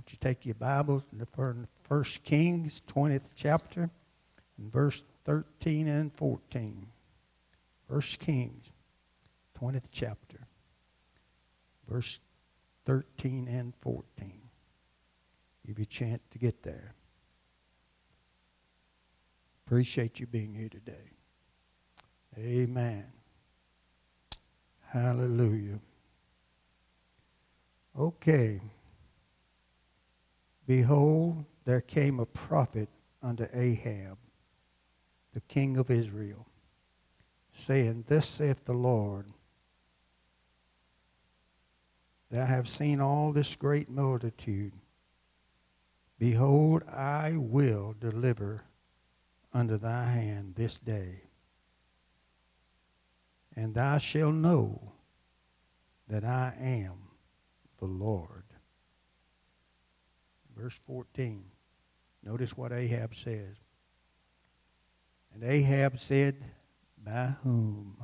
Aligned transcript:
won't 0.00 0.12
you 0.12 0.18
take 0.18 0.46
your 0.46 0.54
Bibles 0.54 1.02
and 1.12 1.20
the 1.20 1.66
First 1.82 2.24
Kings, 2.24 2.80
20th 2.88 3.28
chapter, 3.36 3.90
and 4.56 4.72
verse 4.72 5.04
13 5.26 5.88
and 5.88 6.10
14. 6.10 6.86
First 7.86 8.18
Kings, 8.18 8.70
20th 9.60 9.88
chapter, 9.92 10.46
verse 11.86 12.18
13 12.86 13.46
and 13.46 13.74
14. 13.82 14.40
Give 15.66 15.78
you 15.78 15.82
a 15.82 15.86
chance 15.86 16.22
to 16.30 16.38
get 16.38 16.62
there. 16.62 16.94
Appreciate 19.66 20.18
you 20.18 20.26
being 20.26 20.54
here 20.54 20.70
today. 20.70 21.12
Amen. 22.38 23.04
Hallelujah. 24.88 25.78
Okay. 27.98 28.62
Behold, 30.70 31.46
there 31.64 31.80
came 31.80 32.20
a 32.20 32.26
prophet 32.26 32.88
unto 33.20 33.44
Ahab, 33.52 34.18
the 35.34 35.40
king 35.40 35.76
of 35.76 35.90
Israel, 35.90 36.46
saying, 37.52 38.04
Thus 38.06 38.28
saith 38.28 38.66
the 38.66 38.72
Lord, 38.72 39.26
Thou 42.30 42.46
have 42.46 42.68
seen 42.68 43.00
all 43.00 43.32
this 43.32 43.56
great 43.56 43.90
multitude. 43.90 44.72
Behold, 46.20 46.84
I 46.84 47.34
will 47.36 47.96
deliver 47.98 48.62
unto 49.52 49.76
thy 49.76 50.04
hand 50.04 50.54
this 50.54 50.76
day. 50.76 51.22
And 53.56 53.74
thou 53.74 53.98
shalt 53.98 54.36
know 54.36 54.92
that 56.06 56.24
I 56.24 56.54
am 56.60 57.08
the 57.78 57.86
Lord. 57.86 58.39
Verse 60.60 60.78
14. 60.86 61.42
Notice 62.22 62.54
what 62.54 62.70
Ahab 62.70 63.14
says. 63.14 63.56
And 65.32 65.42
Ahab 65.42 65.98
said, 65.98 66.36
By 67.02 67.34
whom? 67.42 67.96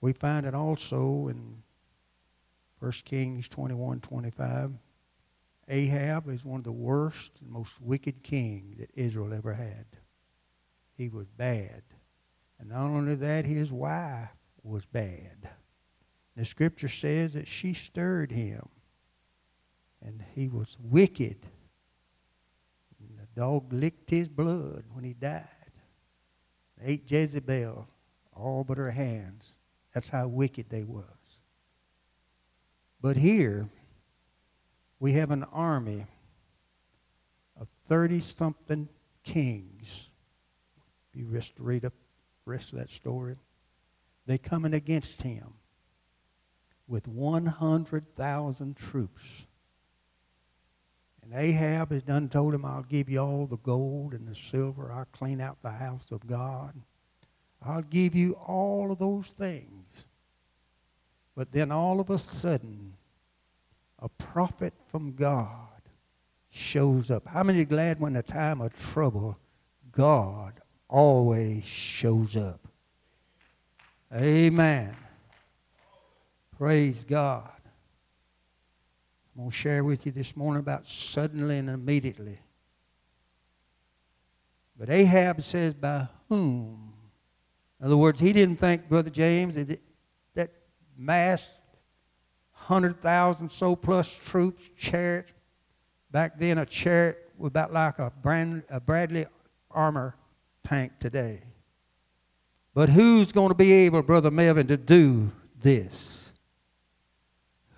We 0.00 0.12
find 0.12 0.46
it 0.46 0.54
also 0.54 1.26
in 1.26 1.62
1 2.78 2.92
Kings 3.04 3.48
21 3.48 4.00
25. 4.00 4.70
Ahab 5.66 6.28
is 6.28 6.44
one 6.44 6.58
of 6.58 6.64
the 6.64 6.70
worst 6.70 7.40
and 7.40 7.50
most 7.50 7.80
wicked 7.80 8.22
king 8.22 8.76
that 8.78 8.90
Israel 8.94 9.34
ever 9.34 9.54
had. 9.54 9.86
He 10.96 11.08
was 11.08 11.26
bad. 11.30 11.82
And 12.60 12.68
not 12.68 12.90
only 12.90 13.16
that, 13.16 13.44
his 13.44 13.72
wife 13.72 14.28
was 14.62 14.86
bad. 14.86 15.48
The 16.36 16.44
scripture 16.44 16.88
says 16.88 17.32
that 17.32 17.48
she 17.48 17.74
stirred 17.74 18.30
him. 18.30 18.68
And 20.04 20.22
he 20.34 20.48
was 20.48 20.76
wicked. 20.80 21.38
And 23.00 23.18
the 23.18 23.40
dog 23.40 23.72
licked 23.72 24.10
his 24.10 24.28
blood 24.28 24.84
when 24.92 25.04
he 25.04 25.14
died. 25.14 25.48
ate 26.82 27.10
Jezebel, 27.10 27.88
all 28.34 28.64
but 28.64 28.76
her 28.76 28.90
hands. 28.90 29.54
That's 29.94 30.10
how 30.10 30.28
wicked 30.28 30.68
they 30.68 30.82
was. 30.82 31.06
But 33.00 33.16
here, 33.16 33.68
we 34.98 35.12
have 35.12 35.30
an 35.30 35.44
army 35.44 36.06
of 37.60 37.68
30 37.86 38.20
something 38.20 38.88
kings. 39.22 40.10
If 41.10 41.20
you 41.20 41.26
rest 41.26 41.54
read 41.58 41.84
up 41.84 41.92
rest 42.44 42.72
of 42.72 42.78
that 42.78 42.90
story, 42.90 43.36
they 44.26 44.38
coming 44.38 44.74
against 44.74 45.22
him 45.22 45.54
with 46.86 47.06
100,000 47.08 48.76
troops. 48.76 49.46
And 51.24 51.32
Ahab 51.32 51.90
has 51.90 52.02
done 52.02 52.28
told 52.28 52.54
him, 52.54 52.66
I'll 52.66 52.82
give 52.82 53.08
you 53.08 53.18
all 53.18 53.46
the 53.46 53.56
gold 53.56 54.12
and 54.12 54.28
the 54.28 54.34
silver. 54.34 54.92
I'll 54.92 55.06
clean 55.06 55.40
out 55.40 55.62
the 55.62 55.70
house 55.70 56.10
of 56.12 56.26
God. 56.26 56.74
I'll 57.62 57.82
give 57.82 58.14
you 58.14 58.34
all 58.34 58.92
of 58.92 58.98
those 58.98 59.28
things. 59.28 60.06
But 61.34 61.50
then 61.50 61.72
all 61.72 61.98
of 61.98 62.10
a 62.10 62.18
sudden, 62.18 62.94
a 63.98 64.08
prophet 64.08 64.74
from 64.90 65.14
God 65.14 65.68
shows 66.50 67.10
up. 67.10 67.26
How 67.26 67.42
many 67.42 67.62
are 67.62 67.64
glad 67.64 68.00
when 68.00 68.12
the 68.12 68.22
time 68.22 68.60
of 68.60 68.78
trouble, 68.78 69.38
God 69.92 70.60
always 70.88 71.64
shows 71.64 72.36
up? 72.36 72.60
Amen. 74.14 74.94
Praise 76.56 77.02
God. 77.04 77.53
I'm 79.34 79.42
going 79.42 79.50
to 79.50 79.56
share 79.56 79.82
with 79.82 80.06
you 80.06 80.12
this 80.12 80.36
morning 80.36 80.60
about 80.60 80.86
suddenly 80.86 81.58
and 81.58 81.68
immediately. 81.68 82.38
But 84.78 84.90
Ahab 84.90 85.42
says, 85.42 85.74
by 85.74 86.06
whom? 86.28 86.92
In 87.80 87.86
other 87.86 87.96
words, 87.96 88.20
he 88.20 88.32
didn't 88.32 88.56
think, 88.56 88.88
Brother 88.88 89.10
James, 89.10 89.54
that, 89.56 89.80
that 90.34 90.50
mass 90.96 91.50
100,000 92.52 93.50
so 93.50 93.74
plus 93.74 94.08
troops, 94.08 94.70
chariots. 94.76 95.32
Back 96.12 96.38
then, 96.38 96.58
a 96.58 96.66
chariot 96.66 97.30
was 97.36 97.48
about 97.48 97.72
like 97.72 97.98
a, 97.98 98.12
brand, 98.22 98.62
a 98.70 98.80
Bradley 98.80 99.26
armor 99.68 100.14
tank 100.62 100.92
today. 101.00 101.42
But 102.72 102.88
who's 102.88 103.32
going 103.32 103.48
to 103.48 103.54
be 103.54 103.72
able, 103.72 104.02
Brother 104.02 104.30
Melvin, 104.30 104.68
to 104.68 104.76
do 104.76 105.32
this? 105.60 106.23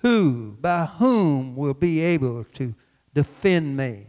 Who, 0.07 0.57
by 0.61 0.85
whom, 0.85 1.57
will 1.57 1.75
be 1.75 2.01
able 2.01 2.45
to 2.53 2.73
defend 3.13 3.77
me? 3.77 4.07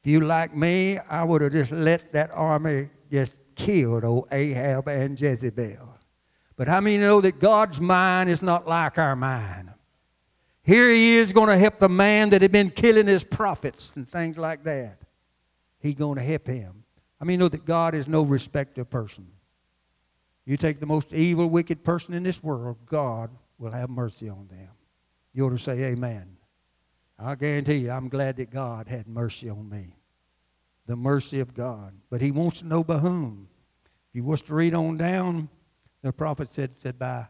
If 0.00 0.10
you 0.10 0.20
like 0.20 0.56
me, 0.56 0.96
I 0.96 1.22
would 1.22 1.42
have 1.42 1.52
just 1.52 1.70
let 1.70 2.14
that 2.14 2.30
army 2.32 2.88
just 3.12 3.32
kill 3.54 4.02
old 4.02 4.28
Ahab 4.32 4.88
and 4.88 5.20
Jezebel. 5.20 5.98
But 6.56 6.68
how 6.68 6.80
many 6.80 6.96
know 6.96 7.20
that 7.20 7.38
God's 7.40 7.78
mind 7.78 8.30
is 8.30 8.40
not 8.40 8.66
like 8.66 8.96
our 8.96 9.14
mind? 9.14 9.68
Here 10.62 10.88
he 10.88 11.18
is 11.18 11.30
going 11.30 11.48
to 11.48 11.58
help 11.58 11.78
the 11.78 11.90
man 11.90 12.30
that 12.30 12.40
had 12.40 12.52
been 12.52 12.70
killing 12.70 13.06
his 13.06 13.22
prophets 13.22 13.94
and 13.96 14.08
things 14.08 14.38
like 14.38 14.64
that. 14.64 15.02
He's 15.78 15.96
going 15.96 16.16
to 16.16 16.24
help 16.24 16.46
him. 16.46 16.84
I 17.20 17.26
mean, 17.26 17.38
know 17.38 17.50
that 17.50 17.66
God 17.66 17.94
is 17.94 18.08
no 18.08 18.22
respecter 18.22 18.80
of 18.80 18.88
person. 18.88 19.26
You 20.46 20.56
take 20.56 20.80
the 20.80 20.86
most 20.86 21.12
evil, 21.12 21.50
wicked 21.50 21.84
person 21.84 22.14
in 22.14 22.22
this 22.22 22.42
world, 22.42 22.78
God 22.86 23.28
will 23.58 23.72
have 23.72 23.90
mercy 23.90 24.30
on 24.30 24.48
them. 24.48 24.70
You 25.36 25.44
ought 25.44 25.50
to 25.50 25.58
say 25.58 25.84
amen. 25.84 26.38
I 27.18 27.34
guarantee 27.34 27.74
you, 27.74 27.90
I'm 27.90 28.08
glad 28.08 28.38
that 28.38 28.48
God 28.48 28.88
had 28.88 29.06
mercy 29.06 29.50
on 29.50 29.68
me. 29.68 29.94
The 30.86 30.96
mercy 30.96 31.40
of 31.40 31.52
God. 31.52 31.92
But 32.08 32.22
he 32.22 32.30
wants 32.30 32.60
to 32.60 32.66
know 32.66 32.82
by 32.82 32.96
whom. 32.96 33.48
If 33.84 34.14
you 34.14 34.24
wish 34.24 34.40
to 34.44 34.54
read 34.54 34.72
on 34.72 34.96
down, 34.96 35.50
the 36.00 36.10
prophet 36.10 36.48
said, 36.48 36.80
said 36.80 36.98
by 36.98 37.26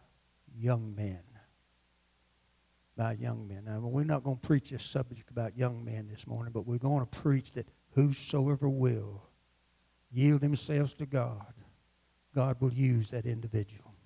young 0.56 0.95
men. 0.95 1.19
By 2.97 3.15
young 3.15 3.49
men. 3.49 3.65
Now, 3.65 3.81
we're 3.81 4.05
not 4.05 4.22
going 4.22 4.39
to 4.39 4.47
preach 4.47 4.71
this 4.71 4.84
subject 4.84 5.28
about 5.33 5.59
young 5.59 5.84
men 5.84 6.06
this 6.06 6.28
morning, 6.28 6.53
but 6.53 6.65
we're 6.65 6.78
going 6.78 7.05
to 7.05 7.06
preach 7.06 7.50
that 7.53 7.66
whosoever 7.91 8.69
will 8.69 9.21
yield 10.12 10.43
themselves 10.43 10.95
to 10.95 11.06
God, 11.06 11.55
God 12.37 12.61
will 12.61 12.72
use 12.72 13.11
that 13.11 13.27
individual. 13.27 13.97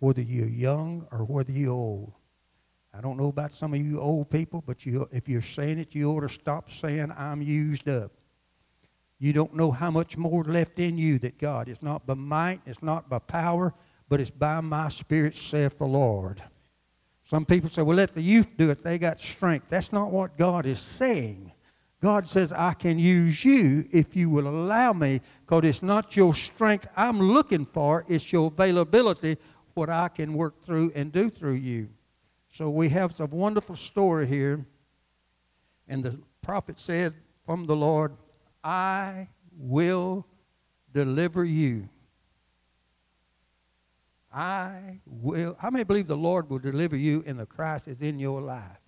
Whether 0.00 0.22
you're 0.22 0.48
young 0.48 1.06
or 1.12 1.20
whether 1.20 1.52
you're 1.52 1.70
old. 1.70 2.14
I 2.96 3.00
don't 3.00 3.16
know 3.16 3.28
about 3.28 3.52
some 3.54 3.74
of 3.74 3.80
you 3.80 3.98
old 3.98 4.30
people, 4.30 4.62
but 4.64 4.86
you, 4.86 5.08
if 5.10 5.28
you're 5.28 5.42
saying 5.42 5.78
it, 5.78 5.94
you 5.94 6.10
ought 6.10 6.20
to 6.20 6.28
stop 6.28 6.70
saying, 6.70 7.12
I'm 7.16 7.42
used 7.42 7.88
up. 7.88 8.12
You 9.18 9.32
don't 9.32 9.54
know 9.54 9.72
how 9.72 9.90
much 9.90 10.16
more 10.16 10.44
left 10.44 10.78
in 10.78 10.96
you 10.96 11.18
that 11.20 11.38
God. 11.38 11.68
It's 11.68 11.82
not 11.82 12.06
by 12.06 12.14
might, 12.14 12.60
it's 12.66 12.82
not 12.82 13.08
by 13.08 13.18
power, 13.18 13.74
but 14.08 14.20
it's 14.20 14.30
by 14.30 14.60
my 14.60 14.90
spirit, 14.90 15.34
saith 15.34 15.78
the 15.78 15.86
Lord. 15.86 16.42
Some 17.22 17.44
people 17.44 17.70
say, 17.70 17.82
well, 17.82 17.96
let 17.96 18.14
the 18.14 18.22
youth 18.22 18.56
do 18.56 18.70
it. 18.70 18.84
They 18.84 18.98
got 18.98 19.18
strength. 19.18 19.66
That's 19.70 19.92
not 19.92 20.10
what 20.10 20.36
God 20.36 20.66
is 20.66 20.80
saying. 20.80 21.52
God 22.00 22.28
says, 22.28 22.52
I 22.52 22.74
can 22.74 22.98
use 22.98 23.44
you 23.44 23.86
if 23.90 24.14
you 24.14 24.28
will 24.28 24.46
allow 24.46 24.92
me, 24.92 25.22
because 25.40 25.64
it's 25.64 25.82
not 25.82 26.16
your 26.16 26.34
strength 26.34 26.86
I'm 26.96 27.18
looking 27.18 27.64
for, 27.64 28.04
it's 28.08 28.30
your 28.30 28.48
availability, 28.48 29.38
what 29.72 29.88
I 29.88 30.08
can 30.08 30.34
work 30.34 30.62
through 30.62 30.92
and 30.94 31.10
do 31.10 31.30
through 31.30 31.54
you. 31.54 31.88
So 32.54 32.70
we 32.70 32.88
have 32.90 33.18
a 33.18 33.26
wonderful 33.26 33.74
story 33.74 34.28
here. 34.28 34.64
And 35.88 36.04
the 36.04 36.20
prophet 36.40 36.78
said 36.78 37.12
from 37.44 37.66
the 37.66 37.74
Lord, 37.74 38.12
I 38.62 39.26
will 39.58 40.24
deliver 40.92 41.42
you. 41.42 41.88
I 44.32 45.00
will. 45.04 45.56
How 45.58 45.70
many 45.70 45.82
believe 45.82 46.06
the 46.06 46.16
Lord 46.16 46.48
will 46.48 46.60
deliver 46.60 46.94
you 46.94 47.24
in 47.26 47.38
the 47.38 47.44
crisis 47.44 48.00
in 48.00 48.20
your 48.20 48.40
life? 48.40 48.78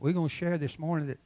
We're 0.00 0.12
going 0.12 0.28
to 0.28 0.34
share 0.34 0.58
this 0.58 0.76
morning 0.76 1.06
that 1.06 1.20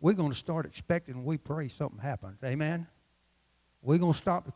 we're 0.00 0.14
going 0.14 0.30
to 0.30 0.38
start 0.38 0.64
expecting 0.64 1.22
we 1.22 1.36
pray 1.36 1.68
something 1.68 2.00
happens. 2.00 2.38
Amen? 2.42 2.86
We're 3.82 3.98
going 3.98 4.14
to 4.14 4.18
stop 4.18 4.48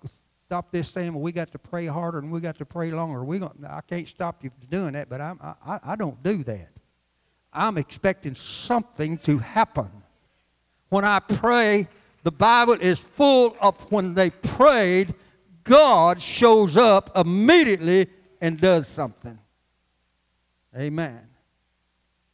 stop 0.50 0.73
this 0.73 0.88
saying, 0.88 1.12
well, 1.12 1.23
we 1.23 1.31
got 1.31 1.52
to 1.52 1.61
pray 1.61 1.87
harder 1.87 2.19
and 2.19 2.32
we 2.32 2.41
got 2.41 2.58
to 2.58 2.64
pray 2.64 2.91
longer. 2.91 3.23
We 3.23 3.38
gonna, 3.38 3.55
I 3.69 3.82
can't 3.82 4.08
stop 4.08 4.43
you 4.43 4.50
from 4.50 4.67
doing 4.69 4.94
that, 4.94 5.08
but 5.08 5.20
I'm, 5.20 5.38
I, 5.41 5.79
I 5.85 5.94
don't 5.94 6.20
do 6.25 6.43
that. 6.43 6.70
I'm 7.52 7.79
expecting 7.79 8.35
something 8.35 9.19
to 9.19 9.38
happen. 9.38 9.88
When 10.88 11.05
I 11.05 11.20
pray, 11.20 11.87
the 12.25 12.32
Bible 12.32 12.73
is 12.81 12.99
full 12.99 13.56
of 13.61 13.93
when 13.93 14.14
they 14.14 14.31
prayed, 14.31 15.14
God 15.62 16.20
shows 16.20 16.76
up 16.76 17.17
immediately 17.17 18.08
and 18.41 18.61
does 18.61 18.88
something. 18.88 19.38
Amen. 20.76 21.29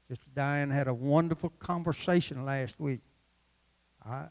Sister 0.09 0.31
Diane 0.35 0.71
had 0.71 0.89
a 0.89 0.95
wonderful 0.95 1.51
conversation 1.59 2.47
last 2.47 2.81
week. 2.81 3.03
I, 4.09 4.29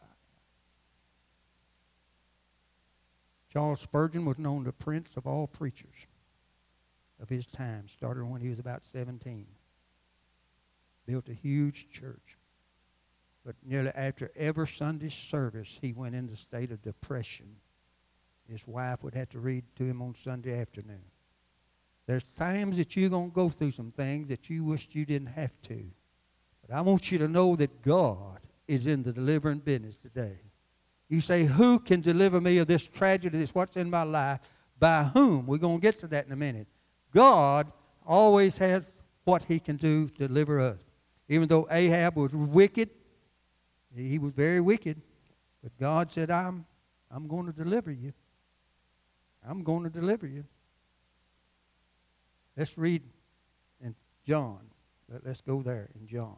Charles 3.56 3.80
Spurgeon 3.80 4.26
was 4.26 4.38
known 4.38 4.66
the 4.66 4.74
prince 4.74 5.08
of 5.16 5.26
all 5.26 5.48
preachers 5.48 6.08
of 7.22 7.30
his 7.30 7.46
time, 7.46 7.88
started 7.88 8.26
when 8.26 8.42
he 8.42 8.50
was 8.50 8.60
about 8.60 8.86
17. 8.86 9.46
Built 11.06 11.30
a 11.30 11.34
huge 11.34 11.90
church. 11.90 12.36
But 13.46 13.56
nearly 13.66 13.92
after 13.96 14.30
every 14.36 14.68
Sunday 14.68 15.08
service, 15.08 15.80
he 15.82 15.94
went 15.94 16.16
into 16.16 16.34
a 16.34 16.36
state 16.36 16.70
of 16.72 16.82
depression. 16.82 17.56
His 18.52 18.68
wife 18.68 19.02
would 19.04 19.14
have 19.14 19.30
to 19.30 19.40
read 19.40 19.64
to 19.78 19.86
him 19.86 20.02
on 20.02 20.16
Sunday 20.16 20.60
afternoon. 20.60 21.06
There's 22.08 22.26
times 22.38 22.76
that 22.76 22.98
you're 22.98 23.10
going 23.10 23.30
to 23.30 23.36
go 23.36 23.48
through 23.48 23.72
some 23.72 23.92
things 23.92 24.28
that 24.28 24.50
you 24.50 24.66
wished 24.66 24.96
you 24.96 25.06
didn't 25.06 25.30
have 25.30 25.62
to. 25.62 25.82
But 26.68 26.76
I 26.76 26.82
want 26.82 27.10
you 27.10 27.20
to 27.20 27.30
know 27.30 27.56
that 27.56 27.82
God 27.82 28.42
is 28.68 28.86
in 28.86 29.04
the 29.04 29.14
delivering 29.14 29.60
business 29.60 29.96
today. 29.96 30.40
You 31.10 31.22
say, 31.22 31.44
Who 31.44 31.80
can 31.80 32.02
deliver 32.02 32.42
me 32.42 32.58
of 32.58 32.68
this 32.68 32.88
tragedy, 32.88 33.38
this 33.38 33.54
what's 33.54 33.78
in 33.78 33.90
my 33.90 34.04
life? 34.04 34.42
By 34.80 35.04
whom? 35.04 35.46
We're 35.46 35.58
going 35.58 35.78
to 35.78 35.82
get 35.82 36.00
to 36.00 36.08
that 36.08 36.26
in 36.26 36.32
a 36.32 36.36
minute. 36.36 36.68
God 37.14 37.72
always 38.06 38.58
has 38.58 38.94
what 39.24 39.44
he 39.44 39.60
can 39.60 39.78
do 39.78 40.08
to 40.10 40.28
deliver 40.28 40.60
us. 40.60 40.78
Even 41.28 41.48
though 41.48 41.68
Ahab 41.72 42.18
was 42.18 42.36
wicked, 42.36 42.90
he 43.96 44.20
was 44.20 44.34
very 44.34 44.62
wicked, 44.62 45.02
but 45.64 45.76
God 45.80 46.12
said, 46.12 46.30
I'm, 46.30 46.66
I'm 47.10 47.28
going 47.28 47.46
to 47.46 47.54
deliver 47.54 47.92
you. 47.92 48.14
I'm 49.48 49.64
going 49.64 49.84
to 49.84 49.90
deliver 49.90 50.28
you. 50.28 50.44
Let's 52.58 52.78
read 52.78 53.04
in 53.82 53.96
John. 54.26 54.60
Let's 55.24 55.42
go 55.42 55.62
there 55.62 55.90
in 56.00 56.08
John. 56.08 56.38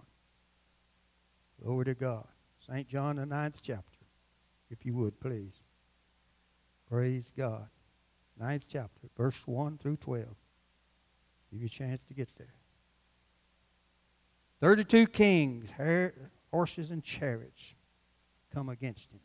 Glory 1.63 1.85
to 1.85 1.95
God. 1.95 2.27
St. 2.59 2.87
John, 2.87 3.15
the 3.17 3.25
ninth 3.25 3.59
chapter, 3.61 3.96
if 4.69 4.85
you 4.85 4.93
would, 4.95 5.19
please. 5.19 5.61
Praise 6.89 7.33
God. 7.35 7.67
Ninth 8.39 8.65
chapter, 8.67 9.09
verse 9.15 9.41
1 9.45 9.77
through 9.77 9.97
12. 9.97 10.25
Give 11.51 11.61
you 11.61 11.65
a 11.65 11.69
chance 11.69 12.01
to 12.07 12.13
get 12.13 12.29
there. 12.37 12.53
32 14.61 15.07
kings, 15.07 15.71
horses, 16.51 16.91
and 16.91 17.03
chariots 17.03 17.75
come 18.53 18.69
against 18.69 19.11
him. 19.11 19.19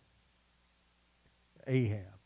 Ahab. 1.66 2.18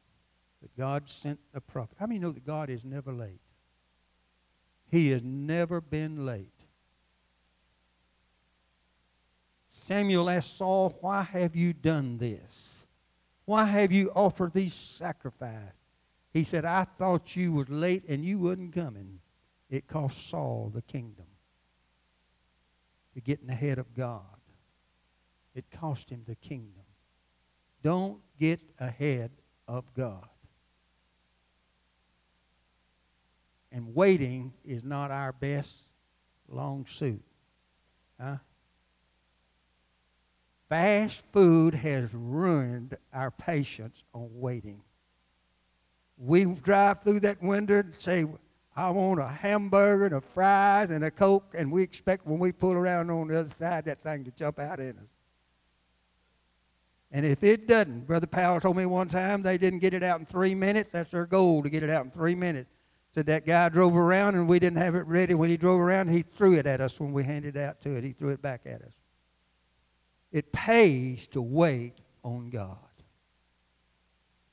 But 0.60 0.76
God 0.76 1.08
sent 1.08 1.38
a 1.54 1.60
prophet. 1.60 1.96
How 1.98 2.06
many 2.06 2.18
know 2.18 2.32
that 2.32 2.44
God 2.44 2.70
is 2.70 2.84
never 2.84 3.12
late? 3.12 3.40
He 4.90 5.10
has 5.10 5.22
never 5.22 5.80
been 5.80 6.24
late. 6.24 6.64
Samuel 9.66 10.30
asked 10.30 10.56
Saul, 10.56 10.96
Why 11.00 11.22
have 11.22 11.54
you 11.54 11.72
done 11.72 12.18
this? 12.18 12.75
Why 13.46 13.64
have 13.64 13.92
you 13.92 14.10
offered 14.14 14.52
these 14.52 14.74
sacrifices? 14.74 15.80
He 16.32 16.44
said, 16.44 16.64
I 16.66 16.84
thought 16.84 17.34
you 17.34 17.52
was 17.52 17.68
late 17.70 18.04
and 18.08 18.24
you 18.24 18.38
wasn't 18.38 18.74
coming. 18.74 19.20
It 19.70 19.86
cost 19.86 20.28
Saul 20.28 20.70
the 20.74 20.82
kingdom 20.82 21.26
to 23.14 23.20
get 23.20 23.40
in 23.40 23.48
of 23.78 23.94
God. 23.94 24.20
It 25.54 25.70
cost 25.70 26.10
him 26.10 26.22
the 26.26 26.34
kingdom. 26.34 26.84
Don't 27.82 28.20
get 28.38 28.60
ahead 28.78 29.30
of 29.66 29.94
God. 29.94 30.28
And 33.72 33.94
waiting 33.94 34.52
is 34.64 34.84
not 34.84 35.10
our 35.10 35.32
best 35.32 35.90
long 36.48 36.84
suit. 36.84 37.22
Huh? 38.20 38.36
Fast 40.68 41.24
food 41.32 41.74
has 41.74 42.12
ruined 42.12 42.96
our 43.12 43.30
patience 43.30 44.02
on 44.12 44.28
waiting. 44.32 44.82
We 46.18 46.44
drive 46.44 47.02
through 47.02 47.20
that 47.20 47.40
window 47.40 47.80
and 47.80 47.94
say, 47.94 48.24
I 48.74 48.90
want 48.90 49.20
a 49.20 49.26
hamburger 49.26 50.06
and 50.06 50.14
a 50.14 50.20
fries 50.20 50.90
and 50.90 51.04
a 51.04 51.10
Coke, 51.10 51.54
and 51.56 51.70
we 51.70 51.82
expect 51.82 52.26
when 52.26 52.38
we 52.38 52.52
pull 52.52 52.72
around 52.72 53.10
on 53.10 53.28
the 53.28 53.40
other 53.40 53.48
side 53.48 53.84
that 53.84 54.02
thing 54.02 54.24
to 54.24 54.30
jump 54.32 54.58
out 54.58 54.80
at 54.80 54.96
us. 54.96 55.14
And 57.12 57.24
if 57.24 57.44
it 57.44 57.68
doesn't, 57.68 58.06
Brother 58.06 58.26
Powell 58.26 58.60
told 58.60 58.76
me 58.76 58.84
one 58.84 59.08
time 59.08 59.42
they 59.42 59.56
didn't 59.56 59.78
get 59.78 59.94
it 59.94 60.02
out 60.02 60.18
in 60.18 60.26
three 60.26 60.54
minutes. 60.54 60.92
That's 60.92 61.10
their 61.10 61.26
goal 61.26 61.62
to 61.62 61.70
get 61.70 61.82
it 61.82 61.90
out 61.90 62.04
in 62.04 62.10
three 62.10 62.34
minutes. 62.34 62.70
Said 63.12 63.26
that 63.26 63.46
guy 63.46 63.68
drove 63.68 63.96
around 63.96 64.34
and 64.34 64.46
we 64.48 64.58
didn't 64.58 64.78
have 64.78 64.94
it 64.94 65.06
ready. 65.06 65.32
When 65.32 65.48
he 65.48 65.56
drove 65.56 65.80
around, 65.80 66.08
he 66.08 66.22
threw 66.22 66.54
it 66.54 66.66
at 66.66 66.80
us 66.80 67.00
when 67.00 67.12
we 67.12 67.24
handed 67.24 67.56
it 67.56 67.62
out 67.62 67.80
to 67.82 67.96
it. 67.96 68.04
He 68.04 68.12
threw 68.12 68.30
it 68.30 68.42
back 68.42 68.62
at 68.66 68.82
us. 68.82 68.92
It 70.36 70.52
pays 70.52 71.28
to 71.28 71.40
wait 71.40 71.94
on 72.22 72.50
God. 72.50 72.76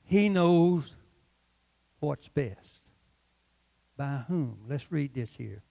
He 0.06 0.30
knows 0.30 0.96
what's 2.00 2.26
best. 2.26 2.80
By 3.94 4.24
whom? 4.26 4.60
Let's 4.66 4.90
read 4.90 5.12
this 5.12 5.36
here. 5.36 5.62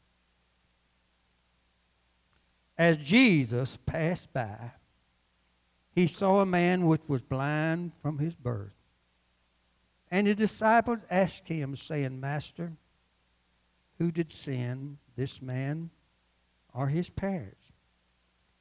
As 2.77 2.97
Jesus 2.97 3.79
passed 3.87 4.31
by, 4.31 4.73
he 5.95 6.05
saw 6.05 6.41
a 6.41 6.45
man 6.45 6.85
which 6.85 7.01
was 7.07 7.23
blind 7.23 7.93
from 7.99 8.19
his 8.19 8.35
birth. 8.35 8.75
And 10.11 10.27
the 10.27 10.35
disciples 10.35 11.03
asked 11.09 11.47
him, 11.47 11.75
saying, 11.75 12.19
Master, 12.19 12.73
who 13.97 14.11
did 14.11 14.29
sin, 14.29 14.99
this 15.15 15.41
man 15.41 15.89
or 16.71 16.89
his 16.89 17.09
parents, 17.09 17.71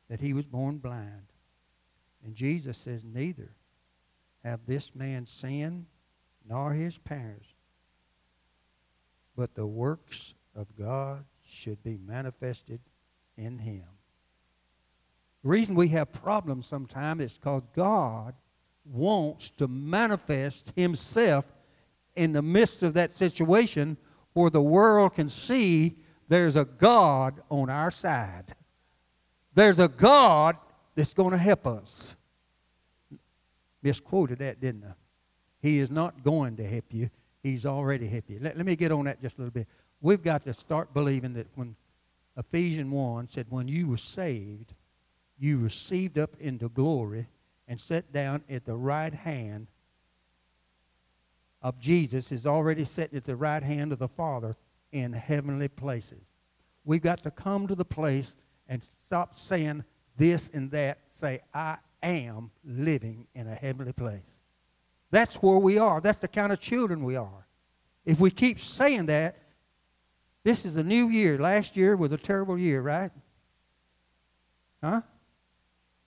that 0.08 0.20
he 0.20 0.32
was 0.32 0.46
born 0.46 0.78
blind? 0.78 1.26
And 2.24 2.34
Jesus 2.34 2.78
says, 2.78 3.04
Neither 3.04 3.52
have 4.44 4.66
this 4.66 4.94
man 4.94 5.26
sinned 5.26 5.86
nor 6.48 6.72
his 6.72 6.98
parents, 6.98 7.48
but 9.36 9.54
the 9.54 9.66
works 9.66 10.34
of 10.54 10.74
God 10.76 11.24
should 11.44 11.82
be 11.82 11.96
manifested 11.96 12.80
in 13.36 13.58
him. 13.58 13.84
The 15.42 15.48
reason 15.48 15.74
we 15.74 15.88
have 15.88 16.12
problems 16.12 16.66
sometimes 16.66 17.22
is 17.24 17.38
because 17.38 17.62
God 17.74 18.34
wants 18.84 19.50
to 19.50 19.68
manifest 19.68 20.72
himself 20.76 21.46
in 22.14 22.32
the 22.32 22.42
midst 22.42 22.82
of 22.82 22.94
that 22.94 23.16
situation 23.16 23.96
where 24.34 24.50
the 24.50 24.62
world 24.62 25.14
can 25.14 25.28
see 25.28 25.96
there's 26.28 26.56
a 26.56 26.64
God 26.64 27.42
on 27.50 27.68
our 27.68 27.90
side. 27.90 28.54
There's 29.54 29.78
a 29.78 29.88
God 29.88 30.56
that's 30.94 31.14
going 31.14 31.30
to 31.30 31.38
help 31.38 31.66
us. 31.66 32.16
Misquoted 33.82 34.38
that, 34.38 34.60
didn't 34.60 34.84
I? 34.84 34.92
He 35.60 35.78
is 35.78 35.90
not 35.90 36.22
going 36.22 36.56
to 36.56 36.64
help 36.64 36.84
you. 36.90 37.10
He's 37.42 37.66
already 37.66 38.06
helped 38.06 38.30
you. 38.30 38.38
Let, 38.40 38.56
let 38.56 38.66
me 38.66 38.76
get 38.76 38.92
on 38.92 39.04
that 39.06 39.20
just 39.20 39.36
a 39.36 39.40
little 39.40 39.52
bit. 39.52 39.68
We've 40.00 40.22
got 40.22 40.44
to 40.44 40.52
start 40.52 40.92
believing 40.94 41.34
that 41.34 41.46
when 41.54 41.76
Ephesians 42.36 42.90
1 42.90 43.28
said, 43.28 43.46
when 43.48 43.68
you 43.68 43.88
were 43.88 43.96
saved, 43.96 44.74
you 45.38 45.58
received 45.58 46.18
up 46.18 46.36
into 46.40 46.68
glory 46.68 47.26
and 47.68 47.80
sat 47.80 48.12
down 48.12 48.42
at 48.48 48.64
the 48.64 48.76
right 48.76 49.14
hand 49.14 49.66
of 51.62 51.78
Jesus 51.78 52.32
is 52.32 52.46
already 52.46 52.84
sitting 52.84 53.16
at 53.16 53.24
the 53.24 53.36
right 53.36 53.62
hand 53.62 53.92
of 53.92 53.98
the 53.98 54.08
Father 54.08 54.56
in 54.90 55.12
heavenly 55.12 55.68
places. 55.68 56.22
We've 56.84 57.02
got 57.02 57.22
to 57.22 57.30
come 57.30 57.68
to 57.68 57.74
the 57.74 57.84
place 57.84 58.36
and 58.68 58.82
stop 59.06 59.38
saying 59.38 59.84
this 60.16 60.50
and 60.52 60.70
that. 60.72 60.98
Say, 61.10 61.40
I 61.54 61.78
am 62.02 62.50
living 62.64 63.26
in 63.34 63.46
a 63.46 63.54
heavenly 63.54 63.92
place. 63.92 64.40
That's 65.10 65.36
where 65.36 65.58
we 65.58 65.78
are. 65.78 66.00
That's 66.00 66.18
the 66.18 66.28
kind 66.28 66.52
of 66.52 66.60
children 66.60 67.04
we 67.04 67.16
are. 67.16 67.46
If 68.04 68.18
we 68.18 68.30
keep 68.30 68.58
saying 68.58 69.06
that, 69.06 69.36
this 70.42 70.64
is 70.64 70.76
a 70.76 70.82
new 70.82 71.08
year. 71.08 71.38
Last 71.38 71.76
year 71.76 71.96
was 71.96 72.10
a 72.10 72.16
terrible 72.16 72.58
year, 72.58 72.82
right? 72.82 73.10
Huh? 74.82 75.02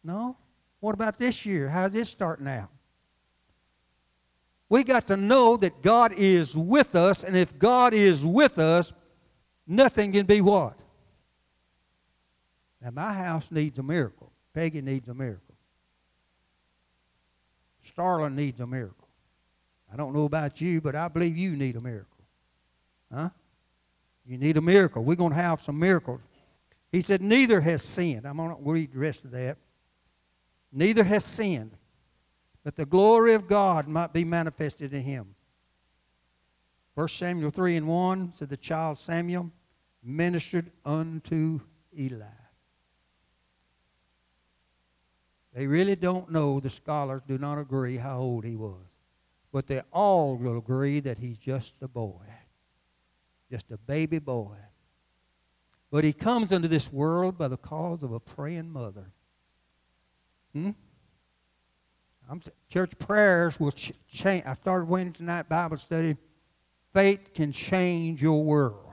No? 0.03 0.35
What 0.81 0.93
about 0.93 1.17
this 1.17 1.45
year? 1.45 1.69
How's 1.69 1.91
this 1.91 2.09
starting 2.09 2.47
out? 2.47 2.69
We 4.67 4.83
got 4.83 5.07
to 5.07 5.17
know 5.17 5.55
that 5.57 5.81
God 5.81 6.11
is 6.13 6.55
with 6.55 6.95
us, 6.95 7.23
and 7.23 7.37
if 7.37 7.57
God 7.57 7.93
is 7.93 8.25
with 8.25 8.59
us, 8.59 8.91
nothing 9.67 10.11
can 10.11 10.25
be 10.25 10.41
what? 10.41 10.77
Now, 12.85 12.91
my 12.91 13.13
house 13.13 13.49
needs 13.49 13.79
a 13.79 13.83
miracle. 13.83 14.31
Peggy 14.53 14.79
needs 14.79 15.09
a 15.09 15.13
miracle. 15.15 15.55
Starlin 17.81 18.35
needs 18.35 18.59
a 18.59 18.67
miracle. 18.67 19.07
I 19.91 19.95
don't 19.95 20.13
know 20.13 20.25
about 20.25 20.61
you, 20.61 20.81
but 20.81 20.95
I 20.95 21.07
believe 21.07 21.35
you 21.35 21.55
need 21.55 21.77
a 21.77 21.81
miracle. 21.81 22.23
Huh? 23.11 23.29
You 24.23 24.37
need 24.37 24.57
a 24.57 24.61
miracle. 24.61 25.03
We're 25.03 25.15
going 25.15 25.31
to 25.31 25.37
have 25.37 25.63
some 25.63 25.79
miracles. 25.79 26.21
He 26.91 27.01
said, 27.01 27.23
Neither 27.23 27.59
has 27.59 27.81
sinned. 27.81 28.27
I'm 28.27 28.37
going 28.37 28.55
to 28.55 28.61
read 28.61 28.93
the 28.93 28.99
rest 28.99 29.25
of 29.25 29.31
that. 29.31 29.57
Neither 30.71 31.03
has 31.03 31.25
sinned, 31.25 31.71
that 32.63 32.75
the 32.75 32.85
glory 32.85 33.33
of 33.33 33.47
God 33.47 33.87
might 33.87 34.13
be 34.13 34.23
manifested 34.23 34.93
in 34.93 35.01
him. 35.01 35.33
1 36.93 37.07
Samuel 37.07 37.49
3 37.49 37.77
and 37.77 37.87
1 37.87 38.33
said, 38.33 38.49
The 38.49 38.57
child 38.57 38.99
Samuel 38.99 39.49
ministered 40.03 40.71
unto 40.85 41.61
Eli. 41.97 42.44
They 45.55 45.67
really 45.67 45.95
don't 45.95 46.29
know, 46.29 46.59
the 46.59 46.69
scholars 46.69 47.21
do 47.25 47.37
not 47.37 47.57
agree 47.57 47.95
how 47.95 48.19
old 48.19 48.43
he 48.43 48.57
was. 48.57 48.75
But 49.53 49.67
they 49.67 49.81
all 49.93 50.35
will 50.35 50.57
agree 50.57 50.99
that 50.99 51.17
he's 51.17 51.37
just 51.37 51.75
a 51.81 51.87
boy, 51.87 52.25
just 53.49 53.71
a 53.71 53.77
baby 53.77 54.19
boy. 54.19 54.57
But 55.89 56.03
he 56.03 56.11
comes 56.11 56.51
into 56.51 56.67
this 56.67 56.91
world 56.91 57.37
by 57.37 57.47
the 57.47 57.55
cause 57.55 58.03
of 58.03 58.11
a 58.11 58.19
praying 58.19 58.69
mother. 58.69 59.13
Hmm? 60.51 60.71
I'm, 62.29 62.41
church 62.69 62.97
prayers 62.99 63.57
will 63.57 63.71
ch- 63.71 63.93
change. 64.09 64.43
I 64.45 64.55
started 64.55 64.89
Wednesday 64.89 65.23
night 65.23 65.47
Bible 65.47 65.77
study. 65.77 66.17
Faith 66.93 67.33
can 67.33 67.53
change 67.53 68.21
your 68.21 68.43
world. 68.43 68.91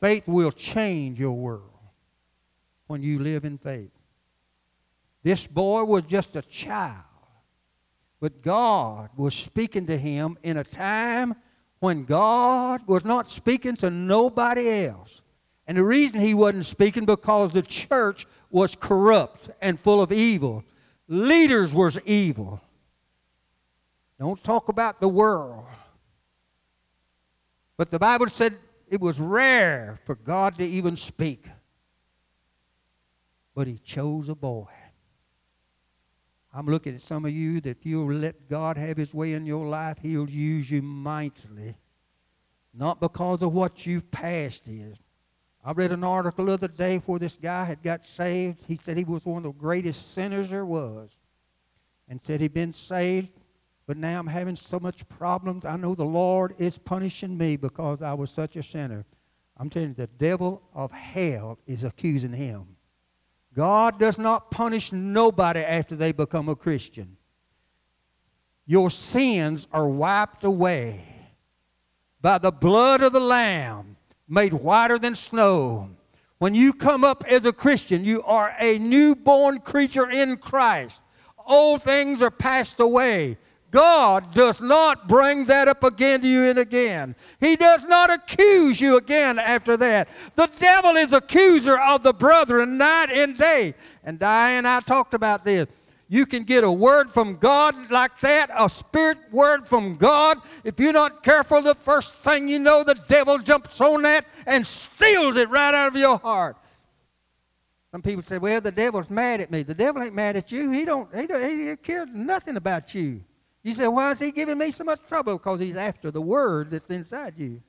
Faith 0.00 0.26
will 0.26 0.50
change 0.50 1.20
your 1.20 1.34
world 1.34 1.70
when 2.88 3.04
you 3.04 3.20
live 3.20 3.44
in 3.44 3.58
faith. 3.58 3.93
This 5.24 5.46
boy 5.46 5.84
was 5.84 6.02
just 6.04 6.36
a 6.36 6.42
child, 6.42 7.02
but 8.20 8.42
God 8.42 9.08
was 9.16 9.34
speaking 9.34 9.86
to 9.86 9.96
him 9.96 10.36
in 10.42 10.58
a 10.58 10.64
time 10.64 11.34
when 11.80 12.04
God 12.04 12.82
was 12.86 13.06
not 13.06 13.30
speaking 13.30 13.74
to 13.76 13.88
nobody 13.88 14.84
else. 14.84 15.22
And 15.66 15.78
the 15.78 15.82
reason 15.82 16.20
he 16.20 16.34
wasn't 16.34 16.66
speaking 16.66 17.06
because 17.06 17.52
the 17.52 17.62
church 17.62 18.26
was 18.50 18.74
corrupt 18.74 19.48
and 19.62 19.80
full 19.80 20.02
of 20.02 20.12
evil. 20.12 20.62
Leaders 21.08 21.74
was 21.74 21.98
evil. 22.04 22.60
Don't 24.18 24.44
talk 24.44 24.68
about 24.68 25.00
the 25.00 25.08
world. 25.08 25.64
But 27.78 27.90
the 27.90 27.98
Bible 27.98 28.28
said 28.28 28.58
it 28.90 29.00
was 29.00 29.18
rare 29.18 29.98
for 30.04 30.16
God 30.16 30.58
to 30.58 30.64
even 30.64 30.96
speak. 30.96 31.48
But 33.54 33.66
he 33.66 33.78
chose 33.78 34.28
a 34.28 34.34
boy. 34.34 34.68
I'm 36.56 36.66
looking 36.66 36.94
at 36.94 37.00
some 37.00 37.24
of 37.24 37.32
you 37.32 37.60
that 37.62 37.78
if 37.78 37.84
you'll 37.84 38.12
let 38.12 38.48
God 38.48 38.76
have 38.76 38.96
his 38.96 39.12
way 39.12 39.32
in 39.32 39.44
your 39.44 39.66
life, 39.66 39.98
he'll 40.00 40.30
use 40.30 40.70
you 40.70 40.82
mightily. 40.82 41.76
Not 42.72 43.00
because 43.00 43.42
of 43.42 43.52
what 43.52 43.86
you've 43.86 44.08
passed 44.12 44.68
is. 44.68 44.96
I 45.64 45.72
read 45.72 45.90
an 45.90 46.04
article 46.04 46.44
the 46.44 46.52
other 46.52 46.68
day 46.68 46.98
where 46.98 47.18
this 47.18 47.36
guy 47.36 47.64
had 47.64 47.82
got 47.82 48.06
saved. 48.06 48.66
He 48.68 48.76
said 48.76 48.96
he 48.96 49.04
was 49.04 49.24
one 49.24 49.38
of 49.38 49.42
the 49.42 49.58
greatest 49.58 50.14
sinners 50.14 50.50
there 50.50 50.64
was. 50.64 51.18
And 52.08 52.20
said 52.24 52.40
he'd 52.40 52.54
been 52.54 52.72
saved, 52.72 53.32
but 53.86 53.96
now 53.96 54.20
I'm 54.20 54.26
having 54.26 54.56
so 54.56 54.78
much 54.78 55.08
problems. 55.08 55.64
I 55.64 55.76
know 55.76 55.94
the 55.94 56.04
Lord 56.04 56.54
is 56.58 56.78
punishing 56.78 57.36
me 57.36 57.56
because 57.56 58.02
I 58.02 58.12
was 58.12 58.30
such 58.30 58.56
a 58.56 58.62
sinner. 58.62 59.06
I'm 59.56 59.70
telling 59.70 59.88
you, 59.88 59.94
the 59.94 60.06
devil 60.06 60.62
of 60.74 60.92
hell 60.92 61.58
is 61.66 61.82
accusing 61.82 62.32
him. 62.32 62.73
God 63.54 63.98
does 63.98 64.18
not 64.18 64.50
punish 64.50 64.92
nobody 64.92 65.60
after 65.60 65.94
they 65.94 66.12
become 66.12 66.48
a 66.48 66.56
Christian. 66.56 67.16
Your 68.66 68.90
sins 68.90 69.68
are 69.72 69.86
wiped 69.86 70.44
away 70.44 71.04
by 72.20 72.38
the 72.38 72.50
blood 72.50 73.02
of 73.02 73.12
the 73.12 73.20
Lamb 73.20 73.96
made 74.28 74.54
whiter 74.54 74.98
than 74.98 75.14
snow. 75.14 75.90
When 76.38 76.54
you 76.54 76.72
come 76.72 77.04
up 77.04 77.24
as 77.28 77.44
a 77.44 77.52
Christian, 77.52 78.04
you 78.04 78.22
are 78.22 78.54
a 78.58 78.78
newborn 78.78 79.60
creature 79.60 80.10
in 80.10 80.38
Christ. 80.38 81.00
Old 81.46 81.82
things 81.82 82.22
are 82.22 82.30
passed 82.30 82.80
away. 82.80 83.36
God 83.74 84.32
does 84.32 84.60
not 84.60 85.08
bring 85.08 85.46
that 85.46 85.66
up 85.66 85.82
again 85.82 86.20
to 86.20 86.28
you 86.28 86.44
and 86.44 86.60
again. 86.60 87.16
He 87.40 87.56
does 87.56 87.82
not 87.82 88.08
accuse 88.08 88.80
you 88.80 88.96
again 88.96 89.36
after 89.36 89.76
that. 89.76 90.06
The 90.36 90.46
devil 90.46 90.94
is 90.94 91.12
accuser 91.12 91.76
of 91.80 92.04
the 92.04 92.12
brethren 92.12 92.78
night 92.78 93.10
and 93.10 93.36
day. 93.36 93.74
And 94.04 94.16
Diane, 94.16 94.58
and 94.58 94.68
I 94.68 94.78
talked 94.78 95.12
about 95.12 95.44
this. 95.44 95.66
You 96.08 96.24
can 96.24 96.44
get 96.44 96.62
a 96.62 96.70
word 96.70 97.12
from 97.12 97.34
God 97.34 97.90
like 97.90 98.20
that, 98.20 98.48
a 98.56 98.68
spirit 98.68 99.18
word 99.32 99.66
from 99.66 99.96
God. 99.96 100.38
If 100.62 100.78
you're 100.78 100.92
not 100.92 101.24
careful, 101.24 101.60
the 101.60 101.74
first 101.74 102.14
thing 102.14 102.48
you 102.48 102.60
know, 102.60 102.84
the 102.84 102.94
devil 103.08 103.38
jumps 103.38 103.80
on 103.80 104.02
that 104.02 104.24
and 104.46 104.64
steals 104.64 105.36
it 105.36 105.50
right 105.50 105.74
out 105.74 105.88
of 105.88 105.96
your 105.96 106.18
heart. 106.18 106.56
Some 107.90 108.02
people 108.02 108.22
say, 108.22 108.38
well, 108.38 108.60
the 108.60 108.70
devil's 108.70 109.10
mad 109.10 109.40
at 109.40 109.50
me. 109.50 109.64
The 109.64 109.74
devil 109.74 110.00
ain't 110.00 110.14
mad 110.14 110.36
at 110.36 110.52
you. 110.52 110.70
He 110.70 110.84
don't, 110.84 111.12
he, 111.12 111.26
don't, 111.26 111.42
he 111.42 111.74
cares 111.74 112.08
nothing 112.12 112.56
about 112.56 112.94
you. 112.94 113.24
You 113.64 113.74
say, 113.74 113.88
why 113.88 114.12
is 114.12 114.20
he 114.20 114.30
giving 114.30 114.58
me 114.58 114.70
so 114.70 114.84
much 114.84 115.00
trouble? 115.08 115.36
Because 115.36 115.58
he's 115.58 115.74
after 115.74 116.12
the 116.12 116.20
word 116.20 116.70
that's 116.70 116.88
inside 116.88 117.34
you. 117.36 117.60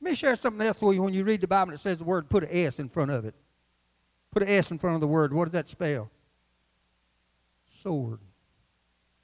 Let 0.00 0.10
me 0.10 0.16
share 0.16 0.34
something 0.34 0.66
else 0.66 0.80
with 0.80 0.96
you. 0.96 1.02
When 1.02 1.14
you 1.14 1.22
read 1.22 1.42
the 1.42 1.46
Bible, 1.46 1.70
and 1.70 1.78
it 1.78 1.82
says 1.82 1.98
the 1.98 2.04
word, 2.04 2.28
put 2.28 2.42
an 2.42 2.48
S 2.50 2.80
in 2.80 2.88
front 2.88 3.12
of 3.12 3.24
it. 3.24 3.34
Put 4.32 4.42
an 4.42 4.48
S 4.48 4.72
in 4.72 4.78
front 4.78 4.94
of 4.94 5.00
the 5.00 5.06
word. 5.06 5.32
What 5.32 5.44
does 5.44 5.52
that 5.52 5.68
spell? 5.68 6.10
sword. 7.80 8.18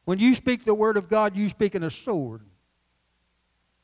When 0.05 0.19
you 0.19 0.35
speak 0.35 0.65
the 0.65 0.75
word 0.75 0.97
of 0.97 1.09
God, 1.09 1.37
you 1.37 1.49
speak 1.49 1.75
in 1.75 1.83
a 1.83 1.91
sword. 1.91 2.43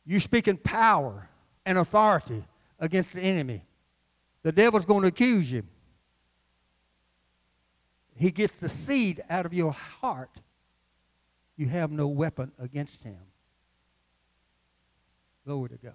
You 0.05 0.21
speak 0.21 0.49
in 0.49 0.57
power 0.57 1.29
and 1.67 1.79
authority 1.79 2.45
against 2.79 3.13
the 3.13 3.21
enemy. 3.21 3.65
The 4.43 4.53
devil's 4.53 4.87
going 4.87 5.03
to 5.03 5.09
accuse 5.09 5.51
you. 5.51 5.65
He 8.17 8.31
gets 8.31 8.57
the 8.57 8.69
seed 8.69 9.21
out 9.29 9.47
of 9.47 9.55
your 9.55 9.73
heart. 9.73 10.31
You 11.57 11.69
have 11.69 11.91
no 11.91 12.09
weapon 12.09 12.53
against 12.59 13.05
him. 13.05 13.21
Glory 15.45 15.71
to 15.71 15.77
God. 15.77 15.95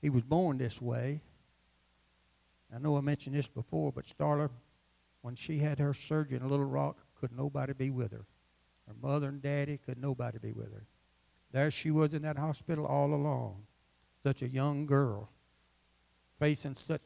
He 0.00 0.10
was 0.10 0.22
born 0.22 0.58
this 0.58 0.80
way. 0.82 1.20
I 2.74 2.78
know 2.78 2.96
I 2.96 3.00
mentioned 3.00 3.36
this 3.36 3.46
before, 3.46 3.92
but 3.92 4.04
Starla, 4.06 4.50
when 5.22 5.34
she 5.34 5.58
had 5.58 5.78
her 5.78 5.94
surgery 5.94 6.36
in 6.36 6.48
Little 6.48 6.64
Rock, 6.64 6.98
could 7.20 7.36
nobody 7.36 7.72
be 7.72 7.90
with 7.90 8.12
her. 8.12 8.26
Her 8.86 8.94
mother 9.00 9.28
and 9.28 9.40
daddy 9.40 9.78
could 9.78 9.98
nobody 9.98 10.38
be 10.38 10.52
with 10.52 10.72
her. 10.72 10.86
There 11.52 11.70
she 11.70 11.90
was 11.90 12.14
in 12.14 12.22
that 12.22 12.36
hospital 12.36 12.84
all 12.84 13.14
alone, 13.14 13.62
such 14.22 14.42
a 14.42 14.48
young 14.48 14.86
girl, 14.86 15.30
facing 16.38 16.74
such 16.74 17.02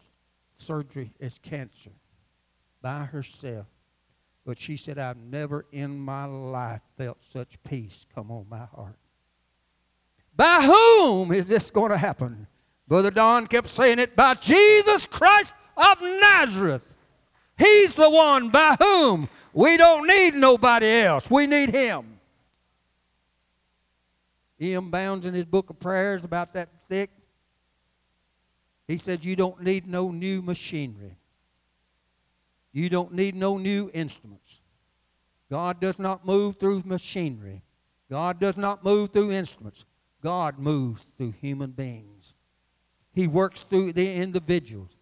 surgery 0.56 1.12
as 1.20 1.38
cancer 1.38 1.92
by 2.80 3.04
herself. 3.04 3.66
But 4.48 4.58
she 4.58 4.78
said, 4.78 4.98
I've 4.98 5.18
never 5.18 5.66
in 5.72 5.98
my 5.98 6.24
life 6.24 6.80
felt 6.96 7.18
such 7.22 7.62
peace 7.64 8.06
come 8.14 8.30
on 8.30 8.46
my 8.48 8.64
heart. 8.74 8.96
By 10.34 10.62
whom 10.62 11.32
is 11.32 11.46
this 11.46 11.70
going 11.70 11.90
to 11.90 11.98
happen? 11.98 12.46
Brother 12.86 13.10
Don 13.10 13.46
kept 13.46 13.68
saying 13.68 13.98
it 13.98 14.16
by 14.16 14.32
Jesus 14.32 15.04
Christ 15.04 15.52
of 15.76 16.00
Nazareth. 16.00 16.96
He's 17.58 17.92
the 17.92 18.08
one 18.08 18.48
by 18.48 18.74
whom 18.80 19.28
we 19.52 19.76
don't 19.76 20.06
need 20.06 20.32
nobody 20.32 21.02
else. 21.02 21.30
We 21.30 21.46
need 21.46 21.68
Him. 21.68 22.18
E.M. 24.58 24.90
Bounds 24.90 25.26
in 25.26 25.34
his 25.34 25.44
book 25.44 25.68
of 25.68 25.78
prayers 25.78 26.24
about 26.24 26.54
that 26.54 26.70
thick, 26.88 27.10
he 28.86 28.96
said, 28.96 29.26
You 29.26 29.36
don't 29.36 29.62
need 29.62 29.86
no 29.86 30.10
new 30.10 30.40
machinery. 30.40 31.17
You 32.72 32.88
don't 32.88 33.12
need 33.12 33.34
no 33.34 33.56
new 33.56 33.90
instruments. 33.94 34.60
God 35.50 35.80
does 35.80 35.98
not 35.98 36.26
move 36.26 36.56
through 36.56 36.82
machinery. 36.84 37.62
God 38.10 38.38
does 38.38 38.56
not 38.56 38.84
move 38.84 39.10
through 39.10 39.32
instruments. 39.32 39.84
God 40.22 40.58
moves 40.58 41.04
through 41.16 41.34
human 41.40 41.70
beings. 41.70 42.34
He 43.12 43.26
works 43.26 43.62
through 43.62 43.92
the 43.94 44.14
individuals 44.14 44.96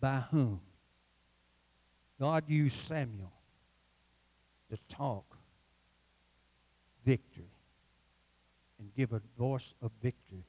by 0.00 0.24
whom 0.30 0.60
God 2.20 2.44
used 2.48 2.76
Samuel 2.76 3.32
to 4.70 4.76
talk 4.88 5.38
victory 7.04 7.50
and 8.78 8.94
give 8.94 9.12
a 9.12 9.20
voice 9.38 9.74
of 9.82 9.90
victory. 10.02 10.44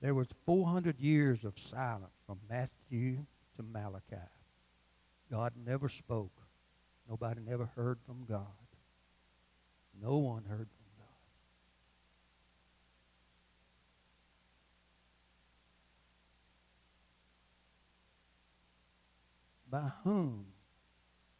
There 0.00 0.14
was 0.14 0.28
400 0.46 1.00
years 1.00 1.44
of 1.44 1.58
silence 1.58 2.14
from 2.26 2.38
Matthew 2.48 3.26
to 3.56 3.62
Malachi. 3.62 4.16
God 5.30 5.52
never 5.64 5.88
spoke. 5.88 6.32
Nobody 7.08 7.40
never 7.40 7.66
heard 7.76 7.98
from 8.06 8.24
God. 8.28 8.46
No 10.00 10.18
one 10.18 10.44
heard 10.44 10.68
from 10.68 10.86
God. 10.98 11.06
By 19.70 19.90
whom 20.04 20.46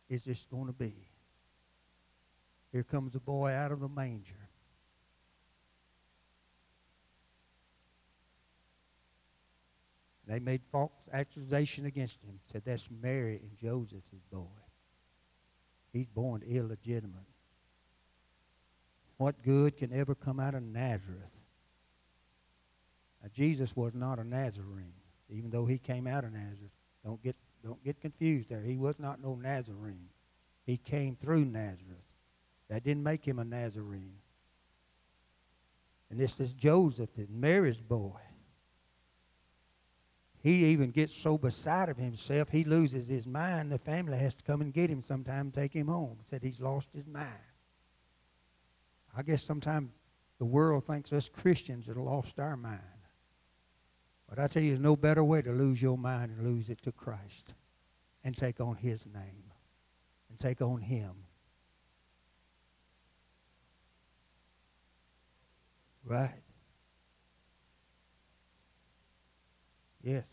is 0.08 0.24
this 0.24 0.46
going 0.46 0.66
to 0.66 0.72
be? 0.72 0.94
Here 2.72 2.82
comes 2.82 3.14
a 3.14 3.20
boy 3.20 3.52
out 3.52 3.72
of 3.72 3.80
the 3.80 3.88
manger. 3.88 4.47
They 10.28 10.38
made 10.38 10.60
false 10.70 10.92
accusation 11.10 11.86
against 11.86 12.22
him. 12.22 12.38
Said 12.52 12.62
that's 12.64 12.88
Mary 12.90 13.40
and 13.42 13.56
Joseph's 13.56 14.12
boy. 14.30 14.46
He's 15.90 16.06
born 16.06 16.42
illegitimate. 16.46 17.24
What 19.16 19.42
good 19.42 19.78
can 19.78 19.92
ever 19.92 20.14
come 20.14 20.38
out 20.38 20.54
of 20.54 20.62
Nazareth? 20.62 21.32
Now, 23.22 23.30
Jesus 23.34 23.74
was 23.74 23.94
not 23.94 24.18
a 24.18 24.24
Nazarene, 24.24 24.92
even 25.30 25.50
though 25.50 25.64
he 25.64 25.78
came 25.78 26.06
out 26.06 26.24
of 26.24 26.32
Nazareth. 26.32 26.70
Don't 27.04 27.22
get, 27.22 27.34
don't 27.64 27.82
get 27.82 28.00
confused 28.00 28.50
there. 28.50 28.60
He 28.60 28.76
was 28.76 28.98
not 28.98 29.22
no 29.22 29.34
Nazarene. 29.34 30.10
He 30.66 30.76
came 30.76 31.16
through 31.16 31.46
Nazareth. 31.46 32.04
That 32.68 32.84
didn't 32.84 33.02
make 33.02 33.26
him 33.26 33.38
a 33.38 33.44
Nazarene. 33.44 34.18
And 36.10 36.20
this 36.20 36.38
is 36.38 36.52
Joseph, 36.52 37.10
and 37.16 37.30
Mary's 37.30 37.80
boy. 37.80 38.20
He 40.40 40.66
even 40.66 40.90
gets 40.90 41.12
so 41.12 41.36
beside 41.36 41.88
of 41.88 41.96
himself, 41.96 42.50
he 42.50 42.64
loses 42.64 43.08
his 43.08 43.26
mind. 43.26 43.72
The 43.72 43.78
family 43.78 44.18
has 44.18 44.34
to 44.34 44.44
come 44.44 44.60
and 44.60 44.72
get 44.72 44.88
him 44.88 45.02
sometime 45.02 45.50
take 45.50 45.74
him 45.74 45.88
home. 45.88 46.18
Said 46.24 46.42
he's 46.42 46.60
lost 46.60 46.90
his 46.94 47.06
mind. 47.06 47.26
I 49.16 49.22
guess 49.22 49.42
sometimes 49.42 49.90
the 50.38 50.44
world 50.44 50.84
thinks 50.84 51.12
us 51.12 51.28
Christians 51.28 51.86
have 51.86 51.96
lost 51.96 52.38
our 52.38 52.56
mind. 52.56 52.80
But 54.28 54.38
I 54.38 54.46
tell 54.46 54.62
you, 54.62 54.70
there's 54.70 54.80
no 54.80 54.94
better 54.94 55.24
way 55.24 55.42
to 55.42 55.50
lose 55.50 55.82
your 55.82 55.98
mind 55.98 56.30
and 56.30 56.46
lose 56.46 56.68
it 56.68 56.82
to 56.82 56.92
Christ 56.92 57.54
and 58.22 58.36
take 58.36 58.60
on 58.60 58.76
his 58.76 59.06
name 59.06 59.52
and 60.28 60.38
take 60.38 60.60
on 60.60 60.82
him. 60.82 61.24
Right? 66.04 66.42
Yes. 70.02 70.26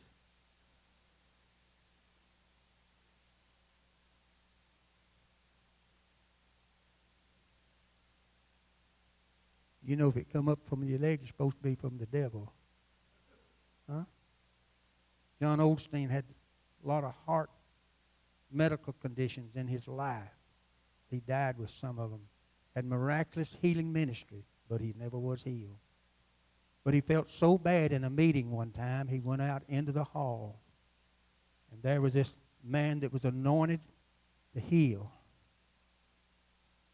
You 9.83 9.95
know, 9.95 10.09
if 10.09 10.17
it 10.17 10.31
come 10.31 10.49
up 10.49 10.59
from 10.65 10.83
your 10.83 10.97
leg, 10.97 11.19
it's 11.21 11.29
supposed 11.29 11.57
to 11.57 11.63
be 11.63 11.75
from 11.75 11.97
the 11.97 12.07
devil. 12.07 12.51
Huh? 13.89 14.03
John 15.39 15.59
Osteen 15.59 16.09
had 16.09 16.25
a 16.83 16.87
lot 16.87 17.03
of 17.03 17.13
heart 17.25 17.51
medical 18.51 18.93
conditions 18.93 19.55
in 19.55 19.67
his 19.67 19.87
life. 19.87 20.23
He 21.11 21.19
died 21.19 21.57
with 21.59 21.69
some 21.69 21.99
of 21.99 22.09
them. 22.09 22.21
Had 22.73 22.85
miraculous 22.85 23.57
healing 23.61 23.93
ministry, 23.93 24.43
but 24.67 24.81
he 24.81 24.93
never 24.97 25.19
was 25.19 25.43
healed. 25.43 25.77
But 26.85 26.93
he 26.93 27.01
felt 27.01 27.29
so 27.31 27.57
bad 27.57 27.91
in 27.91 28.03
a 28.03 28.09
meeting 28.11 28.51
one 28.51 28.69
time, 28.69 29.07
he 29.07 29.19
went 29.19 29.41
out 29.41 29.63
into 29.67 29.91
the 29.91 30.03
hall. 30.03 30.61
And 31.71 31.81
there 31.81 31.99
was 31.99 32.13
this 32.13 32.35
man 32.63 32.99
that 32.99 33.11
was 33.11 33.25
anointed 33.25 33.79
to 34.53 34.59
heal. 34.61 35.11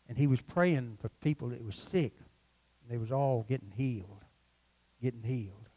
And 0.08 0.18
he 0.18 0.28
was 0.28 0.42
praying 0.42 0.98
for 1.02 1.10
people 1.22 1.50
that 1.50 1.64
were 1.64 1.74
sick. 1.74 2.14
And 2.82 2.90
they 2.90 2.98
was 2.98 3.12
all 3.12 3.46
getting 3.48 3.72
healed, 3.76 4.24
getting 5.02 5.24
healed. 5.24 5.68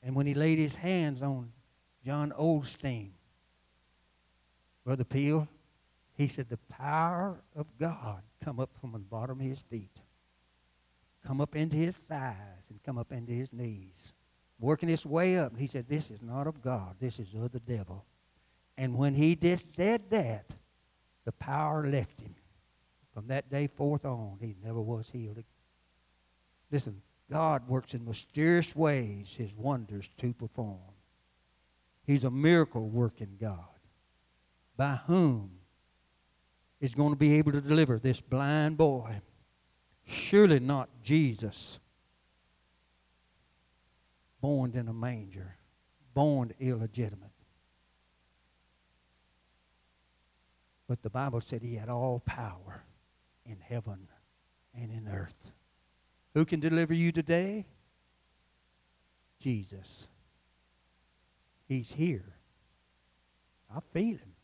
And 0.00 0.14
when 0.14 0.26
he 0.26 0.34
laid 0.34 0.58
his 0.58 0.76
hands 0.76 1.20
on 1.20 1.50
John 2.04 2.32
Osteen, 2.38 3.10
Brother 4.84 5.04
Peel, 5.04 5.48
he 6.16 6.28
said, 6.28 6.48
the 6.48 6.58
power 6.68 7.40
of 7.56 7.66
God 7.76 8.22
come 8.44 8.60
up 8.60 8.70
from 8.80 8.92
the 8.92 8.98
bottom 9.00 9.40
of 9.40 9.46
his 9.46 9.58
feet 9.58 10.00
come 11.26 11.40
up 11.40 11.56
into 11.56 11.76
his 11.76 11.96
thighs 11.96 12.68
and 12.70 12.82
come 12.82 12.98
up 12.98 13.12
into 13.12 13.32
his 13.32 13.52
knees, 13.52 14.12
working 14.58 14.88
his 14.88 15.06
way 15.06 15.38
up. 15.38 15.56
He 15.56 15.66
said, 15.66 15.88
This 15.88 16.10
is 16.10 16.22
not 16.22 16.46
of 16.46 16.62
God, 16.62 16.96
this 16.98 17.18
is 17.18 17.34
of 17.34 17.52
the 17.52 17.60
devil. 17.60 18.04
And 18.76 18.96
when 18.96 19.14
he 19.14 19.34
did, 19.34 19.62
did 19.76 20.10
that, 20.10 20.54
the 21.24 21.32
power 21.32 21.86
left 21.86 22.20
him. 22.20 22.34
From 23.14 23.28
that 23.28 23.50
day 23.50 23.66
forth 23.66 24.04
on, 24.04 24.38
he 24.40 24.56
never 24.64 24.80
was 24.80 25.10
healed. 25.10 25.44
Listen, 26.70 27.02
God 27.30 27.68
works 27.68 27.94
in 27.94 28.04
mysterious 28.04 28.74
ways 28.74 29.34
his 29.36 29.54
wonders 29.54 30.08
to 30.18 30.32
perform. 30.32 30.78
He's 32.04 32.24
a 32.24 32.30
miracle 32.30 32.88
working 32.88 33.36
God 33.40 33.58
by 34.76 34.98
whom 35.06 35.50
is 36.80 36.94
going 36.94 37.10
to 37.10 37.18
be 37.18 37.34
able 37.34 37.52
to 37.52 37.60
deliver 37.60 37.98
this 37.98 38.20
blind 38.20 38.76
boy 38.76 39.20
Surely 40.04 40.60
not 40.60 40.88
Jesus, 41.02 41.80
born 44.40 44.72
in 44.74 44.88
a 44.88 44.92
manger, 44.92 45.56
born 46.14 46.52
illegitimate. 46.60 47.30
But 50.88 51.02
the 51.02 51.10
Bible 51.10 51.40
said 51.40 51.62
he 51.62 51.76
had 51.76 51.88
all 51.88 52.20
power 52.26 52.84
in 53.46 53.56
heaven 53.60 54.08
and 54.74 54.90
in 54.90 55.08
earth. 55.08 55.52
Who 56.34 56.44
can 56.44 56.60
deliver 56.60 56.92
you 56.92 57.12
today? 57.12 57.66
Jesus. 59.38 60.08
He's 61.66 61.92
here. 61.92 62.34
I 63.74 63.80
feel 63.92 64.16
him. 64.16 64.34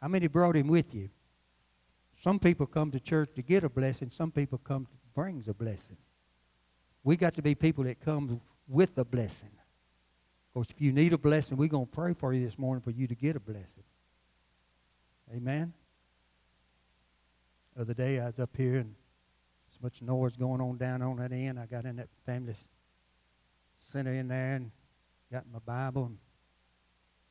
How 0.00 0.08
many 0.08 0.26
brought 0.26 0.56
him 0.56 0.68
with 0.68 0.94
you? 0.94 1.08
Some 2.18 2.38
people 2.38 2.66
come 2.66 2.90
to 2.90 3.00
church 3.00 3.30
to 3.34 3.42
get 3.42 3.64
a 3.64 3.68
blessing. 3.68 4.10
Some 4.10 4.30
people 4.30 4.58
come 4.58 4.86
to 4.86 4.90
brings 5.16 5.48
a 5.48 5.54
blessing. 5.54 5.96
We 7.02 7.16
got 7.16 7.34
to 7.34 7.42
be 7.42 7.54
people 7.56 7.84
that 7.84 8.00
come 8.00 8.40
with 8.68 8.96
a 8.98 9.04
blessing. 9.04 9.50
Of 10.48 10.54
course, 10.54 10.70
if 10.70 10.80
you 10.80 10.92
need 10.92 11.12
a 11.12 11.18
blessing, 11.18 11.56
we're 11.56 11.68
going 11.68 11.86
to 11.86 11.92
pray 11.92 12.12
for 12.12 12.32
you 12.32 12.44
this 12.44 12.58
morning 12.58 12.82
for 12.82 12.90
you 12.90 13.06
to 13.08 13.14
get 13.14 13.34
a 13.34 13.40
blessing. 13.40 13.82
Amen. 15.34 15.72
The 17.74 17.82
other 17.82 17.94
day 17.94 18.20
I 18.20 18.26
was 18.26 18.38
up 18.38 18.56
here 18.56 18.76
and 18.76 18.94
so 19.70 19.78
much 19.82 20.02
noise 20.02 20.36
going 20.36 20.60
on 20.60 20.76
down 20.76 21.02
on 21.02 21.16
that 21.16 21.32
end. 21.32 21.58
I 21.58 21.66
got 21.66 21.86
in 21.86 21.96
that 21.96 22.08
family 22.26 22.54
center 23.78 24.12
in 24.12 24.28
there 24.28 24.56
and 24.56 24.70
got 25.32 25.44
my 25.50 25.58
Bible. 25.58 26.06
And 26.06 26.18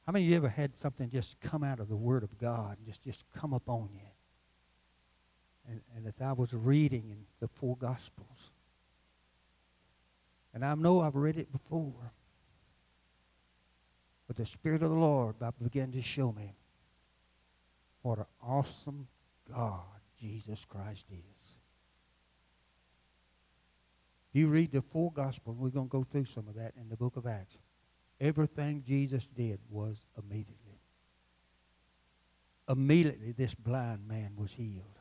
how 0.05 0.11
many 0.11 0.25
of 0.25 0.31
you 0.31 0.37
ever 0.37 0.49
had 0.49 0.75
something 0.77 1.09
just 1.09 1.39
come 1.39 1.63
out 1.63 1.79
of 1.79 1.87
the 1.87 1.95
Word 1.95 2.23
of 2.23 2.37
God 2.37 2.77
and 2.77 2.87
just, 2.87 3.03
just 3.03 3.25
come 3.33 3.53
up 3.53 3.69
on 3.69 3.89
you? 3.93 4.14
And, 5.69 5.81
and 5.95 6.05
that 6.05 6.21
I 6.23 6.33
was 6.33 6.53
reading 6.53 7.09
in 7.09 7.25
the 7.39 7.47
four 7.47 7.75
Gospels. 7.77 8.51
And 10.53 10.63
I 10.63 10.75
know 10.75 11.01
I've 11.01 11.15
read 11.15 11.37
it 11.37 11.51
before. 11.51 12.11
But 14.27 14.37
the 14.37 14.45
Spirit 14.45 14.81
of 14.81 14.89
the 14.89 14.95
Lord 14.95 15.35
began 15.61 15.91
to 15.91 16.01
show 16.01 16.31
me 16.31 16.55
what 18.01 18.19
an 18.19 18.25
awesome 18.41 19.07
God 19.51 19.81
Jesus 20.19 20.65
Christ 20.65 21.07
is. 21.11 21.57
If 24.29 24.39
you 24.39 24.47
read 24.47 24.71
the 24.71 24.81
four 24.81 25.11
Gospels, 25.11 25.57
we're 25.57 25.69
going 25.69 25.87
to 25.87 25.91
go 25.91 26.03
through 26.03 26.25
some 26.25 26.47
of 26.47 26.55
that 26.55 26.73
in 26.79 26.89
the 26.89 26.97
book 26.97 27.17
of 27.17 27.27
Acts. 27.27 27.57
Everything 28.19 28.83
Jesus 28.85 29.27
did 29.27 29.59
was 29.69 30.05
immediately. 30.17 30.79
Immediately, 32.67 33.33
this 33.33 33.53
blind 33.53 34.07
man 34.07 34.31
was 34.35 34.53
healed 34.53 34.94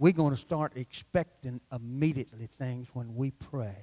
we're 0.00 0.12
going 0.12 0.34
to 0.34 0.40
start 0.40 0.72
expecting 0.76 1.60
immediately 1.70 2.48
things 2.58 2.88
when 2.94 3.14
we 3.14 3.30
pray 3.32 3.76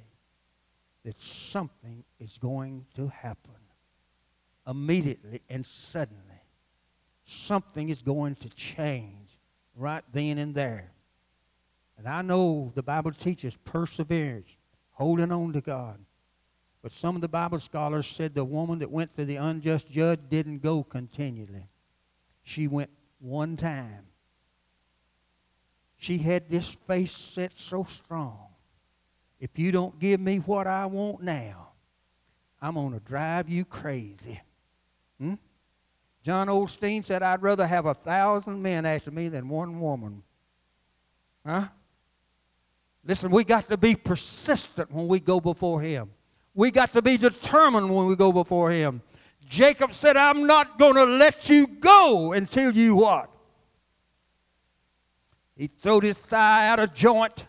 that 1.06 1.21
something 1.21 2.03
is 2.19 2.39
going 2.39 2.88
to 2.95 3.08
happen 3.08 3.53
immediately 4.67 5.43
and 5.47 5.63
suddenly. 5.63 6.41
Something 7.23 7.89
is 7.89 8.01
going 8.01 8.34
to 8.38 8.49
change 8.49 9.39
right 9.75 10.03
then 10.12 10.39
and 10.39 10.56
there. 10.56 10.91
And 11.99 12.08
I 12.08 12.23
know 12.23 12.71
the 12.73 12.84
Bible 12.84 13.12
teaches 13.12 13.56
perseverance, 13.63 14.58
holding 14.93 15.32
on 15.32 15.53
to 15.53 15.62
God. 15.62 15.99
But 16.82 16.93
some 16.93 17.13
of 17.13 17.21
the 17.21 17.27
Bible 17.27 17.60
scholars 17.60 18.08
said 18.08 18.34
the 18.34 18.43
woman 18.43 18.80
that 18.80 18.89
went 18.89 19.15
to 19.17 19.25
the 19.25 19.36
unjust 19.36 19.88
judge 19.88 20.21
didn't 20.30 20.63
go 20.63 20.82
continually. 20.82 21.69
She 22.41 22.67
went 22.67 22.89
one 23.19 23.56
time 23.56 24.08
she 25.97 26.19
had 26.19 26.49
this 26.49 26.69
face 26.69 27.12
set 27.12 27.57
so 27.57 27.83
strong. 27.83 28.39
If 29.39 29.57
you 29.57 29.71
don't 29.71 29.99
give 29.99 30.19
me 30.19 30.38
what 30.38 30.67
I 30.67 30.86
want 30.86 31.21
now, 31.21 31.69
I'm 32.62 32.75
going 32.75 32.93
to 32.93 32.99
drive 32.99 33.49
you 33.49 33.65
crazy. 33.65 34.39
Hmm? 35.19 35.36
John 36.23 36.47
Osteen 36.47 37.03
said, 37.03 37.23
I'd 37.23 37.41
rather 37.41 37.65
have 37.65 37.86
a 37.86 37.93
thousand 37.93 38.62
men 38.62 38.86
after 38.86 39.12
me 39.12 39.29
than 39.29 39.47
one 39.49 39.79
woman. 39.79 40.23
Huh? 41.45 41.67
Listen, 43.03 43.31
we 43.31 43.43
got 43.43 43.69
to 43.69 43.77
be 43.77 43.95
persistent 43.95 44.91
when 44.91 45.07
we 45.07 45.19
go 45.19 45.39
before 45.39 45.81
Him. 45.81 46.10
We 46.53 46.71
got 46.71 46.93
to 46.93 47.01
be 47.01 47.17
determined 47.17 47.95
when 47.95 48.07
we 48.07 48.15
go 48.15 48.31
before 48.31 48.71
Him. 48.71 49.01
Jacob 49.47 49.93
said, 49.93 50.17
I'm 50.17 50.45
not 50.45 50.77
going 50.77 50.95
to 50.95 51.05
let 51.05 51.49
you 51.49 51.67
go 51.67 52.33
until 52.33 52.75
you 52.75 52.95
what? 52.95 53.29
He 55.58 55.67
throwed 55.67 56.04
his 56.04 56.17
thigh 56.17 56.70
out 56.70 56.80
of 56.80 56.93
joint. 56.93 57.48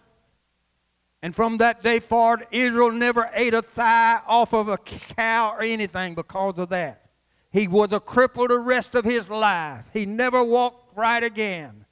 And 1.22 1.36
from 1.36 1.58
that 1.58 1.82
day 1.82 2.00
forward, 2.00 2.46
Israel 2.50 2.90
never 2.90 3.28
ate 3.34 3.52
a 3.52 3.60
thigh 3.60 4.20
off 4.26 4.54
of 4.54 4.68
a 4.68 4.78
cow 4.78 5.54
or 5.56 5.62
anything 5.62 6.14
because 6.14 6.58
of 6.58 6.70
that. 6.70 7.04
He 7.50 7.68
was 7.68 7.92
a 7.92 8.00
cripple 8.00 8.48
the 8.48 8.58
rest 8.58 8.94
of 8.94 9.04
his 9.04 9.28
life. 9.28 9.84
He 9.92 10.06
never 10.06 10.42
walked 10.42 10.96
right 10.96 11.22
again. 11.22 11.84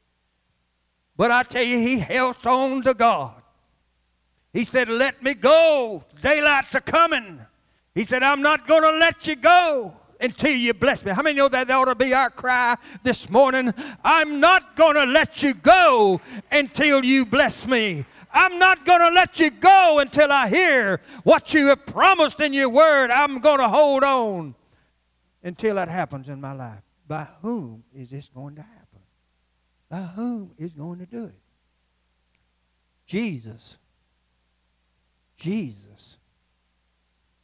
But 1.16 1.30
I 1.30 1.42
tell 1.42 1.62
you, 1.64 1.78
he 1.78 1.98
held 1.98 2.46
on 2.46 2.82
to 2.82 2.94
God. 2.94 3.42
He 4.52 4.64
said, 4.64 4.88
Let 4.88 5.22
me 5.22 5.34
go. 5.34 6.04
Daylight's 6.22 6.74
a 6.74 6.80
coming. 6.80 7.40
He 7.94 8.04
said, 8.04 8.22
I'm 8.22 8.42
not 8.42 8.66
going 8.66 8.82
to 8.82 8.98
let 8.98 9.26
you 9.26 9.36
go 9.36 9.96
until 10.20 10.52
you 10.52 10.74
bless 10.74 11.04
me. 11.04 11.12
How 11.12 11.22
many 11.22 11.36
know 11.36 11.48
that, 11.48 11.68
that 11.68 11.74
ought 11.74 11.86
to 11.86 11.94
be 11.94 12.14
our 12.14 12.30
cry 12.30 12.76
this 13.02 13.28
morning? 13.30 13.72
I'm 14.04 14.40
not 14.40 14.76
going 14.76 14.94
to 14.94 15.04
let 15.04 15.42
you 15.42 15.54
go 15.54 16.20
until 16.50 17.04
you 17.04 17.26
bless 17.26 17.66
me. 17.66 18.04
I'm 18.32 18.58
not 18.58 18.84
going 18.84 19.00
to 19.00 19.10
let 19.10 19.40
you 19.40 19.50
go 19.50 19.98
until 20.00 20.30
I 20.30 20.48
hear 20.48 21.00
what 21.24 21.54
you 21.54 21.68
have 21.68 21.86
promised 21.86 22.40
in 22.40 22.52
your 22.52 22.68
word. 22.68 23.10
I'm 23.10 23.38
going 23.38 23.58
to 23.58 23.68
hold 23.68 24.04
on 24.04 24.54
until 25.42 25.76
that 25.76 25.88
happens 25.88 26.28
in 26.28 26.40
my 26.40 26.52
life. 26.52 26.82
By 27.08 27.28
whom 27.40 27.84
is 27.94 28.10
this 28.10 28.28
going 28.28 28.56
to 28.56 28.62
happen? 28.62 29.00
By 29.88 30.02
whom 30.02 30.52
is 30.58 30.74
going 30.74 30.98
to 30.98 31.06
do 31.06 31.26
it? 31.26 31.40
Jesus. 33.06 33.78
Jesus. 35.36 36.18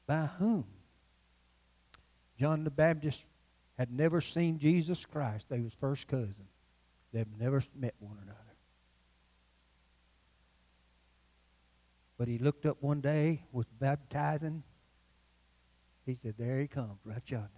By 0.07 0.29
whom? 0.39 0.67
John 2.43 2.65
the 2.65 2.71
Baptist 2.71 3.25
had 3.79 3.93
never 3.93 4.21
seen 4.21 4.59
Jesus 4.59 5.07
Christ. 5.07 5.49
They 5.49 5.61
was 5.61 5.77
first 5.77 6.09
cousins. 6.09 6.51
They've 7.13 7.25
never 7.39 7.63
met 7.73 7.95
one 8.01 8.19
another. 8.21 8.57
But 12.19 12.27
he 12.27 12.39
looked 12.39 12.67
up 12.67 12.79
one 12.81 13.01
day, 13.01 13.45
was 13.53 13.67
baptizing. 13.79 14.65
He 16.05 16.17
said, 16.17 16.35
There 16.37 16.59
he 16.59 16.67
comes, 16.67 16.99
right 17.05 17.23
yonder. 17.31 17.49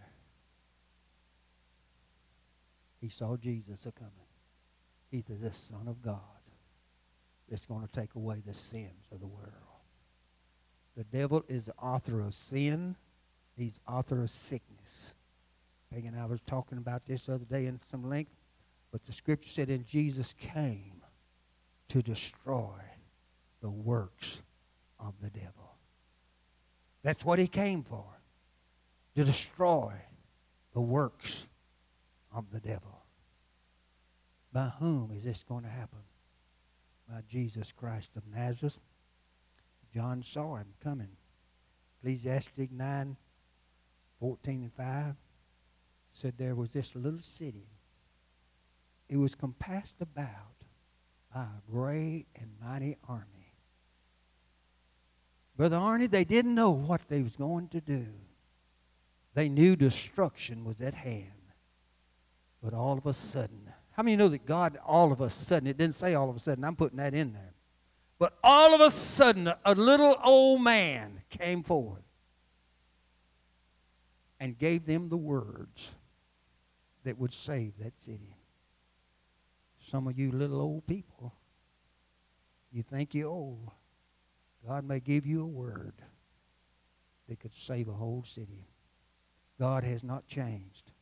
He 3.00 3.08
saw 3.08 3.38
Jesus 3.38 3.86
a 3.86 3.92
coming. 3.92 4.12
He's 5.10 5.24
the 5.24 5.54
Son 5.54 5.88
of 5.88 6.02
God 6.02 6.20
that's 7.48 7.64
going 7.64 7.86
to 7.86 8.00
take 8.00 8.16
away 8.16 8.42
the 8.44 8.52
sins 8.52 9.08
of 9.10 9.20
the 9.20 9.26
world. 9.26 9.48
The 10.94 11.04
devil 11.04 11.42
is 11.48 11.64
the 11.64 11.74
author 11.76 12.20
of 12.20 12.34
sin. 12.34 12.96
He's 13.56 13.78
author 13.86 14.22
of 14.22 14.30
sickness. 14.30 15.14
Peggy 15.90 16.06
and 16.08 16.18
I 16.18 16.26
was 16.26 16.40
talking 16.40 16.78
about 16.78 17.06
this 17.06 17.28
other 17.28 17.44
day 17.44 17.66
in 17.66 17.80
some 17.86 18.02
length, 18.08 18.34
but 18.90 19.04
the 19.04 19.12
scripture 19.12 19.48
said, 19.48 19.70
"And 19.70 19.86
Jesus 19.86 20.32
came 20.34 21.04
to 21.88 22.02
destroy 22.02 22.80
the 23.60 23.70
works 23.70 24.42
of 24.98 25.20
the 25.20 25.30
devil." 25.30 25.78
That's 27.02 27.24
what 27.24 27.38
he 27.38 27.46
came 27.46 27.84
for, 27.84 28.20
to 29.14 29.24
destroy 29.24 30.00
the 30.72 30.80
works 30.80 31.46
of 32.32 32.50
the 32.50 32.60
devil. 32.60 33.06
By 34.52 34.70
whom 34.70 35.10
is 35.12 35.22
this 35.22 35.44
going 35.44 35.64
to 35.64 35.70
happen? 35.70 36.02
By 37.08 37.22
Jesus 37.22 37.72
Christ 37.72 38.16
of 38.16 38.26
Nazareth. 38.26 38.80
John 39.92 40.22
saw 40.22 40.56
him 40.56 40.74
coming. 40.80 41.16
Ecclesiastes 41.98 42.70
9, 42.70 43.16
14 44.20 44.62
and 44.62 44.72
5 44.72 45.14
said 46.12 46.34
there 46.38 46.54
was 46.54 46.70
this 46.70 46.94
little 46.94 47.20
city. 47.20 47.68
It 49.08 49.16
was 49.16 49.34
compassed 49.34 50.00
about 50.00 50.28
by 51.34 51.42
a 51.42 51.70
great 51.70 52.26
and 52.36 52.50
mighty 52.62 52.96
army. 53.08 53.52
Brother 55.56 55.76
Arnie, 55.76 56.10
they 56.10 56.24
didn't 56.24 56.54
know 56.54 56.70
what 56.70 57.02
they 57.08 57.22
was 57.22 57.36
going 57.36 57.68
to 57.68 57.80
do. 57.80 58.06
They 59.34 59.48
knew 59.48 59.76
destruction 59.76 60.64
was 60.64 60.80
at 60.80 60.94
hand. 60.94 61.30
But 62.62 62.72
all 62.72 62.96
of 62.96 63.06
a 63.06 63.12
sudden, 63.12 63.72
how 63.92 64.02
many 64.02 64.16
know 64.16 64.28
that 64.28 64.46
God 64.46 64.78
all 64.84 65.12
of 65.12 65.20
a 65.20 65.30
sudden, 65.30 65.68
it 65.68 65.76
didn't 65.76 65.96
say 65.96 66.14
all 66.14 66.30
of 66.30 66.36
a 66.36 66.40
sudden, 66.40 66.64
I'm 66.64 66.76
putting 66.76 66.98
that 66.98 67.14
in 67.14 67.32
there. 67.32 67.54
But 68.18 68.38
all 68.42 68.74
of 68.74 68.80
a 68.80 68.90
sudden, 68.90 69.52
a 69.64 69.74
little 69.74 70.16
old 70.24 70.62
man 70.62 71.22
came 71.30 71.62
forth 71.62 72.03
and 74.44 74.58
gave 74.58 74.84
them 74.84 75.08
the 75.08 75.16
words 75.16 75.94
that 77.02 77.16
would 77.16 77.32
save 77.32 77.78
that 77.78 77.98
city. 77.98 78.36
Some 79.80 80.06
of 80.06 80.18
you 80.18 80.32
little 80.32 80.60
old 80.60 80.86
people, 80.86 81.32
you 82.70 82.82
think 82.82 83.14
you're 83.14 83.30
old. 83.30 83.70
God 84.68 84.84
may 84.84 85.00
give 85.00 85.24
you 85.24 85.40
a 85.40 85.46
word 85.46 85.94
that 87.26 87.40
could 87.40 87.54
save 87.54 87.88
a 87.88 87.94
whole 87.94 88.22
city. 88.22 88.68
God 89.58 89.82
has 89.82 90.04
not 90.04 90.26
changed. 90.26 90.92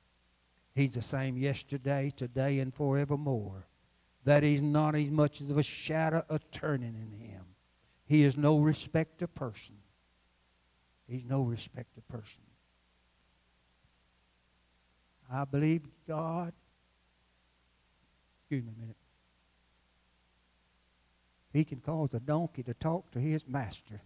He's 0.73 0.93
the 0.93 1.03
same 1.03 1.37
yesterday, 1.37 2.13
today, 2.17 2.61
and 2.61 2.73
forevermore. 2.73 3.67
That 4.23 4.45
is 4.45 4.63
not 4.63 4.95
as 4.95 5.11
much 5.11 5.41
as 5.41 5.51
a 5.51 5.65
shadow 5.65 6.25
of 6.29 6.49
turning 6.53 6.95
in 6.95 7.19
him. 7.19 7.43
He 8.07 8.23
is 8.23 8.37
no 8.37 8.61
respecter 8.61 9.27
person. 9.27 9.79
He's 11.09 11.25
no 11.25 11.43
respecter 11.43 12.03
person. 12.03 12.43
I 15.33 15.45
believe 15.45 15.83
God. 16.07 16.53
Excuse 18.43 18.65
me 18.65 18.73
a 18.77 18.81
minute. 18.81 18.97
He 21.53 21.65
can 21.65 21.81
cause 21.81 22.13
a 22.15 22.21
donkey 22.21 22.63
to 22.65 22.75
talk 22.75 23.11
to 23.13 23.19
his 23.19 23.47
master. 23.47 24.01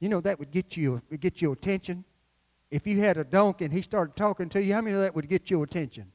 You 0.00 0.08
know 0.08 0.20
that 0.20 0.38
would 0.38 0.50
get 0.50 0.76
you 0.76 1.02
get 1.20 1.42
your 1.42 1.52
attention. 1.52 2.04
If 2.70 2.86
you 2.86 2.98
had 2.98 3.18
a 3.18 3.24
donkey 3.24 3.66
and 3.66 3.74
he 3.74 3.82
started 3.82 4.16
talking 4.16 4.48
to 4.50 4.62
you, 4.62 4.74
how 4.74 4.80
many 4.80 4.96
of 4.96 5.02
that 5.02 5.14
would 5.14 5.28
get 5.28 5.50
your 5.50 5.64
attention? 5.64 6.12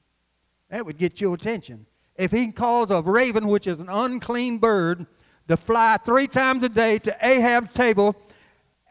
That 0.69 0.85
would 0.85 0.97
get 0.97 1.21
your 1.21 1.33
attention. 1.33 1.85
If 2.15 2.31
he 2.31 2.43
can 2.43 2.53
cause 2.53 2.91
a 2.91 3.01
raven, 3.01 3.47
which 3.47 3.65
is 3.65 3.79
an 3.79 3.87
unclean 3.89 4.57
bird, 4.57 5.05
to 5.47 5.57
fly 5.57 5.97
three 5.97 6.27
times 6.27 6.63
a 6.63 6.69
day 6.69 6.99
to 6.99 7.15
Ahab's 7.21 7.73
table 7.73 8.15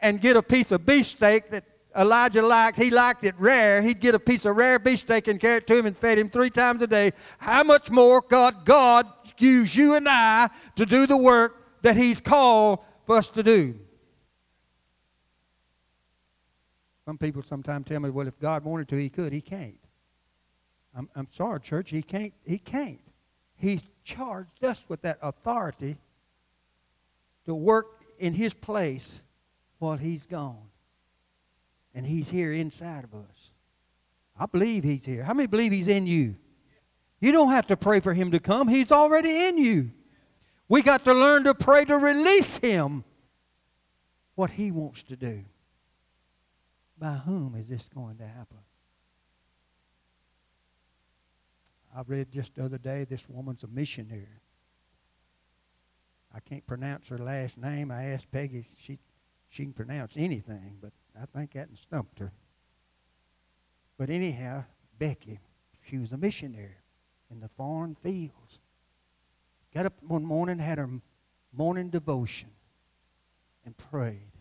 and 0.01 0.19
get 0.19 0.35
a 0.35 0.41
piece 0.41 0.71
of 0.71 0.85
beefsteak 0.85 1.49
that 1.51 1.63
Elijah 1.99 2.41
liked, 2.41 2.77
he 2.77 2.89
liked 2.89 3.25
it 3.25 3.35
rare. 3.37 3.81
He'd 3.81 3.99
get 3.99 4.15
a 4.15 4.19
piece 4.19 4.45
of 4.45 4.55
rare 4.55 4.79
beefsteak 4.79 5.27
and 5.27 5.37
carry 5.37 5.57
it 5.57 5.67
to 5.67 5.77
him 5.77 5.85
and 5.85 5.97
fed 5.97 6.17
him 6.17 6.29
three 6.29 6.49
times 6.49 6.81
a 6.81 6.87
day. 6.87 7.11
How 7.39 7.61
much 7.63 7.91
more 7.91 8.21
God 8.21 8.63
God 8.63 9.05
use 9.37 9.75
you 9.75 9.95
and 9.95 10.07
I 10.07 10.49
to 10.77 10.85
do 10.85 11.05
the 11.05 11.17
work 11.17 11.81
that 11.81 11.97
He's 11.97 12.21
called 12.21 12.79
for 13.05 13.17
us 13.17 13.27
to 13.29 13.43
do? 13.43 13.77
Some 17.03 17.17
people 17.17 17.43
sometimes 17.43 17.87
tell 17.87 17.99
me, 17.99 18.09
well, 18.11 18.27
if 18.27 18.39
God 18.39 18.63
wanted 18.63 18.87
to, 18.89 18.95
he 18.95 19.09
could. 19.09 19.33
He 19.33 19.41
can't. 19.41 19.79
I'm, 20.95 21.09
I'm 21.15 21.27
sorry, 21.31 21.59
church. 21.59 21.89
He 21.89 22.01
can't. 22.01 22.33
He 22.45 22.59
can't. 22.59 23.01
He's 23.57 23.83
charged 24.05 24.63
us 24.63 24.85
with 24.87 25.01
that 25.01 25.17
authority 25.21 25.97
to 27.45 27.53
work 27.53 27.87
in 28.19 28.33
his 28.33 28.53
place 28.53 29.21
while 29.79 29.97
he's 29.97 30.25
gone. 30.25 30.68
And 31.93 32.05
he's 32.05 32.29
here 32.29 32.53
inside 32.53 33.03
of 33.03 33.13
us. 33.13 33.51
I 34.37 34.45
believe 34.45 34.83
he's 34.83 35.05
here. 35.05 35.23
How 35.23 35.33
many 35.33 35.47
believe 35.47 35.71
he's 35.71 35.87
in 35.87 36.07
you? 36.07 36.35
You 37.19 37.31
don't 37.31 37.49
have 37.49 37.67
to 37.67 37.77
pray 37.77 37.99
for 37.99 38.13
him 38.13 38.31
to 38.31 38.39
come. 38.39 38.67
He's 38.67 38.91
already 38.91 39.47
in 39.47 39.57
you. 39.57 39.91
We 40.69 40.81
got 40.81 41.03
to 41.05 41.13
learn 41.13 41.43
to 41.45 41.53
pray 41.53 41.83
to 41.85 41.95
release 41.97 42.57
him 42.57 43.03
what 44.35 44.51
he 44.51 44.71
wants 44.71 45.03
to 45.03 45.15
do. 45.15 45.43
By 46.97 47.13
whom 47.13 47.55
is 47.55 47.67
this 47.67 47.89
going 47.89 48.17
to 48.17 48.25
happen? 48.27 48.59
I 51.95 52.03
read 52.05 52.31
just 52.31 52.55
the 52.55 52.63
other 52.63 52.77
day 52.77 53.03
this 53.03 53.27
woman's 53.27 53.63
a 53.63 53.67
missionary. 53.67 54.27
I 56.33 56.39
can't 56.39 56.65
pronounce 56.67 57.09
her 57.09 57.17
last 57.17 57.57
name. 57.57 57.91
I 57.91 58.05
asked 58.05 58.31
Peggy 58.31 58.63
she 58.77 58.99
she 59.49 59.63
can 59.63 59.73
pronounce 59.73 60.15
anything, 60.15 60.77
but 60.79 60.93
I 61.21 61.25
think 61.25 61.53
that 61.53 61.69
stumped 61.77 62.19
her. 62.19 62.31
But 63.97 64.09
anyhow, 64.09 64.63
Becky, 64.97 65.39
she 65.89 65.97
was 65.97 66.11
a 66.11 66.17
missionary 66.17 66.77
in 67.29 67.39
the 67.39 67.49
foreign 67.49 67.95
fields. 67.95 68.59
Got 69.73 69.85
up 69.85 69.93
one 70.01 70.25
morning, 70.25 70.59
had 70.59 70.77
her 70.77 70.89
morning 71.53 71.89
devotion, 71.89 72.49
and 73.65 73.75
prayed, 73.77 74.31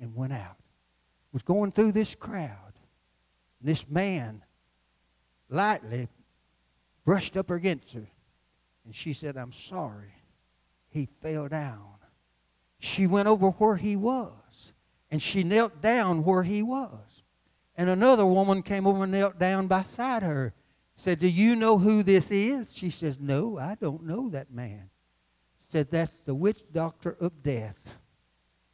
and 0.00 0.14
went 0.14 0.32
out 0.32 0.56
was 1.36 1.42
going 1.42 1.70
through 1.70 1.92
this 1.92 2.14
crowd. 2.14 2.72
And 3.60 3.68
this 3.68 3.86
man 3.90 4.42
lightly 5.50 6.08
brushed 7.04 7.36
up 7.36 7.50
against 7.50 7.92
her. 7.92 8.08
And 8.86 8.94
she 8.94 9.12
said, 9.12 9.36
I'm 9.36 9.52
sorry. 9.52 10.14
He 10.88 11.10
fell 11.20 11.46
down. 11.48 11.96
She 12.78 13.06
went 13.06 13.28
over 13.28 13.50
where 13.50 13.76
he 13.76 13.96
was. 13.96 14.32
And 15.16 15.22
she 15.22 15.44
knelt 15.44 15.80
down 15.80 16.24
where 16.24 16.42
he 16.42 16.62
was. 16.62 17.22
And 17.74 17.88
another 17.88 18.26
woman 18.26 18.60
came 18.60 18.86
over 18.86 19.04
and 19.04 19.12
knelt 19.12 19.38
down 19.38 19.66
beside 19.66 20.22
her. 20.22 20.52
Said, 20.94 21.20
Do 21.20 21.26
you 21.26 21.56
know 21.56 21.78
who 21.78 22.02
this 22.02 22.30
is? 22.30 22.74
She 22.76 22.90
says, 22.90 23.18
No, 23.18 23.56
I 23.56 23.76
don't 23.76 24.04
know 24.04 24.28
that 24.28 24.50
man. 24.50 24.90
said 25.56 25.90
that's 25.90 26.12
the 26.26 26.34
witch 26.34 26.64
doctor 26.70 27.16
of 27.18 27.42
death. 27.42 27.96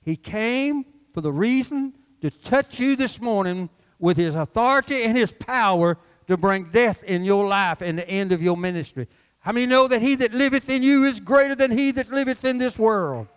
He 0.00 0.16
came 0.16 0.84
for 1.14 1.20
the 1.20 1.30
reason 1.30 1.92
to 2.22 2.28
touch 2.28 2.80
you 2.80 2.96
this 2.96 3.20
morning 3.20 3.70
with 4.00 4.16
his 4.16 4.34
authority 4.34 5.04
and 5.04 5.16
his 5.16 5.30
power 5.30 5.96
to 6.26 6.36
bring 6.36 6.70
death 6.70 7.04
in 7.04 7.22
your 7.22 7.46
life 7.46 7.82
and 7.82 8.00
the 8.00 8.10
end 8.10 8.32
of 8.32 8.42
your 8.42 8.56
ministry. 8.56 9.06
How 9.38 9.52
many 9.52 9.66
know 9.66 9.86
that 9.86 10.02
he 10.02 10.16
that 10.16 10.34
liveth 10.34 10.68
in 10.68 10.82
you 10.82 11.04
is 11.04 11.20
greater 11.20 11.54
than 11.54 11.70
he 11.70 11.92
that 11.92 12.10
liveth 12.10 12.44
in 12.44 12.58
this 12.58 12.80
world? 12.80 13.28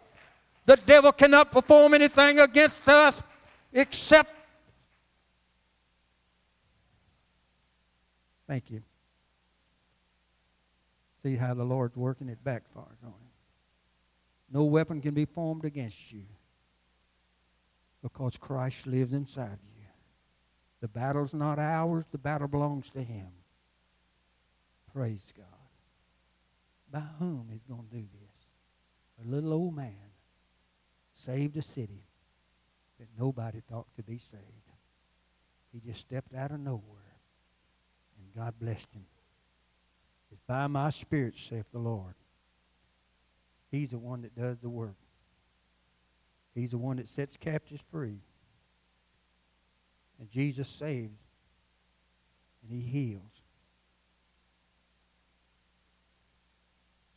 The 0.65 0.77
devil 0.77 1.11
cannot 1.11 1.51
perform 1.51 1.93
anything 1.93 2.39
against 2.39 2.87
us 2.87 3.21
except. 3.71 4.31
Thank 8.47 8.71
you. 8.71 8.81
See 11.23 11.35
how 11.35 11.53
the 11.53 11.63
Lord's 11.63 11.95
working 11.95 12.29
it 12.29 12.43
backfires 12.43 13.03
on 13.03 13.09
him. 13.09 13.31
No 14.51 14.63
weapon 14.65 15.01
can 15.01 15.13
be 15.13 15.25
formed 15.25 15.65
against 15.65 16.11
you 16.11 16.23
because 18.01 18.37
Christ 18.37 18.85
lives 18.85 19.13
inside 19.13 19.57
you. 19.63 19.75
The 20.81 20.87
battle's 20.87 21.33
not 21.33 21.57
ours, 21.57 22.05
the 22.11 22.19
battle 22.19 22.47
belongs 22.47 22.91
to 22.91 23.01
Him. 23.01 23.29
Praise 24.93 25.33
God. 25.35 25.45
By 26.91 27.03
whom 27.17 27.49
is 27.51 27.63
going 27.63 27.87
to 27.89 27.95
do 27.95 28.03
this? 28.03 29.25
A 29.25 29.27
little 29.27 29.53
old 29.53 29.75
man 29.75 30.04
saved 31.15 31.57
a 31.57 31.61
city 31.61 32.03
that 32.99 33.07
nobody 33.17 33.61
thought 33.67 33.87
could 33.95 34.05
be 34.05 34.17
saved. 34.17 34.43
He 35.73 35.79
just 35.79 36.01
stepped 36.01 36.33
out 36.33 36.51
of 36.51 36.59
nowhere, 36.59 37.17
and 38.17 38.33
God 38.35 38.53
blessed 38.59 38.93
him. 38.93 39.05
It's 40.31 40.41
by 40.47 40.67
my 40.67 40.89
Spirit, 40.89 41.37
saith 41.37 41.71
the 41.71 41.79
Lord. 41.79 42.13
He's 43.71 43.89
the 43.89 43.99
one 43.99 44.21
that 44.21 44.35
does 44.35 44.57
the 44.57 44.69
work. 44.69 44.95
He's 46.53 46.71
the 46.71 46.77
one 46.77 46.97
that 46.97 47.09
sets 47.09 47.35
captives 47.35 47.83
free. 47.91 48.19
And 50.19 50.29
Jesus 50.29 50.69
saves 50.69 51.19
and 52.61 52.71
he 52.71 52.79
heals. 52.79 53.43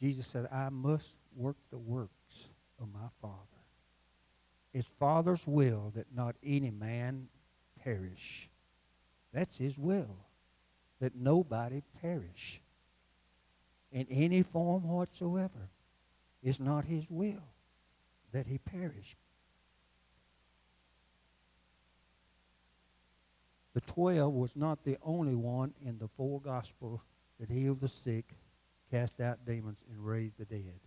Jesus 0.00 0.26
said, 0.26 0.48
I 0.52 0.68
must 0.68 1.16
work 1.36 1.56
the 1.70 1.78
works 1.78 2.48
of 2.80 2.88
my 2.92 3.08
Father. 3.20 3.57
His 4.78 4.86
Father's 5.00 5.44
will 5.44 5.90
that 5.96 6.14
not 6.14 6.36
any 6.40 6.70
man 6.70 7.26
perish. 7.82 8.48
That's 9.32 9.56
his 9.56 9.76
will, 9.76 10.16
that 11.00 11.16
nobody 11.16 11.82
perish 12.00 12.60
in 13.90 14.06
any 14.08 14.44
form 14.44 14.84
whatsoever. 14.84 15.68
It's 16.44 16.60
not 16.60 16.84
his 16.84 17.10
will 17.10 17.42
that 18.30 18.46
he 18.46 18.58
perish. 18.58 19.16
The 23.74 23.80
twelve 23.80 24.32
was 24.32 24.54
not 24.54 24.84
the 24.84 24.96
only 25.02 25.34
one 25.34 25.74
in 25.84 25.98
the 25.98 26.06
four 26.06 26.40
gospels 26.40 27.00
that 27.40 27.50
healed 27.50 27.80
the 27.80 27.88
sick, 27.88 28.32
cast 28.92 29.20
out 29.20 29.44
demons, 29.44 29.82
and 29.90 30.06
raised 30.06 30.38
the 30.38 30.44
dead. 30.44 30.78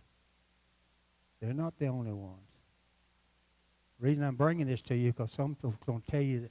They're 1.42 1.52
not 1.52 1.78
the 1.78 1.88
only 1.88 2.12
ones. 2.12 2.51
Reason 4.02 4.24
I'm 4.24 4.34
bringing 4.34 4.66
this 4.66 4.82
to 4.82 4.96
you 4.96 5.12
because 5.12 5.30
some 5.30 5.54
people 5.54 5.70
are 5.70 5.86
going 5.86 6.00
to 6.00 6.10
tell 6.10 6.20
you 6.20 6.40
that 6.40 6.50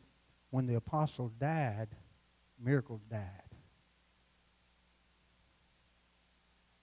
when 0.52 0.68
the 0.68 0.76
apostle 0.76 1.34
died, 1.38 1.90
miracles 2.58 3.02
died. 3.12 3.28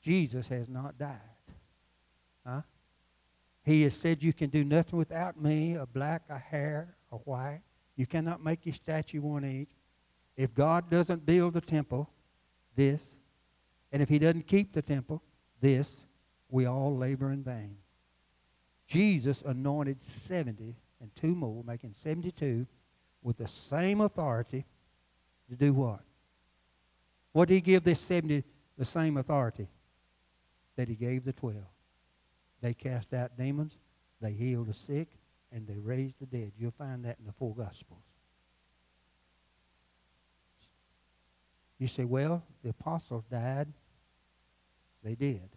Jesus 0.02 0.46
has 0.48 0.68
not 0.68 0.98
died. 0.98 1.18
Huh? 2.46 2.60
He 3.64 3.82
has 3.84 3.94
said, 3.94 4.22
You 4.22 4.34
can 4.34 4.50
do 4.50 4.62
nothing 4.62 4.98
without 4.98 5.40
me, 5.40 5.74
a 5.74 5.86
black, 5.86 6.24
a 6.28 6.38
hair, 6.38 6.96
a 7.10 7.16
white. 7.16 7.62
You 7.96 8.06
cannot 8.06 8.44
make 8.44 8.66
your 8.66 8.74
statue 8.74 9.22
one 9.22 9.46
each. 9.46 9.70
If 10.36 10.52
God 10.52 10.90
doesn't 10.90 11.24
build 11.24 11.54
the 11.54 11.62
temple, 11.62 12.10
this, 12.76 13.16
and 13.90 14.02
if 14.02 14.10
he 14.10 14.18
doesn't 14.18 14.46
keep 14.46 14.74
the 14.74 14.82
temple, 14.82 15.22
this, 15.62 16.04
we 16.50 16.66
all 16.66 16.94
labor 16.94 17.32
in 17.32 17.42
vain. 17.42 17.78
Jesus 18.88 19.42
anointed 19.42 20.02
70 20.02 20.74
and 21.00 21.14
two 21.14 21.34
more, 21.34 21.62
making 21.62 21.92
72, 21.92 22.66
with 23.22 23.36
the 23.36 23.46
same 23.46 24.00
authority 24.00 24.64
to 25.50 25.56
do 25.56 25.74
what? 25.74 26.00
What 27.32 27.48
did 27.48 27.54
he 27.54 27.60
give 27.60 27.84
this 27.84 28.00
70 28.00 28.42
the 28.76 28.84
same 28.84 29.18
authority 29.18 29.68
that 30.76 30.88
he 30.88 30.94
gave 30.94 31.24
the 31.24 31.34
12? 31.34 31.56
They 32.62 32.74
cast 32.74 33.12
out 33.12 33.36
demons, 33.36 33.76
they 34.20 34.32
healed 34.32 34.68
the 34.68 34.74
sick, 34.74 35.08
and 35.52 35.66
they 35.66 35.78
raised 35.78 36.18
the 36.18 36.26
dead. 36.26 36.52
You'll 36.58 36.70
find 36.70 37.04
that 37.04 37.18
in 37.18 37.26
the 37.26 37.32
four 37.32 37.54
Gospels. 37.54 38.00
You 41.78 41.86
say, 41.86 42.04
well, 42.04 42.42
the 42.62 42.70
apostles 42.70 43.24
died. 43.30 43.68
They 45.04 45.14
did. 45.14 45.48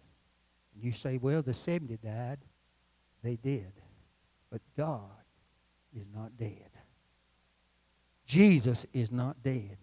And 0.76 0.84
you 0.84 0.92
say, 0.92 1.18
well, 1.18 1.42
the 1.42 1.54
70 1.54 1.98
died. 1.98 2.38
They 3.24 3.36
did. 3.36 3.72
But 4.50 4.62
God 4.76 5.02
is 5.96 6.06
not 6.14 6.38
dead. 6.38 6.70
Jesus 8.26 8.86
is 8.94 9.12
not 9.12 9.42
dead. 9.44 9.78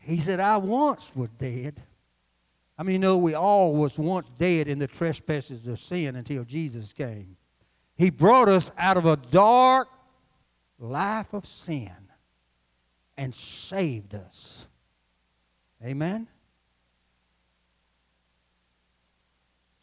He 0.00 0.18
said, 0.18 0.40
I 0.40 0.56
once 0.56 1.12
was 1.14 1.30
dead. 1.38 1.82
I 2.78 2.82
mean, 2.82 2.94
you 2.94 2.98
know, 2.98 3.16
we 3.16 3.34
all 3.34 3.74
was 3.74 3.98
once 3.98 4.28
dead 4.38 4.68
in 4.68 4.78
the 4.78 4.86
trespasses 4.86 5.66
of 5.66 5.78
sin 5.80 6.16
until 6.16 6.44
Jesus 6.44 6.92
came. 6.92 7.36
He 7.96 8.10
brought 8.10 8.48
us 8.48 8.70
out 8.76 8.96
of 8.96 9.06
a 9.06 9.16
dark 9.16 9.88
life 10.78 11.32
of 11.32 11.46
sin 11.46 11.90
and 13.16 13.34
saved 13.34 14.14
us. 14.14 14.68
Amen? 15.84 16.28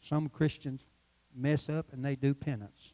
Some 0.00 0.28
Christians 0.28 0.84
mess 1.34 1.68
up 1.68 1.92
and 1.92 2.04
they 2.04 2.16
do 2.16 2.34
penance. 2.34 2.92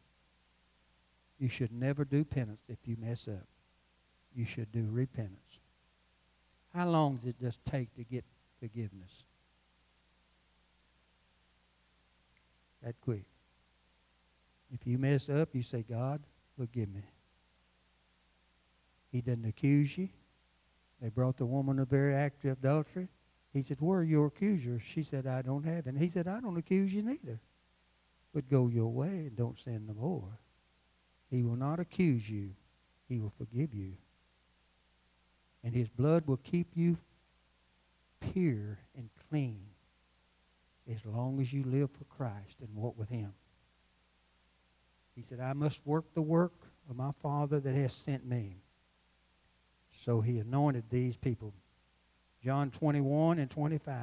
You 1.39 1.49
should 1.49 1.73
never 1.73 2.05
do 2.05 2.25
penance 2.25 2.61
if 2.69 2.79
you 2.87 2.97
mess 2.99 3.29
up. 3.29 3.47
You 4.35 4.45
should 4.45 4.71
do 4.73 4.89
repentance. 4.91 5.61
How 6.75 6.89
long 6.89 7.17
does 7.17 7.27
it 7.27 7.41
just 7.41 7.65
take 7.65 7.95
to 7.97 8.05
get 8.05 8.25
forgiveness? 8.61 9.25
That 12.83 12.95
quick. 13.01 13.25
If 14.73 14.87
you 14.87 14.99
mess 14.99 15.29
up, 15.29 15.49
you 15.55 15.63
say, 15.63 15.83
God, 15.83 16.23
forgive 16.57 16.89
me. 16.89 17.03
He 19.11 19.21
doesn't 19.21 19.45
accuse 19.45 19.99
you. 19.99 20.09
They 21.03 21.09
brought 21.09 21.37
the 21.37 21.47
woman 21.47 21.79
of 21.79 21.89
very 21.89 22.15
act 22.15 22.45
of 22.45 22.59
adultery. 22.59 23.09
He 23.53 23.63
said, 23.63 23.79
Where 23.81 24.01
are 24.01 24.05
your 24.05 24.27
accusers? 24.27 24.83
She 24.83 25.03
said, 25.03 25.27
I 25.27 25.43
don't 25.43 25.65
have 25.65 25.87
any. 25.87 25.99
He 25.99 26.09
said, 26.09 26.29
I 26.29 26.41
don't 26.41 26.57
accuse 26.57 26.95
you 26.95 27.03
neither. 27.03 27.41
But 28.33 28.49
go 28.49 28.69
your 28.69 28.89
way 28.89 29.09
and 29.09 29.37
don't 29.37 29.59
sin 29.59 29.87
no 29.87 29.95
more. 29.95 30.39
He 31.31 31.43
will 31.43 31.57
not 31.57 31.81
accuse 31.81 32.29
you. 32.29 32.51
He 33.09 33.19
will 33.19 33.33
forgive 33.37 33.75
you. 33.75 33.95
And 35.65 35.75
his 35.75 35.89
blood 35.89 36.27
will 36.27 36.39
keep 36.39 36.69
you 36.75 36.99
pure 38.21 38.79
and 38.97 39.11
clean 39.29 39.61
as 40.91 41.05
long 41.05 41.41
as 41.41 41.53
you 41.53 41.65
live 41.65 41.91
for 41.91 42.05
Christ 42.05 42.61
and 42.61 42.75
walk 42.75 42.97
with 42.99 43.09
him. 43.09 43.33
He 45.15 45.23
said, 45.23 45.41
I 45.41 45.53
must 45.53 45.87
work 45.87 46.15
the 46.15 46.23
work 46.23 46.55
of 46.89 46.97
my 46.97 47.11
Father 47.11 47.61
that 47.61 47.75
has 47.75 47.93
sent 47.93 48.25
me. 48.25 48.57
So 49.93 50.21
he 50.21 50.39
anointed 50.39 50.85
these 50.89 51.17
people. 51.17 51.53
John 52.43 52.71
21 52.71 53.39
and 53.39 53.51
25. 53.51 53.97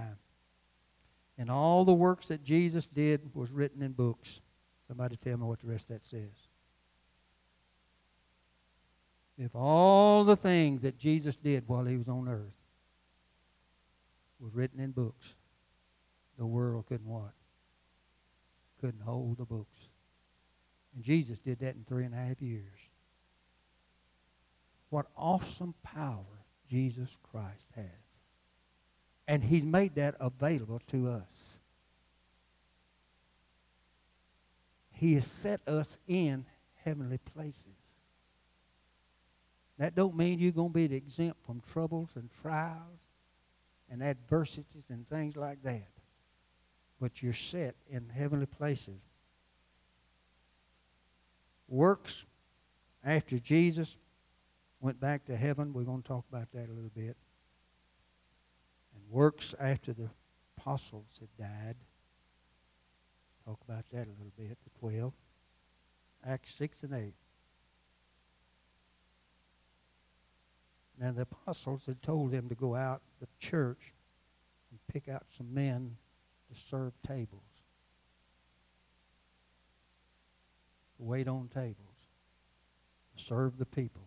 And 1.38 1.52
all 1.52 1.86
the 1.86 1.94
works 1.94 2.28
that 2.28 2.44
Jesus 2.44 2.86
did 2.88 3.34
was 3.34 3.52
written 3.52 3.82
in 3.82 3.92
books. 3.92 4.42
Somebody 4.88 5.18
tell 5.18 5.38
me 5.38 5.46
what 5.46 5.60
the 5.60 5.68
rest 5.68 5.90
of 5.90 5.98
that 5.98 6.06
says. 6.06 6.48
If 9.38 9.56
all 9.56 10.24
the 10.24 10.36
things 10.36 10.82
that 10.82 10.98
Jesus 10.98 11.36
did 11.36 11.68
while 11.68 11.86
he 11.86 11.96
was 11.96 12.08
on 12.08 12.28
earth 12.28 12.56
was 14.40 14.56
written 14.56 14.80
in 14.80 14.92
books, 14.92 15.36
the 16.38 16.46
world 16.46 16.86
couldn't 16.88 17.08
what? 17.08 17.34
Couldn't 18.82 19.02
hold 19.02 19.38
the 19.38 19.46
books. 19.46 19.90
And 20.96 21.04
Jesus 21.04 21.38
did 21.38 21.60
that 21.60 21.76
in 21.76 21.84
three 21.84 22.06
and 22.06 22.16
a 22.16 22.18
half 22.18 22.42
years. 22.42 22.80
What 24.90 25.08
awesome 25.16 25.76
power 25.84 26.46
Jesus 26.70 27.18
Christ 27.32 27.68
has. 27.76 27.86
And 29.28 29.44
he's 29.44 29.64
made 29.66 29.96
that 29.96 30.16
available 30.20 30.82
to 30.88 31.10
us. 31.10 31.60
He 34.94 35.16
has 35.16 35.28
set 35.28 35.62
us 35.68 35.98
in 36.08 36.46
heavenly 36.84 37.18
places. 37.20 37.66
That 39.78 39.94
don't 39.94 40.16
mean 40.16 40.40
you're 40.40 40.52
going 40.52 40.70
to 40.74 40.88
be 40.88 40.96
exempt 40.96 41.44
from 41.46 41.62
troubles 41.62 42.12
and 42.16 42.30
trials 42.42 43.00
and 43.92 44.02
adversities 44.02 44.86
and 44.90 45.08
things 45.08 45.36
like 45.36 45.62
that. 45.64 45.88
but 47.00 47.22
you're 47.22 47.34
set 47.34 47.76
in 47.90 48.10
heavenly 48.10 48.46
places. 48.46 49.00
Works 51.68 52.26
after 53.04 53.40
Jesus 53.40 53.98
went 54.80 55.00
back 55.00 55.26
to 55.26 55.36
heaven. 55.36 55.74
We're 55.74 55.84
going 55.84 56.02
to 56.02 56.08
talk 56.08 56.26
about 56.32 56.52
that 56.54 56.70
a 56.70 56.74
little 56.74 56.92
bit. 56.96 57.18
Works 59.10 59.56
after 59.60 59.94
the 59.94 60.10
apostles 60.58 61.20
had 61.20 61.30
died. 61.38 61.76
Talk 63.46 63.60
about 63.68 63.86
that 63.92 64.08
a 64.08 64.12
little 64.12 64.34
bit, 64.38 64.58
the 64.64 64.80
12. 64.80 65.14
Acts 66.26 66.54
6 66.56 66.84
and 66.84 66.94
8. 66.94 67.14
Now, 71.00 71.12
the 71.12 71.22
apostles 71.22 71.86
had 71.86 72.02
told 72.02 72.32
them 72.32 72.50
to 72.50 72.56
go 72.56 72.76
out 72.76 73.02
the 73.20 73.28
church 73.40 73.94
and 74.72 74.80
pick 74.92 75.08
out 75.08 75.24
some 75.30 75.54
men 75.54 75.96
to 76.50 76.60
serve 76.60 76.94
tables, 77.04 77.42
to 80.98 81.04
wait 81.04 81.28
on 81.28 81.50
tables, 81.54 81.78
to 83.16 83.24
serve 83.24 83.58
the 83.58 83.66
people. 83.66 84.02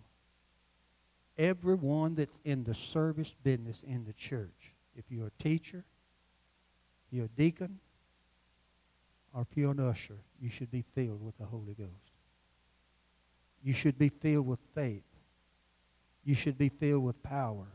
Everyone 1.39 2.15
that's 2.17 2.41
in 2.45 2.65
the 2.65 2.75
service 2.75 3.35
business 3.43 3.83
in 3.83 4.05
the 4.05 4.13
church, 4.13 4.75
if 4.97 5.05
you're 5.11 5.29
a 5.29 5.43
teacher, 5.43 5.85
if 7.07 7.17
you're 7.17 7.27
a 7.27 7.29
deacon, 7.29 7.79
or 9.33 9.43
if 9.43 9.57
you're 9.57 9.71
an 9.71 9.81
usher, 9.81 10.19
you 10.41 10.49
should 10.49 10.71
be 10.71 10.83
filled 10.83 11.25
with 11.25 11.37
the 11.39 11.45
Holy 11.45 11.75
Ghost. 11.75 12.13
You 13.63 13.73
should 13.73 13.99
be 13.99 14.09
filled 14.09 14.47
with 14.47 14.61
faith. 14.75 15.05
You 16.25 16.35
should 16.35 16.59
be 16.59 16.69
filled 16.69 17.05
with 17.05 17.23
power. 17.23 17.67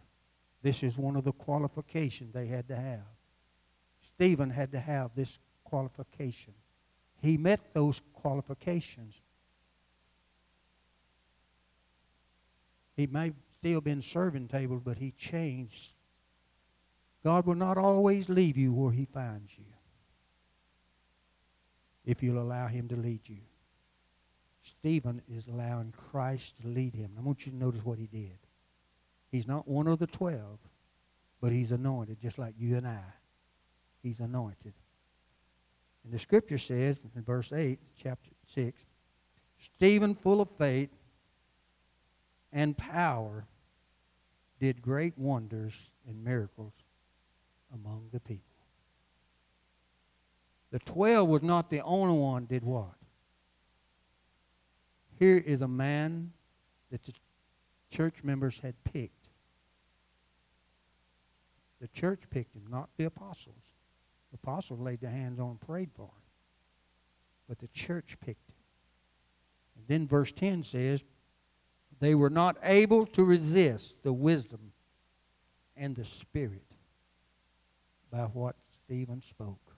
This 0.62 0.84
is 0.84 0.98
one 0.98 1.16
of 1.16 1.24
the 1.24 1.32
qualifications 1.32 2.34
they 2.34 2.48
had 2.48 2.68
to 2.70 2.76
have. 2.76 3.06
Stephen 4.02 4.50
had 4.50 4.72
to 4.72 4.80
have 4.80 5.12
this 5.16 5.40
qualification. 5.64 6.54
He 7.22 7.38
met 7.38 7.74
those 7.74 8.02
qualifications. 8.14 9.22
He 12.96 13.08
may 13.08 13.34
still 13.60 13.82
been 13.82 14.02
serving 14.02 14.48
tables, 14.48 14.82
but 14.84 14.98
he 14.98 15.12
changed. 15.12 15.95
God 17.26 17.48
will 17.48 17.56
not 17.56 17.80
always 17.80 18.30
leave 18.30 18.56
you 18.56 18.72
where 18.72 18.92
he 18.92 19.06
finds 19.06 19.58
you 19.58 19.66
if 22.06 22.22
you'll 22.22 22.40
allow 22.40 22.68
him 22.68 22.88
to 22.90 22.96
lead 22.96 23.28
you. 23.28 23.40
Stephen 24.62 25.24
is 25.28 25.48
allowing 25.48 25.92
Christ 25.92 26.54
to 26.62 26.68
lead 26.68 26.94
him. 26.94 27.14
I 27.18 27.22
want 27.22 27.48
you 27.48 27.52
to 27.52 27.58
notice 27.58 27.84
what 27.84 27.98
he 27.98 28.06
did. 28.06 28.38
He's 29.32 29.48
not 29.48 29.68
one 29.68 29.88
of 29.88 29.98
the 29.98 30.06
twelve, 30.06 30.60
but 31.42 31.52
he's 31.52 31.72
anointed 31.72 32.20
just 32.22 32.38
like 32.38 32.54
you 32.60 32.78
and 32.78 32.88
I. 32.88 33.02
He's 34.04 34.20
anointed. 34.20 34.76
And 36.04 36.14
the 36.14 36.20
scripture 36.20 36.60
says 36.60 37.00
in 37.16 37.24
verse 37.24 37.52
8, 37.52 37.80
chapter 37.98 38.30
6, 38.46 38.86
Stephen, 39.58 40.14
full 40.14 40.42
of 40.42 40.50
faith 40.60 40.92
and 42.54 42.78
power, 42.78 43.48
did 44.60 44.84
great 44.84 45.18
wonders 45.18 45.90
and 46.08 46.24
miracles 46.24 46.74
among 47.76 48.10
the 48.12 48.20
people. 48.20 48.42
The 50.72 50.80
twelve 50.80 51.30
was 51.30 51.44
not 51.44 51.70
the 51.70 51.82
only 51.82 52.18
one 52.18 52.46
did 52.46 52.64
what? 52.64 52.96
Here 55.18 55.38
is 55.38 55.62
a 55.62 55.68
man 55.68 56.34
that 56.92 57.04
the 57.04 57.14
church 57.90 58.24
members 58.24 58.60
had 58.60 58.76
picked. 58.84 59.30
The 61.80 61.88
church 61.90 62.24
picked 62.30 62.56
him, 62.56 62.64
not 62.70 62.90
the 62.98 63.06
apostles. 63.06 63.64
The 64.32 64.40
apostles 64.42 64.80
laid 64.80 65.02
their 65.02 65.12
hands 65.12 65.40
on 65.40 65.52
and 65.52 65.62
prayed 65.62 65.92
for 65.94 66.08
him. 66.08 66.24
But 67.48 67.60
the 67.60 67.68
church 67.68 68.18
picked 68.20 68.52
him. 68.52 68.58
And 69.78 69.88
then 69.88 70.08
verse 70.08 70.32
10 70.32 70.64
says, 70.64 71.04
They 72.00 72.16
were 72.16 72.30
not 72.30 72.58
able 72.64 73.06
to 73.08 73.24
resist 73.24 74.04
the 74.04 74.14
wisdom 74.14 74.74
and 75.78 75.96
the 75.96 76.06
spirit 76.06 76.65
by 78.16 78.22
what 78.22 78.56
Stephen 78.72 79.22
spoke. 79.22 79.76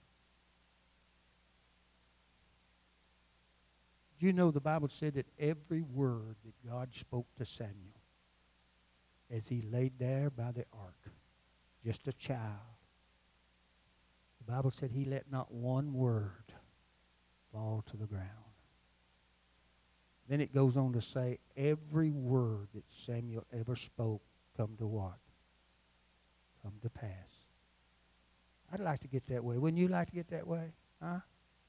Do 4.20 4.28
you 4.28 4.34
know 4.34 4.52
the 4.52 4.62
Bible 4.62 4.90
said 4.90 5.16
that 5.16 5.26
every 5.40 5.82
word 5.82 6.36
that 6.46 6.70
God 6.70 6.94
spoke 6.94 7.26
to 7.38 7.46
Samuel 7.46 8.00
as 9.32 9.48
he 9.48 9.64
laid 9.64 9.94
there 9.98 10.30
by 10.30 10.52
the 10.52 10.66
ark, 10.72 11.12
just 11.84 12.08
a 12.08 12.14
child, 12.14 12.78
the 14.46 14.52
Bible 14.52 14.70
said 14.70 14.92
he 14.92 15.06
let 15.06 15.32
not 15.32 15.52
one 15.52 15.94
word 15.94 16.54
fall 17.52 17.84
to 17.88 17.98
the 17.98 18.06
ground. 18.06 18.28
Then 20.30 20.42
it 20.42 20.54
goes 20.54 20.78
on 20.78 20.94
to 20.94 21.02
say, 21.02 21.40
every 21.56 22.12
word 22.12 22.68
that 22.76 22.84
Samuel 23.06 23.48
ever 23.52 23.76
spoke 23.76 24.22
come 24.56 24.76
to 24.78 24.86
what? 24.86 25.18
Come 26.62 26.74
to 26.84 26.90
pass. 26.92 27.37
I'd 28.72 28.80
like 28.80 29.00
to 29.02 29.08
get 29.08 29.28
that 29.28 29.44
way. 29.44 29.58
Wouldn't 29.58 29.80
you 29.80 29.88
like 29.88 30.10
to 30.10 30.16
get 30.16 30.30
that 30.30 30.48
way? 30.48 30.74
Huh? 31.02 31.20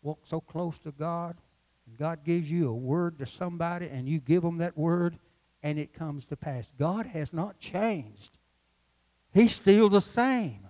Walk 0.03 0.21
so 0.25 0.41
close 0.41 0.79
to 0.81 0.93
God, 0.93 1.37
and 1.87 1.97
God 1.97 2.25
gives 2.25 2.51
you 2.51 2.69
a 2.69 2.75
word 2.75 3.19
to 3.19 3.27
somebody, 3.27 3.89
and 3.89 4.09
you 4.09 4.21
give 4.21 4.43
them 4.43 4.59
that 4.59 4.77
word, 4.77 5.19
and 5.63 5.79
it 5.79 5.93
comes 5.93 6.25
to 6.27 6.37
pass. 6.37 6.71
God 6.79 7.07
has 7.07 7.33
not 7.33 7.59
changed. 7.59 8.37
He's 9.33 9.55
still 9.55 9.89
the 9.89 10.01
same. 10.01 10.67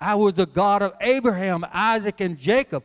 I 0.00 0.14
was 0.16 0.34
the 0.34 0.46
God 0.46 0.82
of 0.82 0.94
Abraham, 1.00 1.64
Isaac, 1.72 2.20
and 2.20 2.36
Jacob. 2.36 2.82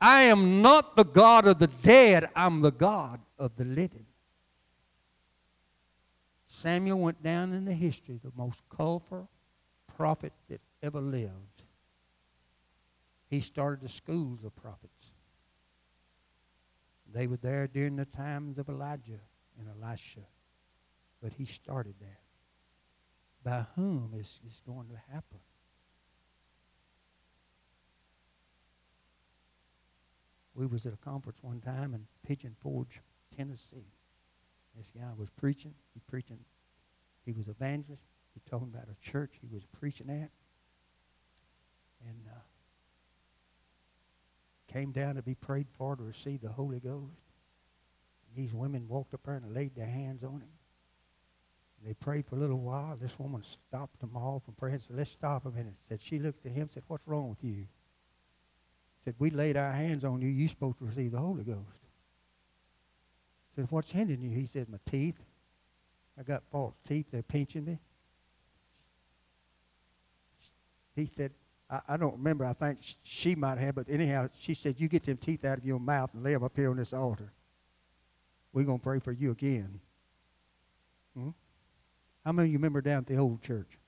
I 0.00 0.22
am 0.22 0.62
not 0.62 0.96
the 0.96 1.04
God 1.04 1.46
of 1.46 1.58
the 1.58 1.66
dead, 1.66 2.28
I'm 2.36 2.60
the 2.60 2.70
God 2.70 3.20
of 3.38 3.56
the 3.56 3.64
living. 3.64 4.06
Samuel 6.46 6.98
went 6.98 7.22
down 7.22 7.52
in 7.52 7.64
the 7.64 7.72
history, 7.72 8.20
the 8.22 8.32
most 8.36 8.62
colorful 8.68 9.28
prophet 9.96 10.32
that 10.48 10.60
ever 10.82 11.00
lived. 11.00 11.57
He 13.28 13.40
started 13.40 13.82
the 13.82 13.88
schools 13.88 14.42
of 14.44 14.56
prophets. 14.56 15.12
They 17.12 17.26
were 17.26 17.36
there 17.36 17.66
during 17.66 17.96
the 17.96 18.04
times 18.04 18.58
of 18.58 18.68
Elijah 18.68 19.20
and 19.58 19.68
Elisha. 19.68 20.20
But 21.22 21.32
he 21.32 21.44
started 21.44 21.94
that. 22.00 22.20
By 23.42 23.66
whom 23.76 24.12
is, 24.14 24.40
is 24.46 24.62
going 24.66 24.88
to 24.88 25.12
happen? 25.12 25.40
We 30.54 30.66
was 30.66 30.86
at 30.86 30.92
a 30.92 30.96
conference 30.96 31.38
one 31.42 31.60
time 31.60 31.94
in 31.94 32.06
Pigeon 32.26 32.56
Forge, 32.60 33.00
Tennessee. 33.36 33.92
This 34.76 34.90
guy 34.90 35.10
was 35.16 35.30
preaching. 35.30 35.74
He 35.94 36.00
preaching. 36.08 36.38
He 37.24 37.32
was 37.32 37.48
evangelist. 37.48 38.02
He 38.34 38.40
talking 38.48 38.70
about 38.72 38.88
a 38.90 39.10
church 39.10 39.38
he 39.40 39.48
was 39.52 39.64
preaching 39.64 40.08
at. 40.10 40.30
And 42.06 42.26
uh, 42.28 42.40
came 44.68 44.92
down 44.92 45.16
to 45.16 45.22
be 45.22 45.34
prayed 45.34 45.66
for 45.76 45.96
to 45.96 46.02
receive 46.02 46.40
the 46.42 46.50
Holy 46.50 46.78
Ghost. 46.78 47.16
And 48.26 48.36
these 48.36 48.54
women 48.54 48.86
walked 48.88 49.14
up 49.14 49.22
there 49.24 49.34
and 49.34 49.54
laid 49.54 49.74
their 49.74 49.86
hands 49.86 50.22
on 50.22 50.40
him. 50.40 50.52
And 51.78 51.88
they 51.88 51.94
prayed 51.94 52.26
for 52.26 52.36
a 52.36 52.38
little 52.38 52.60
while. 52.60 52.96
This 52.96 53.18
woman 53.18 53.42
stopped 53.42 54.00
them 54.00 54.16
all 54.16 54.40
from 54.40 54.54
praying. 54.54 54.80
Said, 54.80 54.96
"Let's 54.96 55.10
stop 55.10 55.46
a 55.46 55.50
minute." 55.50 55.78
Said 55.88 56.00
she 56.00 56.18
looked 56.18 56.44
at 56.44 56.52
him. 56.52 56.68
Said, 56.68 56.82
"What's 56.86 57.06
wrong 57.06 57.30
with 57.30 57.42
you?" 57.42 57.66
Said, 59.04 59.14
"We 59.18 59.30
laid 59.30 59.56
our 59.56 59.72
hands 59.72 60.04
on 60.04 60.20
you. 60.20 60.28
You 60.28 60.48
supposed 60.48 60.78
to 60.78 60.84
receive 60.84 61.12
the 61.12 61.18
Holy 61.18 61.44
Ghost." 61.44 61.78
Said, 63.50 63.70
"What's 63.70 63.92
hindering 63.92 64.22
you?" 64.22 64.30
He 64.30 64.46
said, 64.46 64.68
"My 64.68 64.78
teeth. 64.84 65.24
I 66.18 66.24
got 66.24 66.42
false 66.50 66.74
teeth. 66.84 67.10
They're 67.10 67.22
pinching 67.22 67.64
me." 67.64 67.78
He 70.96 71.06
said, 71.06 71.32
I, 71.70 71.80
I 71.88 71.96
don't 71.96 72.14
remember. 72.14 72.44
I 72.44 72.52
think 72.52 72.78
she 73.02 73.34
might 73.34 73.58
have, 73.58 73.74
but 73.74 73.88
anyhow, 73.88 74.28
she 74.38 74.54
said, 74.54 74.76
You 74.78 74.88
get 74.88 75.04
them 75.04 75.16
teeth 75.16 75.44
out 75.44 75.58
of 75.58 75.64
your 75.64 75.80
mouth 75.80 76.12
and 76.14 76.22
lay 76.22 76.32
them 76.32 76.44
up 76.44 76.56
here 76.56 76.70
on 76.70 76.76
this 76.76 76.92
altar. 76.92 77.32
We're 78.52 78.64
going 78.64 78.78
to 78.78 78.82
pray 78.82 78.98
for 78.98 79.12
you 79.12 79.30
again. 79.30 79.80
Hmm? 81.14 81.30
How 82.24 82.32
many 82.32 82.48
of 82.48 82.52
you 82.52 82.58
remember 82.58 82.80
down 82.80 82.98
at 82.98 83.06
the 83.06 83.16
old 83.16 83.42
church? 83.42 83.78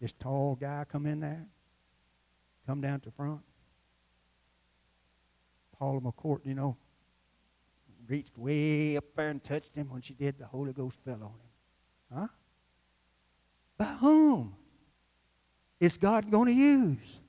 This 0.00 0.12
tall 0.12 0.54
guy 0.54 0.84
come 0.88 1.06
in 1.06 1.20
there, 1.20 1.46
come 2.66 2.80
down 2.80 3.00
to 3.00 3.10
front. 3.10 3.40
Paula 5.78 6.00
McCourt, 6.00 6.40
you 6.44 6.54
know, 6.54 6.76
reached 8.08 8.36
way 8.36 8.96
up 8.96 9.04
there 9.16 9.28
and 9.30 9.42
touched 9.42 9.76
him. 9.76 9.90
When 9.90 10.02
she 10.02 10.14
did, 10.14 10.38
the 10.38 10.46
Holy 10.46 10.72
Ghost 10.72 10.98
fell 11.04 11.14
on 11.14 11.20
him. 11.22 12.20
Huh? 12.20 12.26
By 13.76 13.84
whom? 13.84 14.54
Is 15.80 15.96
God 15.96 16.30
going 16.30 16.46
to 16.46 16.52
use? 16.52 17.20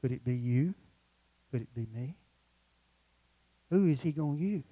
Could 0.00 0.12
it 0.12 0.24
be 0.24 0.34
you? 0.34 0.74
Could 1.50 1.62
it 1.62 1.74
be 1.74 1.86
me? 1.92 2.16
Who 3.70 3.86
is 3.86 4.02
he 4.02 4.12
going 4.12 4.38
to 4.38 4.44
use? 4.44 4.62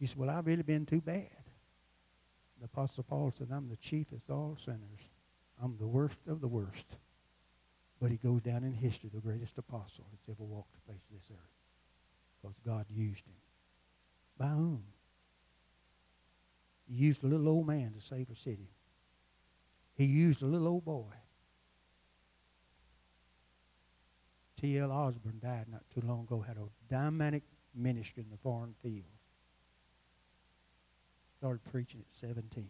You 0.00 0.06
say, 0.08 0.14
well, 0.16 0.30
I've 0.30 0.46
really 0.46 0.64
been 0.64 0.84
too 0.84 1.00
bad. 1.00 1.28
The 2.58 2.64
Apostle 2.64 3.04
Paul 3.04 3.32
said, 3.36 3.48
I'm 3.52 3.68
the 3.68 3.76
chiefest 3.76 4.28
of 4.28 4.36
all 4.36 4.58
sinners. 4.64 4.80
I'm 5.62 5.76
the 5.78 5.86
worst 5.86 6.18
of 6.26 6.40
the 6.40 6.48
worst. 6.48 6.86
But 8.00 8.10
he 8.10 8.16
goes 8.16 8.42
down 8.42 8.64
in 8.64 8.72
history, 8.72 9.10
the 9.14 9.20
greatest 9.20 9.58
apostle 9.58 10.04
that's 10.10 10.28
ever 10.28 10.44
walked 10.44 10.72
the 10.74 10.92
face 10.92 11.02
of 11.08 11.20
this 11.20 11.30
earth. 11.30 11.38
Because 12.40 12.56
God 12.66 12.86
used 12.92 13.24
him. 13.24 13.34
By 14.36 14.48
whom? 14.48 14.82
He 16.92 17.06
used 17.06 17.24
a 17.24 17.26
little 17.26 17.48
old 17.48 17.66
man 17.66 17.94
to 17.94 18.00
save 18.00 18.28
a 18.30 18.34
city. 18.34 18.68
He 19.94 20.04
used 20.04 20.42
a 20.42 20.46
little 20.46 20.68
old 20.68 20.84
boy. 20.84 21.14
T.L. 24.60 24.92
Osborn 24.92 25.40
died 25.42 25.66
not 25.70 25.84
too 25.92 26.06
long 26.06 26.24
ago, 26.24 26.44
had 26.46 26.58
a 26.58 26.68
dynamic 26.88 27.44
ministry 27.74 28.22
in 28.22 28.30
the 28.30 28.36
foreign 28.36 28.74
field. 28.82 29.06
Started 31.38 31.64
preaching 31.72 32.00
at 32.00 32.12
17. 32.20 32.68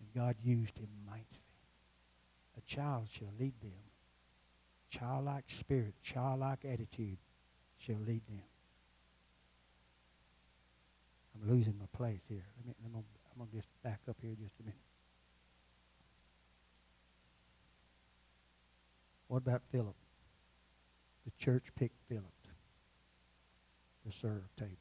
And 0.00 0.14
God 0.14 0.36
used 0.40 0.78
him 0.78 0.88
mightily. 1.04 1.26
A 2.56 2.60
child 2.60 3.08
shall 3.10 3.32
lead 3.38 3.60
them. 3.60 3.72
Childlike 4.88 5.44
spirit, 5.48 5.94
childlike 6.00 6.64
attitude 6.64 7.18
shall 7.76 7.98
lead 8.06 8.22
them. 8.28 8.42
I'm 11.42 11.50
losing 11.50 11.74
my 11.78 11.86
place 11.92 12.26
here. 12.28 12.44
Let 12.56 12.66
me, 12.66 12.74
I'm 12.84 13.38
going 13.38 13.50
to 13.50 13.56
just 13.56 13.68
back 13.82 14.00
up 14.08 14.16
here 14.20 14.34
just 14.40 14.54
a 14.60 14.62
minute. 14.62 14.78
What 19.28 19.38
about 19.38 19.62
Philip? 19.64 19.96
The 21.24 21.32
church 21.38 21.64
picked 21.74 21.98
Philip 22.08 22.24
to 24.06 24.12
serve 24.12 24.44
tables. 24.56 24.76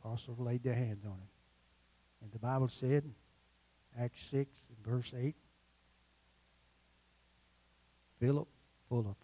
Apostles 0.00 0.38
laid 0.40 0.62
their 0.62 0.74
hands 0.74 1.04
on 1.04 1.12
him. 1.12 1.28
And 2.22 2.32
the 2.32 2.38
Bible 2.38 2.68
said, 2.68 3.04
Acts 3.98 4.22
6 4.26 4.68
and 4.68 4.84
verse 4.84 5.14
8, 5.16 5.34
Philip, 8.18 8.48
full 8.88 9.00
of 9.00 9.16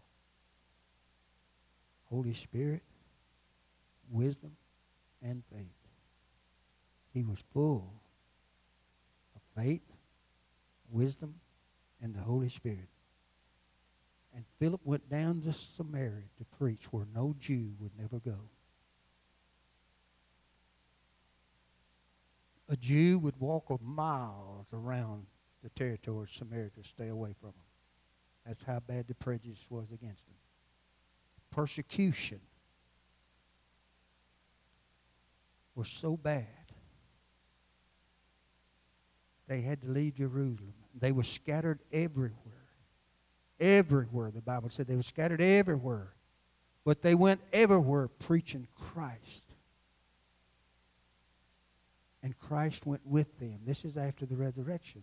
Holy 2.09 2.35
Spirit, 2.35 2.83
wisdom, 4.11 4.53
and 5.23 5.43
faith. 5.53 5.67
He 7.13 7.23
was 7.23 7.43
full 7.53 7.93
of 9.35 9.43
faith, 9.63 9.83
wisdom, 10.91 11.35
and 12.03 12.15
the 12.15 12.21
Holy 12.21 12.49
Spirit. 12.49 12.89
And 14.35 14.45
Philip 14.59 14.81
went 14.85 15.09
down 15.11 15.43
to 15.43 15.53
Samaria 15.53 16.29
to 16.39 16.45
preach 16.45 16.93
where 16.93 17.07
no 17.15 17.35
Jew 17.39 17.73
would 17.81 17.93
never 17.99 18.21
go. 18.21 18.39
A 22.69 22.77
Jew 22.77 23.19
would 23.19 23.41
walk 23.41 23.69
miles 23.83 24.67
around 24.73 25.27
the 25.63 25.71
territory 25.71 26.23
of 26.23 26.31
Samaria 26.31 26.71
to 26.71 26.85
stay 26.85 27.09
away 27.09 27.35
from 27.41 27.51
them. 27.51 27.67
That's 28.47 28.63
how 28.63 28.79
bad 28.81 29.09
the 29.09 29.15
prejudice 29.15 29.67
was 29.69 29.91
against 29.91 30.25
them. 30.27 30.37
Persecution 31.51 32.41
was 35.75 35.89
so 35.89 36.17
bad 36.17 36.47
they 39.51 39.63
had 39.63 39.83
to 39.83 39.89
leave 39.89 40.15
Jerusalem. 40.15 40.75
They 40.97 41.11
were 41.11 41.25
scattered 41.25 41.81
everywhere. 41.93 42.37
Everywhere, 43.59 44.31
the 44.31 44.41
Bible 44.41 44.71
said. 44.71 44.87
They 44.87 44.95
were 44.95 45.03
scattered 45.03 45.41
everywhere. 45.41 46.15
But 46.85 47.03
they 47.03 47.17
went 47.17 47.41
everywhere 47.53 48.07
preaching 48.07 48.69
Christ. 48.77 49.43
And 52.23 52.39
Christ 52.39 52.87
went 52.87 53.05
with 53.05 53.41
them. 53.41 53.59
This 53.67 53.85
is 53.85 53.97
after 53.97 54.25
the 54.25 54.37
resurrection. 54.37 55.03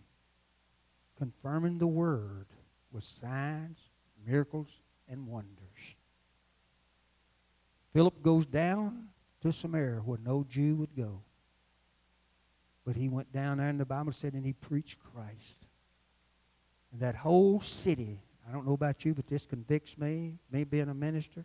Confirming 1.18 1.76
the 1.76 1.86
word 1.86 2.46
with 2.90 3.04
signs, 3.04 3.78
miracles, 4.26 4.80
and 5.10 5.26
wonders. 5.26 5.96
Philip 7.92 8.22
goes 8.22 8.46
down 8.46 9.08
to 9.42 9.52
Samaria 9.52 10.00
where 10.00 10.18
no 10.24 10.44
Jew 10.48 10.76
would 10.76 10.94
go. 10.96 11.22
But 12.84 12.96
he 12.96 13.08
went 13.08 13.32
down 13.32 13.58
there, 13.58 13.68
and 13.68 13.78
the 13.78 13.84
Bible 13.84 14.12
said, 14.12 14.32
and 14.32 14.44
he 14.44 14.54
preached 14.54 14.98
Christ. 14.98 15.58
And 16.92 17.00
that 17.00 17.14
whole 17.14 17.60
city 17.60 18.20
I 18.48 18.52
don't 18.52 18.66
know 18.66 18.72
about 18.72 19.04
you, 19.04 19.14
but 19.14 19.26
this 19.26 19.44
convicts 19.44 19.98
me, 19.98 20.38
me 20.50 20.64
being 20.64 20.88
a 20.88 20.94
minister. 20.94 21.44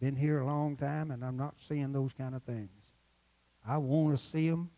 Been 0.00 0.16
here 0.16 0.40
a 0.40 0.46
long 0.46 0.76
time, 0.76 1.10
and 1.10 1.24
I'm 1.24 1.36
not 1.36 1.60
seeing 1.60 1.92
those 1.92 2.12
kind 2.12 2.34
of 2.34 2.42
things. 2.42 2.70
I 3.66 3.76
want 3.76 4.16
to 4.16 4.22
see 4.22 4.48
them. 4.48 4.70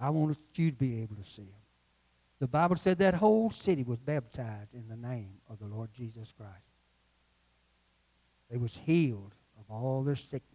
I 0.00 0.10
want 0.10 0.36
you 0.54 0.70
to 0.70 0.76
be 0.76 1.02
able 1.02 1.16
to 1.16 1.24
see 1.24 1.42
them. 1.42 1.60
The 2.40 2.48
Bible 2.48 2.76
said 2.76 2.98
that 2.98 3.14
whole 3.14 3.50
city 3.50 3.84
was 3.84 3.98
baptized 3.98 4.74
in 4.74 4.88
the 4.88 4.96
name 4.96 5.34
of 5.48 5.58
the 5.58 5.66
Lord 5.66 5.90
Jesus 5.92 6.32
Christ. 6.32 6.50
They 8.50 8.56
was 8.56 8.76
healed 8.76 9.34
of 9.60 9.70
all 9.70 10.02
their 10.02 10.16
sickness. 10.16 10.51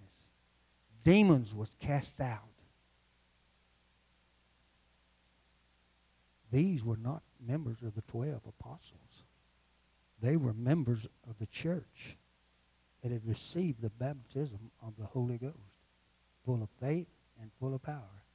Demons 1.08 1.54
was 1.54 1.72
cast 1.80 2.20
out. 2.20 2.42
These 6.52 6.84
were 6.84 6.98
not 6.98 7.24
members 7.40 7.82
of 7.82 7.96
the 7.96 8.02
twelve 8.02 8.42
apostles. 8.46 9.24
They 10.22 10.36
were 10.36 10.52
members 10.52 11.08
of 11.26 11.40
the 11.40 11.46
church 11.46 12.18
that 13.02 13.14
had 13.14 13.26
received 13.26 13.82
the 13.82 13.90
baptism 13.90 14.70
of 14.86 14.98
the 14.98 15.06
Holy 15.06 15.38
Ghost, 15.38 15.56
full 16.44 16.62
of 16.62 16.68
faith 16.82 17.08
and 17.42 17.52
full 17.58 17.74
of 17.74 17.84
power. 17.84 18.26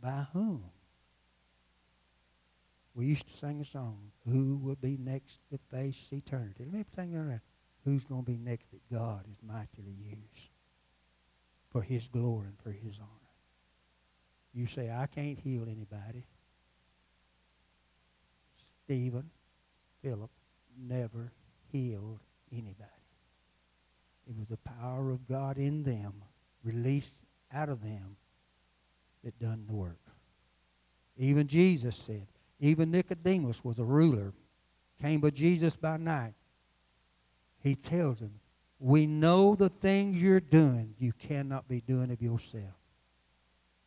By 0.00 0.24
whom? 0.32 0.64
We 2.94 3.04
used 3.04 3.28
to 3.28 3.36
sing 3.36 3.60
a 3.60 3.64
song, 3.64 3.98
Who 4.26 4.56
will 4.56 4.76
be 4.76 4.96
next 4.96 5.40
to 5.50 5.58
face 5.58 6.08
eternity? 6.10 6.64
Let 6.64 6.72
me 6.72 6.84
sing 6.96 7.28
that. 7.28 7.42
Who's 7.84 8.04
going 8.04 8.24
to 8.24 8.32
be 8.32 8.38
next 8.38 8.70
that 8.70 8.90
God 8.90 9.26
is 9.30 9.36
mightily 9.46 9.92
used 10.00 10.48
for 11.74 11.82
his 11.82 12.06
glory 12.06 12.46
and 12.46 12.58
for 12.60 12.70
his 12.70 13.00
honor? 13.00 13.10
You 14.54 14.66
say, 14.66 14.92
I 14.92 15.06
can't 15.08 15.40
heal 15.40 15.64
anybody. 15.64 16.24
Stephen, 18.84 19.28
Philip, 20.00 20.30
never 20.78 21.32
healed 21.72 22.20
anybody. 22.52 22.84
It 24.28 24.36
was 24.38 24.46
the 24.46 24.56
power 24.58 25.10
of 25.10 25.26
God 25.26 25.58
in 25.58 25.82
them, 25.82 26.22
released 26.62 27.14
out 27.52 27.68
of 27.68 27.82
them, 27.82 28.16
that 29.24 29.40
done 29.40 29.64
the 29.66 29.74
work. 29.74 29.98
Even 31.16 31.48
Jesus 31.48 31.96
said, 31.96 32.28
even 32.60 32.92
Nicodemus 32.92 33.64
was 33.64 33.80
a 33.80 33.84
ruler, 33.84 34.32
came 35.02 35.20
but 35.20 35.34
Jesus 35.34 35.74
by 35.74 35.96
night. 35.96 36.34
He 37.60 37.74
tells 37.74 38.20
him, 38.20 38.38
we 38.84 39.06
know 39.06 39.54
the 39.54 39.70
things 39.70 40.20
you're 40.20 40.40
doing, 40.40 40.94
you 40.98 41.10
cannot 41.14 41.66
be 41.66 41.80
doing 41.80 42.10
of 42.10 42.20
yourself. 42.20 42.74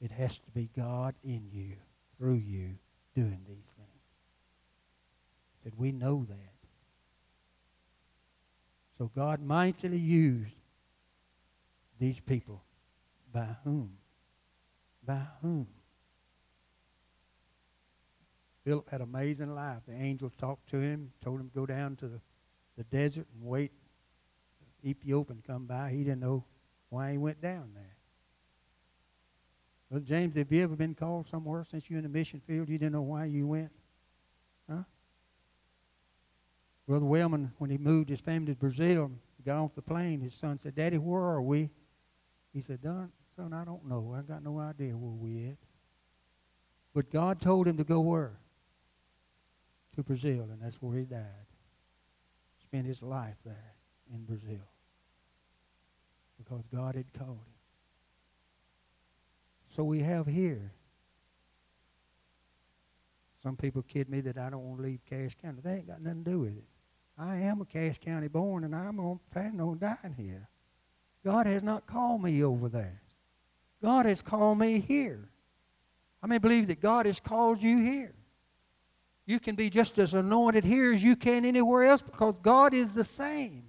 It 0.02 0.10
has 0.10 0.40
to 0.40 0.52
be 0.56 0.72
God 0.76 1.14
in 1.24 1.50
you, 1.52 1.76
through 2.18 2.42
you, 2.44 2.80
doing 3.14 3.42
these 3.48 3.68
things. 3.76 4.02
He 5.54 5.64
said, 5.64 5.74
we 5.78 5.92
know 5.92 6.26
that. 6.28 6.56
So 8.98 9.12
God 9.16 9.40
mightily 9.40 10.00
used 10.00 10.56
these 12.00 12.20
people. 12.20 12.64
By 13.32 13.50
whom? 13.64 13.92
By 15.06 15.22
whom? 15.44 15.68
Philip 18.66 18.90
had 18.90 19.02
an 19.02 19.10
amazing 19.10 19.54
life. 19.54 19.84
The 19.88 19.94
angel 19.94 20.32
talked 20.40 20.70
to 20.70 20.80
him, 20.80 21.12
told 21.22 21.40
him 21.40 21.50
to 21.50 21.56
go 21.56 21.68
down 21.68 21.98
to 21.98 22.08
the, 22.08 22.20
the 22.78 22.84
desert 22.86 23.28
and 23.36 23.48
wait. 23.48 23.72
Ethiopian 24.88 25.44
come 25.46 25.66
by. 25.66 25.92
He 25.92 26.04
didn't 26.04 26.22
know 26.22 26.46
why 26.90 27.12
he 27.12 27.18
went 27.18 27.42
down 27.42 27.72
there. 27.76 27.96
Brother 29.90 30.06
James, 30.06 30.36
have 30.36 30.52
you 30.52 30.64
ever 30.64 30.76
been 30.76 30.96
called 30.96 31.28
somewhere 31.28 31.64
since 31.64 31.90
you're 31.90 31.98
in 31.98 32.04
the 32.04 32.10
mission 32.10 32.42
field? 32.46 32.68
You 32.68 32.78
didn't 32.78 32.94
know 32.94 33.02
why 33.02 33.26
you 33.26 33.48
went? 33.48 33.72
Huh? 34.70 34.84
Brother 36.88 37.06
Wellman, 37.06 37.54
when 37.58 37.70
he 37.70 37.78
moved 37.78 38.10
his 38.10 38.20
family 38.20 38.54
to 38.54 38.60
Brazil, 38.60 39.12
got 39.46 39.64
off 39.64 39.76
the 39.76 39.82
plane, 39.82 40.20
his 40.20 40.34
son 40.34 40.60
said, 40.60 40.76
Daddy, 40.76 40.98
where 40.98 41.22
are 41.22 41.42
we? 41.42 41.70
He 42.54 42.60
said, 42.60 42.80
Son, 42.84 43.54
I 43.54 43.64
don't 43.64 43.86
know. 43.86 44.16
I 44.18 44.22
got 44.22 44.44
no 44.44 44.60
idea 44.60 44.98
where 44.98 45.12
we 45.12 45.46
at. 45.46 45.58
But 46.94 47.12
God 47.12 47.40
told 47.40 47.68
him 47.68 47.78
to 47.78 47.84
go 47.84 48.00
where? 48.00 48.40
To 49.96 50.04
Brazil, 50.04 50.50
and 50.52 50.62
that's 50.62 50.82
where 50.82 50.98
he 50.98 51.06
died. 51.06 51.22
Spent 52.64 52.86
his 52.86 53.02
life 53.02 53.38
there 53.46 53.76
in 54.14 54.26
Brazil. 54.26 54.68
Because 56.38 56.64
God 56.74 56.96
had 56.96 57.12
called 57.14 57.30
him. 57.30 57.54
So 59.70 59.84
we 59.84 60.00
have 60.02 60.28
here 60.28 60.72
some 63.48 63.56
people 63.56 63.82
kid 63.82 64.10
me 64.10 64.20
that 64.22 64.38
I 64.38 64.50
don't 64.50 64.64
want 64.64 64.80
to 64.80 64.84
leave 64.84 65.00
Cass 65.10 65.34
County. 65.42 65.60
They 65.64 65.76
ain't 65.76 65.88
got 65.88 66.02
nothing 66.02 66.24
to 66.26 66.32
do 66.32 66.40
with 66.40 66.58
it. 66.58 66.66
I 67.18 67.38
am 67.38 67.62
a 67.62 67.66
Cass 67.66 67.98
County 67.98 68.28
born, 68.28 68.64
and 68.64 68.76
I'm 68.76 69.00
on, 69.00 69.20
planning 69.32 69.62
on 69.62 69.80
dying 69.80 70.16
here. 70.18 70.50
God 71.24 71.48
has 71.48 71.64
not 71.64 71.88
called 71.88 72.22
me 72.22 72.44
over 72.44 72.68
there. 72.68 73.02
God 73.82 74.06
has 74.06 74.22
called 74.22 74.60
me 74.60 74.80
here. 74.80 75.30
I 76.22 76.28
mean, 76.28 76.40
believe 76.40 76.68
that 76.68 76.82
God 76.82 77.06
has 77.06 77.20
called 77.20 77.62
you 77.62 77.78
here. 77.78 78.14
You 79.26 79.40
can 79.40 79.56
be 79.56 79.70
just 79.70 79.98
as 79.98 80.14
anointed 80.14 80.64
here 80.64 80.94
as 80.94 81.04
you 81.04 81.16
can 81.16 81.46
anywhere 81.46 81.84
else 81.84 82.02
because 82.02 82.38
God 82.40 82.74
is 82.74 82.92
the 82.92 83.04
same. 83.04 83.64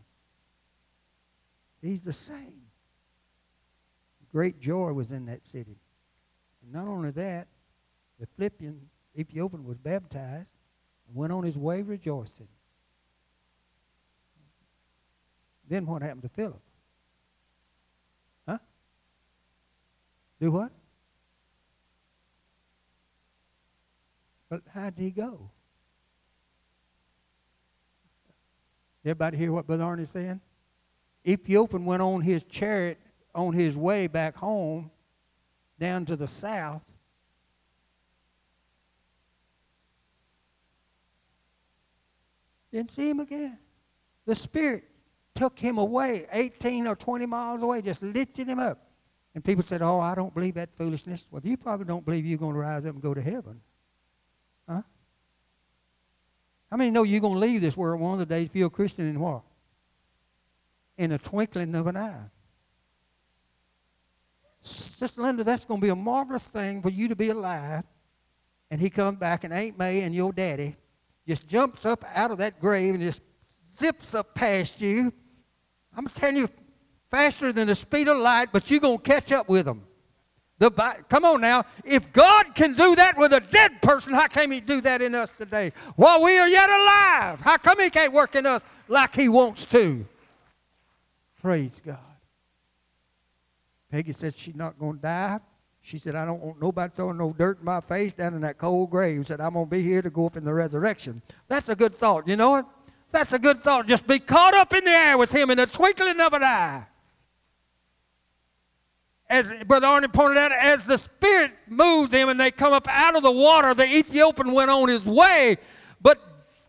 He's 1.81 2.01
the 2.01 2.12
same. 2.12 2.62
Great 4.33 4.61
joy 4.61 4.93
was 4.93 5.12
in 5.12 5.26
that 5.26 5.47
city. 5.47 5.79
And 6.62 6.72
not 6.72 6.87
only 6.87 7.11
that, 7.12 7.49
the 8.18 8.26
Philippian 8.26 8.89
Ethiopian 9.16 9.64
was 9.64 9.79
baptized 9.79 10.51
and 11.07 11.16
went 11.16 11.33
on 11.33 11.45
his 11.45 11.57
way 11.57 11.83
rejoicing. 11.83 12.49
Then 15.68 15.87
what 15.87 16.03
happened 16.03 16.22
to 16.22 16.29
Philip? 16.29 16.62
Huh? 18.47 18.59
Do 20.41 20.51
what? 20.51 20.72
But 24.49 24.62
how 24.72 24.91
did 24.91 25.03
he 25.03 25.11
go? 25.11 25.51
Everybody 29.05 29.37
hear 29.37 29.53
what 29.53 29.66
Brother 29.66 29.85
Arnie 29.85 30.07
saying? 30.07 30.41
Ethiopian 31.29 31.85
went 31.85 32.01
on 32.03 32.22
his 32.22 32.43
chariot 32.45 32.99
on 33.35 33.53
his 33.53 33.76
way 33.76 34.07
back 34.07 34.37
home 34.37 34.91
down 35.79 36.05
to 36.07 36.16
the 36.16 36.26
south. 36.26 36.83
Didn't 42.72 42.91
see 42.91 43.11
him 43.11 43.20
again. 43.20 43.59
The 44.26 44.35
Spirit 44.35 44.85
took 45.35 45.59
him 45.59 45.79
away 45.79 46.26
18 46.33 46.87
or 46.87 46.97
20 46.97 47.26
miles 47.26 47.62
away, 47.62 47.81
just 47.83 48.03
lifted 48.03 48.49
him 48.49 48.59
up. 48.59 48.79
And 49.35 49.45
people 49.45 49.64
said, 49.64 49.83
Oh, 49.83 50.01
I 50.01 50.14
don't 50.14 50.35
believe 50.35 50.55
that 50.55 50.70
foolishness. 50.76 51.26
Well, 51.31 51.43
you 51.45 51.57
probably 51.57 51.87
don't 51.87 52.05
believe 52.05 52.26
you're 52.26 52.39
going 52.39 52.55
to 52.55 52.61
rise 52.61 52.85
up 52.85 52.95
and 52.95 53.03
go 53.03 53.14
to 53.14 53.20
heaven. 53.20 53.61
Huh? 54.68 54.83
How 56.70 56.76
many 56.76 56.91
know 56.91 57.05
you're 57.05 57.20
going 57.20 57.35
to 57.35 57.39
leave 57.39 57.61
this 57.61 57.76
world 57.76 58.01
one 58.01 58.14
of 58.14 58.18
the 58.18 58.26
days 58.26 58.47
if 58.47 58.57
you're 58.57 58.66
a 58.66 58.70
Christian 58.70 59.07
in 59.07 59.20
what? 59.20 59.43
In 60.99 61.13
a 61.13 61.19
twinkling 61.19 61.75
of 61.75 61.87
an 61.87 61.97
eye. 61.97 62.27
Sister 64.61 65.23
Linda, 65.23 65.45
that's 65.45 65.65
going 65.65 65.81
to 65.81 65.85
be 65.85 65.91
a 65.91 65.97
marvelous 65.97 66.43
thing 66.43 66.83
for 66.83 66.91
you 66.91 67.09
to 67.09 67.17
be 67.17 67.31
alive. 67.31 67.85
And 68.71 68.81
he 68.81 68.91
comes 68.91 69.19
back, 69.19 69.45
and 69.45 69.55
Aunt 69.55 69.79
May 69.79 70.03
and 70.03 70.15
your 70.15 70.33
daddy 70.33 70.77
just 71.27 71.47
jumps 71.49 71.87
up 71.87 72.05
out 72.15 72.31
of 72.31 72.39
that 72.39 72.61
grave 72.61 72.95
and 72.95 73.03
just 73.03 73.23
zips 73.79 74.15
up 74.15 74.35
past 74.35 74.81
you. 74.81 75.13
I'm 75.97 76.07
telling 76.09 76.37
you, 76.37 76.49
faster 77.11 77.53
than 77.53 77.69
the 77.69 77.75
speed 77.75 78.09
of 78.09 78.19
light, 78.19 78.49
but 78.53 78.71
you're 78.71 78.81
going 78.81 78.99
to 78.99 79.03
catch 79.03 79.33
up 79.33 79.49
with 79.49 79.65
them. 79.65 79.85
The, 80.59 80.71
come 81.09 81.25
on 81.25 81.41
now. 81.41 81.65
If 81.85 82.13
God 82.13 82.55
can 82.55 82.75
do 82.75 82.97
that 82.97 83.17
with 83.17 83.33
a 83.33 83.41
dead 83.41 83.81
person, 83.81 84.13
how 84.13 84.27
can 84.27 84.51
He 84.51 84.61
do 84.61 84.81
that 84.81 85.01
in 85.01 85.15
us 85.15 85.31
today? 85.39 85.73
While 85.95 86.23
we 86.25 86.37
are 86.39 86.49
yet 86.49 86.69
alive, 86.69 87.41
how 87.41 87.59
come 87.59 87.81
He 87.81 87.91
can't 87.91 88.13
work 88.13 88.35
in 88.35 88.45
us 88.45 88.65
like 88.89 89.15
He 89.15 89.29
wants 89.29 89.65
to? 89.67 90.05
Praise 91.41 91.80
God. 91.84 91.99
Peggy 93.91 94.12
said 94.12 94.34
she's 94.34 94.55
not 94.55 94.78
going 94.78 94.97
to 94.97 95.03
die. 95.03 95.41
She 95.80 95.97
said, 95.97 96.14
I 96.14 96.24
don't 96.24 96.41
want 96.41 96.61
nobody 96.61 96.93
throwing 96.95 97.16
no 97.16 97.32
dirt 97.32 97.61
in 97.61 97.64
my 97.64 97.80
face 97.80 98.12
down 98.12 98.34
in 98.34 98.43
that 98.43 98.59
cold 98.59 98.91
grave. 98.91 99.26
Said, 99.26 99.41
I'm 99.41 99.55
going 99.55 99.66
to 99.66 99.70
be 99.70 99.82
here 99.82 100.03
to 100.03 100.11
go 100.11 100.26
up 100.26 100.36
in 100.36 100.45
the 100.45 100.53
resurrection. 100.53 101.22
That's 101.47 101.68
a 101.68 101.76
good 101.76 101.95
thought. 101.95 102.28
You 102.28 102.36
know 102.36 102.57
it? 102.57 102.66
That's 103.11 103.32
a 103.32 103.39
good 103.39 103.61
thought. 103.61 103.86
Just 103.86 104.07
be 104.07 104.18
caught 104.18 104.55
up 104.55 104.74
in 104.74 104.84
the 104.84 104.91
air 104.91 105.16
with 105.16 105.30
him 105.30 105.51
in 105.51 105.59
a 105.59 105.66
twinkling 105.66 106.20
of 106.20 106.32
an 106.34 106.45
eye. 106.45 106.86
As 109.30 109.51
Brother 109.66 109.86
Arnie 109.86 110.12
pointed 110.12 110.39
out, 110.39 110.53
as 110.53 110.84
the 110.84 110.99
Spirit 110.99 111.53
moved 111.68 112.12
them 112.12 112.28
and 112.28 112.41
they 112.41 112.51
come 112.51 112.72
up 112.72 112.89
out 112.89 113.14
of 113.14 113.22
the 113.22 113.32
water, 113.32 113.74
the 113.74 113.84
Ethiopian 113.84 114.53
went 114.53 114.70
on 114.70 114.89
his 114.89 115.05
way, 115.05 115.57
but 116.01 116.18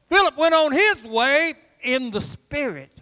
Philip 0.07 0.37
went 0.37 0.53
on 0.53 0.71
his 0.71 1.03
way 1.03 1.53
in 1.81 2.11
the 2.11 2.21
Spirit. 2.21 2.98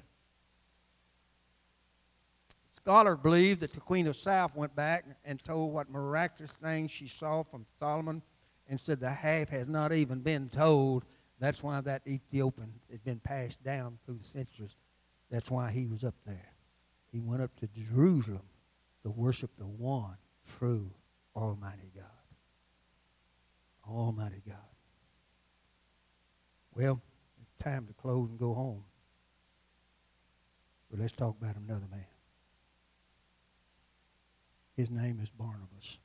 Scholars 2.88 3.18
believe 3.22 3.60
that 3.60 3.74
the 3.74 3.82
Queen 3.82 4.08
of 4.08 4.16
South 4.16 4.56
went 4.56 4.74
back 4.74 5.04
and 5.26 5.44
told 5.44 5.74
what 5.74 5.90
miraculous 5.90 6.54
things 6.54 6.90
she 6.90 7.10
saw 7.10 7.44
from 7.44 7.66
Solomon 7.82 8.22
and 8.70 8.80
said 8.80 9.02
the 9.02 9.10
half 9.10 9.50
has 9.50 9.68
not 9.68 9.92
even 9.92 10.22
been 10.22 10.48
told. 10.48 11.04
That's 11.38 11.62
why 11.62 11.82
that 11.82 12.04
Ethiopian 12.08 12.72
had 12.90 13.04
been 13.04 13.20
passed 13.20 13.62
down 13.62 14.00
through 14.06 14.20
the 14.20 14.24
centuries. 14.24 14.78
That's 15.30 15.52
why 15.52 15.70
he 15.70 15.86
was 15.86 16.06
up 16.06 16.16
there. 16.26 16.54
He 17.12 17.20
went 17.20 17.42
up 17.42 17.54
to 17.58 17.68
Jerusalem 17.68 18.48
to 19.04 19.12
worship 19.12 19.52
the 19.58 19.68
one 19.68 20.16
true 20.58 20.90
Almighty 21.36 21.92
God. 21.94 22.06
Almighty 23.86 24.42
God. 24.48 24.56
Well, 26.74 27.02
it's 27.42 27.62
time 27.62 27.86
to 27.88 27.94
close 27.96 28.30
and 28.30 28.40
go 28.40 28.54
home. 28.54 28.86
But 30.90 31.02
let's 31.02 31.12
talk 31.12 31.36
about 31.38 31.58
another 31.58 31.88
man. 31.92 32.06
His 34.78 34.92
name 34.92 35.20
is 35.22 35.32
Barnabas. 35.32 36.00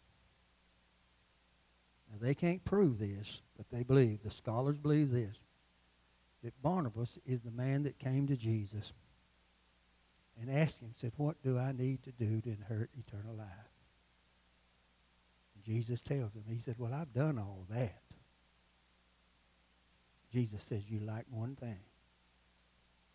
Now, 2.10 2.16
they 2.20 2.34
can't 2.34 2.64
prove 2.64 2.98
this, 2.98 3.42
but 3.54 3.66
they 3.70 3.82
believe, 3.82 4.22
the 4.22 4.30
scholars 4.30 4.78
believe 4.78 5.10
this, 5.10 5.42
that 6.42 6.60
Barnabas 6.62 7.18
is 7.26 7.42
the 7.42 7.50
man 7.50 7.82
that 7.82 7.98
came 7.98 8.26
to 8.26 8.36
Jesus 8.36 8.94
and 10.40 10.50
asked 10.50 10.80
him, 10.80 10.90
said, 10.94 11.12
What 11.18 11.42
do 11.42 11.58
I 11.58 11.72
need 11.72 12.02
to 12.04 12.12
do 12.12 12.40
to 12.40 12.48
inherit 12.48 12.88
eternal 12.98 13.34
life? 13.34 13.46
And 15.54 15.62
Jesus 15.62 16.00
tells 16.00 16.34
him, 16.34 16.44
He 16.48 16.58
said, 16.58 16.76
Well, 16.78 16.94
I've 16.94 17.12
done 17.12 17.38
all 17.38 17.66
that. 17.68 18.00
Jesus 20.32 20.62
says, 20.62 20.88
You 20.88 21.00
like 21.00 21.26
one 21.30 21.56
thing. 21.56 21.80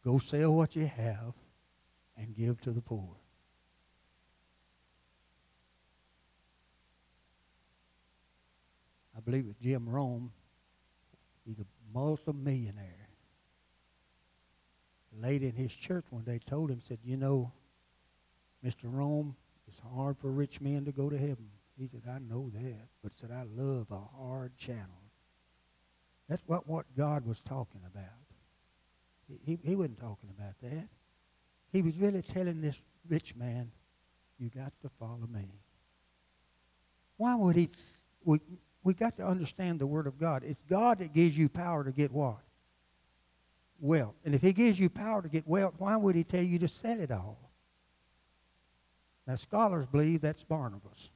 Go 0.04 0.20
sell 0.20 0.54
what 0.54 0.76
you 0.76 0.86
have 0.86 1.34
and 2.16 2.36
give 2.36 2.62
to 2.62 2.72
the 2.72 2.82
poor. 2.82 3.18
Believe 9.28 9.48
it's 9.50 9.60
Jim 9.60 9.90
Rome. 9.90 10.32
He's 11.46 11.60
a 11.60 11.66
multi-millionaire. 11.94 13.10
A 15.12 15.22
lady 15.22 15.48
in 15.48 15.54
his 15.54 15.74
church 15.74 16.06
one 16.12 16.24
day 16.24 16.40
told 16.46 16.72
him, 16.72 16.80
said, 16.82 17.00
you 17.04 17.18
know, 17.18 17.52
Mr. 18.66 18.86
Rome, 18.86 19.36
it's 19.68 19.82
hard 19.94 20.18
for 20.18 20.32
rich 20.32 20.62
men 20.62 20.86
to 20.86 20.94
go 20.94 21.10
to 21.10 21.18
heaven. 21.18 21.50
He 21.78 21.88
said, 21.88 22.04
I 22.10 22.20
know 22.20 22.50
that, 22.54 22.88
but 23.04 23.20
said, 23.20 23.32
I 23.32 23.44
love 23.54 23.88
a 23.92 24.00
hard 24.18 24.56
channel. 24.56 25.04
That's 26.30 26.44
what, 26.46 26.66
what 26.66 26.86
God 26.96 27.26
was 27.26 27.42
talking 27.42 27.82
about. 27.86 28.06
He, 29.46 29.60
he 29.62 29.76
wasn't 29.76 30.00
talking 30.00 30.30
about 30.38 30.54
that. 30.62 30.88
He 31.74 31.82
was 31.82 31.98
really 31.98 32.22
telling 32.22 32.62
this 32.62 32.82
rich 33.10 33.36
man, 33.36 33.72
you 34.40 34.50
got 34.50 34.72
to 34.84 34.90
follow 34.98 35.28
me. 35.30 35.50
Why 37.18 37.36
would 37.36 37.58
he, 37.58 37.70
we, 38.88 38.94
got 38.94 39.18
to 39.18 39.26
understand 39.28 39.80
the 39.80 39.88
Word 39.88 40.08
of 40.08 40.18
God. 40.18 40.44
It's 40.44 40.64
God 40.64 41.00
that 41.00 41.14
gives 41.14 41.38
you 41.38 41.50
power 41.50 41.84
to 41.84 41.92
get 41.92 42.12
what? 42.12 42.40
Wealth. 43.80 44.16
And 44.26 44.34
if 44.34 44.42
He 44.42 44.54
gives 44.54 44.80
you 44.80 44.90
power 44.90 45.22
to 45.22 45.30
get 45.30 45.48
wealth, 45.48 45.76
why 45.78 45.96
would 45.96 46.16
He 46.16 46.24
tell 46.24 46.44
you 46.44 46.58
to 46.60 46.68
sell 46.68 47.00
it 47.00 47.12
all? 47.12 47.52
Now, 49.28 49.36
scholars 49.36 49.86
believe 49.86 50.22
that's 50.22 50.44
Barnabas. 50.44 51.12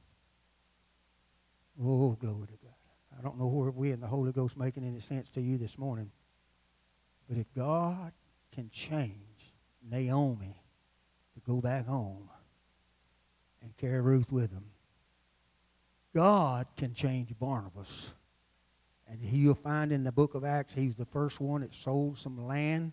Oh, 1.82 2.10
glory 2.20 2.46
to 2.48 2.52
God. 2.62 3.18
I 3.18 3.22
don't 3.22 3.38
know 3.38 3.46
where 3.46 3.70
we 3.70 3.90
in 3.90 4.00
the 4.00 4.06
Holy 4.06 4.32
Ghost 4.32 4.56
making 4.56 4.84
any 4.84 5.00
sense 5.00 5.30
to 5.30 5.40
you 5.40 5.56
this 5.56 5.78
morning. 5.78 6.10
But 7.28 7.38
if 7.38 7.46
God 7.54 8.12
can 8.54 8.68
change 8.68 9.54
Naomi 9.90 10.62
to 11.34 11.40
go 11.40 11.60
back 11.60 11.86
home 11.86 12.28
and 13.62 13.74
carry 13.78 14.00
Ruth 14.00 14.30
with 14.30 14.52
him, 14.52 14.64
God 16.14 16.66
can 16.76 16.94
change 16.94 17.32
Barnabas. 17.38 18.14
And 19.08 19.20
you'll 19.20 19.54
find 19.54 19.92
in 19.92 20.04
the 20.04 20.12
book 20.12 20.34
of 20.34 20.44
Acts, 20.44 20.74
he's 20.74 20.94
the 20.94 21.06
first 21.06 21.40
one 21.40 21.60
that 21.60 21.74
sold 21.74 22.18
some 22.18 22.46
land 22.46 22.92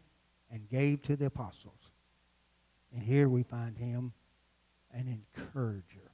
and 0.51 0.67
gave 0.67 1.01
to 1.03 1.15
the 1.15 1.27
apostles. 1.27 1.91
And 2.93 3.03
here 3.03 3.29
we 3.29 3.43
find 3.43 3.77
him 3.77 4.13
an 4.93 5.07
encourager. 5.07 6.11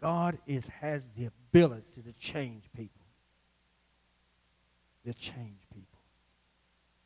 God 0.00 0.38
is, 0.46 0.68
has 0.68 1.02
the 1.16 1.26
ability 1.26 2.02
to 2.02 2.12
change 2.12 2.64
people. 2.74 3.04
To 5.04 5.14
change 5.14 5.60
people. 5.72 5.98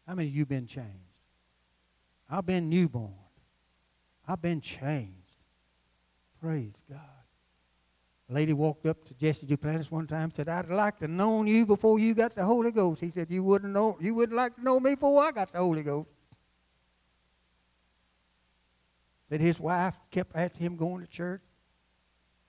How 0.07 0.14
many 0.14 0.28
of 0.28 0.34
you 0.34 0.47
been 0.47 0.66
changed? 0.66 0.88
I've 2.28 2.47
been 2.47 2.68
newborn. 2.68 3.12
I've 4.26 4.43
been 4.43 4.61
changed. 4.61 5.16
Praise 6.40 6.82
God. 6.88 6.99
A 8.33 8.35
lady 8.35 8.55
walked 8.55 8.87
up 8.87 9.05
to 9.05 9.12
Jesse 9.12 9.47
Duplantis 9.47 9.91
one 9.91 10.07
time 10.07 10.24
and 10.24 10.35
said, 10.35 10.49
I'd 10.49 10.70
like 10.70 10.99
to 11.01 11.09
known 11.09 11.47
you 11.47 11.66
before 11.66 11.99
you 11.99 12.14
got 12.14 12.35
the 12.35 12.43
Holy 12.43 12.72
Ghost. 12.72 13.03
He 13.03 13.11
said, 13.11 13.30
You 13.30 13.45
wouldn't 13.45 13.74
know 13.74 13.99
you 14.01 14.14
wouldn't 14.14 14.35
like 14.35 14.55
to 14.55 14.64
know 14.64 14.80
me 14.80 14.95
before 14.95 15.22
I 15.22 15.33
got 15.33 15.53
the 15.53 15.59
Holy 15.59 15.83
Ghost. 15.83 16.09
Said 19.28 19.43
his 19.43 19.61
wife 19.61 19.95
kept 20.11 20.35
after 20.35 20.61
him 20.61 20.76
going 20.76 21.05
to 21.05 21.07
church. 21.11 21.43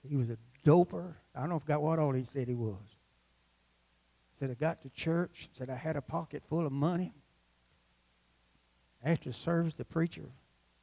He 0.08 0.16
was 0.16 0.30
a 0.30 0.38
doper. 0.66 1.16
I 1.36 1.48
don't 1.48 1.60
forgot 1.60 1.82
what 1.82 2.00
all 2.00 2.14
he 2.14 2.24
said 2.24 2.48
he 2.48 2.56
was. 2.56 2.96
Said 4.40 4.52
I 4.52 4.54
got 4.54 4.84
to 4.84 4.90
church. 4.90 5.50
Said 5.52 5.70
I 5.70 5.76
had 5.76 5.98
a 5.98 6.02
pocket 6.02 6.44
full 6.48 6.66
of 6.66 6.72
money. 6.72 7.14
After 9.04 9.34
service, 9.34 9.74
the 9.74 9.84
preacher 9.84 10.30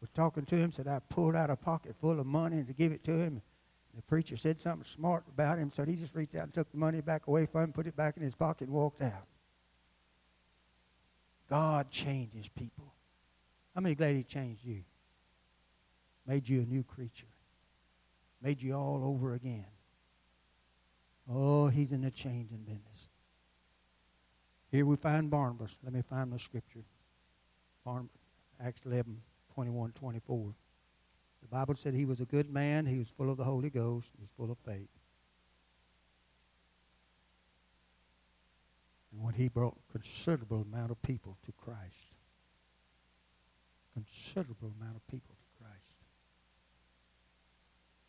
was 0.03 0.11
talking 0.11 0.45
to 0.45 0.57
him. 0.57 0.73
Said 0.73 0.89
I 0.89 0.99
pulled 1.09 1.37
out 1.37 1.49
a 1.49 1.57
pocket 1.57 1.97
full 1.99 2.21
of 2.21 2.27
money 2.27 2.65
to 2.65 2.75
give 2.75 2.93
it 2.93 3.03
to 3.05 3.13
him. 3.13 3.41
The 3.95 4.03
preacher 4.03 4.37
said 4.37 4.61
something 4.61 4.85
smart 4.85 5.25
about 5.29 5.59
him, 5.59 5.71
so 5.73 5.85
he 5.85 5.97
just 5.97 6.15
reached 6.15 6.35
out 6.37 6.45
and 6.45 6.55
took 6.55 6.71
the 6.71 6.79
money 6.79 7.01
back 7.01 7.27
away 7.27 7.47
from 7.47 7.65
him, 7.65 7.73
put 7.73 7.87
it 7.87 7.97
back 7.97 8.17
in 8.17 8.23
his 8.23 8.35
pocket, 8.35 8.69
and 8.69 8.73
walked 8.73 9.03
out. 9.03 9.27
God 11.51 11.91
changes 11.91 12.49
people. 12.49 12.95
How 13.75 13.81
many 13.81 13.97
glad 13.97 14.15
He 14.15 14.23
changed 14.23 14.65
you? 14.65 14.83
Made 16.27 16.49
you 16.49 16.61
a 16.61 16.65
new 16.65 16.85
creature. 16.85 17.27
Made 18.41 18.63
you 18.63 18.75
all 18.75 19.03
over 19.05 19.35
again. 19.35 19.67
Oh, 21.29 21.67
He's 21.69 21.93
in 21.93 22.03
the 22.03 22.11
changing 22.11 22.65
business. 22.65 23.09
Here 24.71 24.87
we 24.87 24.97
find 24.97 25.29
Barnabas. 25.29 25.77
Let 25.83 25.93
me 25.93 26.03
find 26.03 26.33
the 26.33 26.39
scripture. 26.39 26.85
Barnabas, 27.85 28.21
Acts 28.63 28.83
11, 28.87 29.21
21, 29.55 29.93
24. 29.93 30.55
Bible 31.51 31.75
said 31.75 31.95
he 31.95 32.05
was 32.05 32.21
a 32.21 32.27
good 32.27 32.49
man. 32.49 32.87
He 32.87 32.99
was 32.99 33.09
full 33.09 33.31
of 33.31 33.37
the 33.37 33.45
Holy 33.45 33.71
Ghost. 33.71 34.13
He 34.17 34.23
was 34.23 34.31
full 34.37 34.51
of 34.51 34.59
faith. 34.59 34.89
And 39.13 39.23
when 39.23 39.35
he 39.35 39.49
brought 39.49 39.77
considerable 39.91 40.63
amount 40.63 40.93
of 40.93 41.03
people 41.03 41.37
to 41.45 41.53
Christ. 41.53 42.15
Considerable 43.93 44.73
amount 44.81 44.97
of 44.97 45.07
people 45.09 45.35
to 45.35 45.65
Christ. 45.65 45.95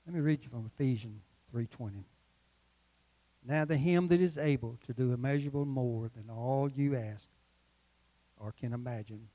Let 0.05 0.13
me 0.15 0.21
read 0.21 0.43
you 0.43 0.49
from 0.49 0.69
Ephesians 0.75 1.23
3.20. 1.55 2.03
Now 3.43 3.65
to 3.65 3.75
him 3.75 4.07
that 4.09 4.21
is 4.21 4.37
able 4.37 4.77
to 4.85 4.93
do 4.93 5.13
immeasurable 5.13 5.65
more 5.65 6.11
than 6.15 6.29
all 6.29 6.69
you 6.69 6.95
ask 6.95 7.27
or 8.37 8.51
can 8.51 8.73
imagine, 8.73 9.27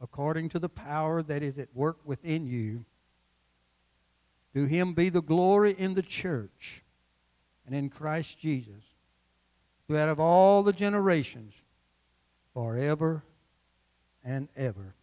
according 0.00 0.48
to 0.50 0.58
the 0.58 0.68
power 0.68 1.22
that 1.22 1.42
is 1.42 1.58
at 1.58 1.74
work 1.74 1.98
within 2.04 2.46
you, 2.46 2.84
to 4.54 4.64
him 4.64 4.94
be 4.94 5.08
the 5.08 5.22
glory 5.22 5.74
in 5.78 5.94
the 5.94 6.02
church 6.02 6.82
and 7.66 7.74
in 7.74 7.88
Christ 7.88 8.38
Jesus 8.40 8.94
who 9.90 9.96
out 9.96 10.08
of 10.08 10.20
all 10.20 10.62
the 10.62 10.72
generations 10.72 11.64
forever 12.54 13.24
and 14.24 14.48
ever. 14.56 14.94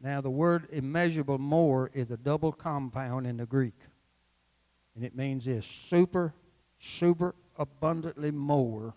Now, 0.00 0.20
the 0.20 0.30
word 0.30 0.68
immeasurable 0.70 1.38
more 1.38 1.90
is 1.92 2.12
a 2.12 2.16
double 2.16 2.52
compound 2.52 3.26
in 3.26 3.36
the 3.36 3.46
Greek. 3.46 3.74
And 4.94 5.04
it 5.04 5.16
means 5.16 5.44
this 5.44 5.66
super, 5.66 6.34
super 6.78 7.34
abundantly 7.58 8.30
more. 8.30 8.94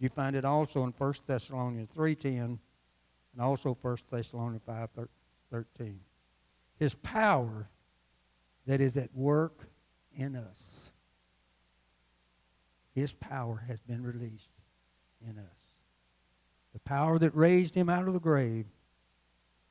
You 0.00 0.08
find 0.08 0.34
it 0.34 0.44
also 0.44 0.82
in 0.82 0.90
1 0.98 1.14
Thessalonians 1.28 1.92
3.10 1.92 2.58
and 3.32 3.42
also 3.42 3.76
1 3.80 3.96
Thessalonians 4.10 4.62
5.13. 4.68 5.96
His 6.78 6.94
power 6.94 7.68
that 8.66 8.80
is 8.80 8.96
at 8.96 9.14
work 9.14 9.68
in 10.16 10.36
us. 10.36 10.92
His 12.94 13.12
power 13.12 13.64
has 13.68 13.80
been 13.80 14.02
released 14.02 14.50
in 15.26 15.38
us. 15.38 15.62
The 16.72 16.80
power 16.80 17.18
that 17.18 17.34
raised 17.34 17.74
him 17.74 17.88
out 17.88 18.06
of 18.06 18.14
the 18.14 18.20
grave, 18.20 18.66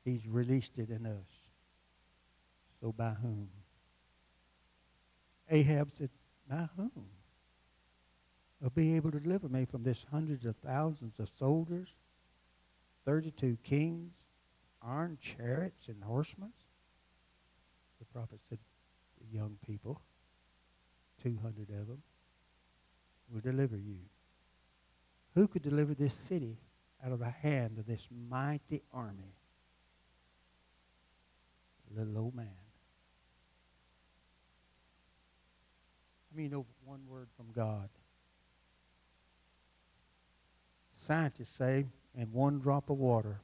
he's 0.04 0.26
released 0.26 0.78
it 0.78 0.90
in 0.90 1.06
us. 1.06 1.50
So 2.80 2.92
by 2.92 3.10
whom? 3.10 3.48
Ahab 5.50 5.90
said, 5.92 6.10
By 6.48 6.68
whom? 6.76 7.06
Will 8.60 8.70
be 8.70 8.96
able 8.96 9.10
to 9.10 9.20
deliver 9.20 9.48
me 9.48 9.64
from 9.64 9.82
this 9.82 10.06
hundreds 10.10 10.44
of 10.44 10.56
thousands 10.56 11.18
of 11.18 11.28
soldiers, 11.28 11.94
32 13.04 13.58
kings, 13.62 14.12
iron 14.82 15.18
chariots 15.20 15.88
and 15.88 16.02
horsemen? 16.02 16.52
The 17.98 18.04
prophet 18.06 18.40
said, 18.48 18.58
The 19.20 19.36
young 19.36 19.56
people, 19.66 20.00
200 21.22 21.70
of 21.70 21.86
them 21.88 22.02
will 23.32 23.40
deliver 23.40 23.76
you. 23.76 23.98
Who 25.34 25.48
could 25.48 25.62
deliver 25.62 25.94
this 25.94 26.14
city 26.14 26.58
out 27.04 27.12
of 27.12 27.20
the 27.20 27.30
hand 27.30 27.78
of 27.78 27.86
this 27.86 28.08
mighty 28.10 28.82
army? 28.92 29.34
Little 31.94 32.18
old 32.18 32.34
man. 32.34 32.48
I 36.32 36.36
mean, 36.36 36.50
know 36.50 36.66
one 36.84 37.00
word 37.06 37.28
from 37.36 37.52
God? 37.52 37.88
Scientists 40.94 41.56
say 41.56 41.86
in 42.16 42.32
one 42.32 42.58
drop 42.58 42.90
of 42.90 42.98
water, 42.98 43.40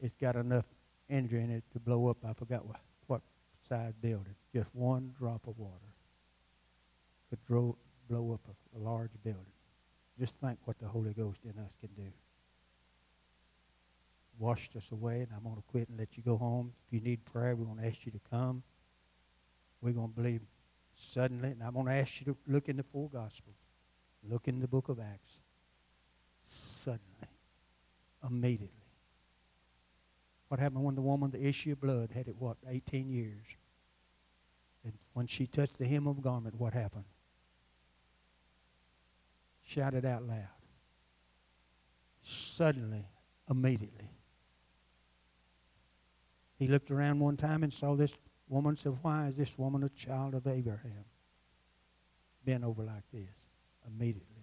it's 0.00 0.16
got 0.16 0.36
enough 0.36 0.66
energy 1.08 1.36
in 1.36 1.50
it 1.50 1.64
to 1.72 1.80
blow 1.80 2.08
up. 2.08 2.18
I 2.24 2.32
forgot 2.32 2.66
what, 2.66 2.80
what 3.06 3.20
size 3.68 3.92
building. 4.00 4.34
Just 4.54 4.68
one 4.74 5.14
drop 5.18 5.46
of 5.46 5.58
water 5.58 5.92
could 7.30 7.38
draw, 7.46 7.72
blow 8.08 8.32
up 8.32 8.40
a, 8.48 8.78
a 8.78 8.80
large 8.80 9.10
building. 9.24 9.42
Just 10.18 10.34
think 10.36 10.58
what 10.64 10.78
the 10.78 10.86
Holy 10.86 11.12
Ghost 11.12 11.40
in 11.44 11.58
us 11.62 11.76
can 11.80 11.90
do. 11.96 12.10
Washed 14.38 14.76
us 14.76 14.92
away, 14.92 15.20
and 15.20 15.28
I'm 15.34 15.42
going 15.42 15.56
to 15.56 15.62
quit 15.70 15.88
and 15.88 15.98
let 15.98 16.16
you 16.16 16.22
go 16.22 16.36
home. 16.36 16.72
If 16.86 16.94
you 16.94 17.00
need 17.00 17.24
prayer, 17.24 17.56
we're 17.56 17.64
going 17.64 17.78
to 17.78 17.86
ask 17.86 18.04
you 18.04 18.12
to 18.12 18.20
come. 18.30 18.62
We're 19.80 19.92
going 19.92 20.08
to 20.10 20.14
believe 20.14 20.40
suddenly, 20.94 21.50
and 21.50 21.62
I'm 21.62 21.72
going 21.72 21.86
to 21.86 21.92
ask 21.92 22.20
you 22.20 22.26
to 22.26 22.36
look 22.46 22.68
in 22.68 22.76
the 22.76 22.82
four 22.82 23.08
Gospels. 23.08 23.64
Look 24.28 24.48
in 24.48 24.60
the 24.60 24.68
book 24.68 24.88
of 24.88 24.98
Acts. 24.98 25.38
Suddenly, 26.42 27.15
immediately. 28.28 28.70
What 30.48 30.60
happened 30.60 30.84
when 30.84 30.94
the 30.94 31.02
woman, 31.02 31.30
the 31.30 31.44
issue 31.44 31.72
of 31.72 31.80
blood, 31.80 32.10
had 32.12 32.28
it, 32.28 32.36
what, 32.38 32.56
18 32.68 33.08
years? 33.08 33.56
And 34.84 34.92
when 35.12 35.26
she 35.26 35.46
touched 35.46 35.78
the 35.78 35.86
hem 35.86 36.06
of 36.06 36.18
a 36.18 36.20
garment, 36.20 36.54
what 36.54 36.72
happened? 36.72 37.04
shouted 39.66 40.04
out 40.04 40.22
loud. 40.22 40.46
Suddenly, 42.22 43.04
immediately. 43.50 44.10
He 46.58 46.68
looked 46.68 46.90
around 46.90 47.20
one 47.20 47.36
time 47.36 47.62
and 47.62 47.72
saw 47.72 47.94
this 47.94 48.14
woman 48.48 48.76
said, 48.76 48.96
Why 49.02 49.26
is 49.26 49.36
this 49.36 49.58
woman 49.58 49.82
a 49.82 49.88
child 49.88 50.34
of 50.34 50.46
Abraham? 50.46 51.04
Bent 52.44 52.64
over 52.64 52.82
like 52.84 53.04
this. 53.12 53.28
Immediately. 53.86 54.35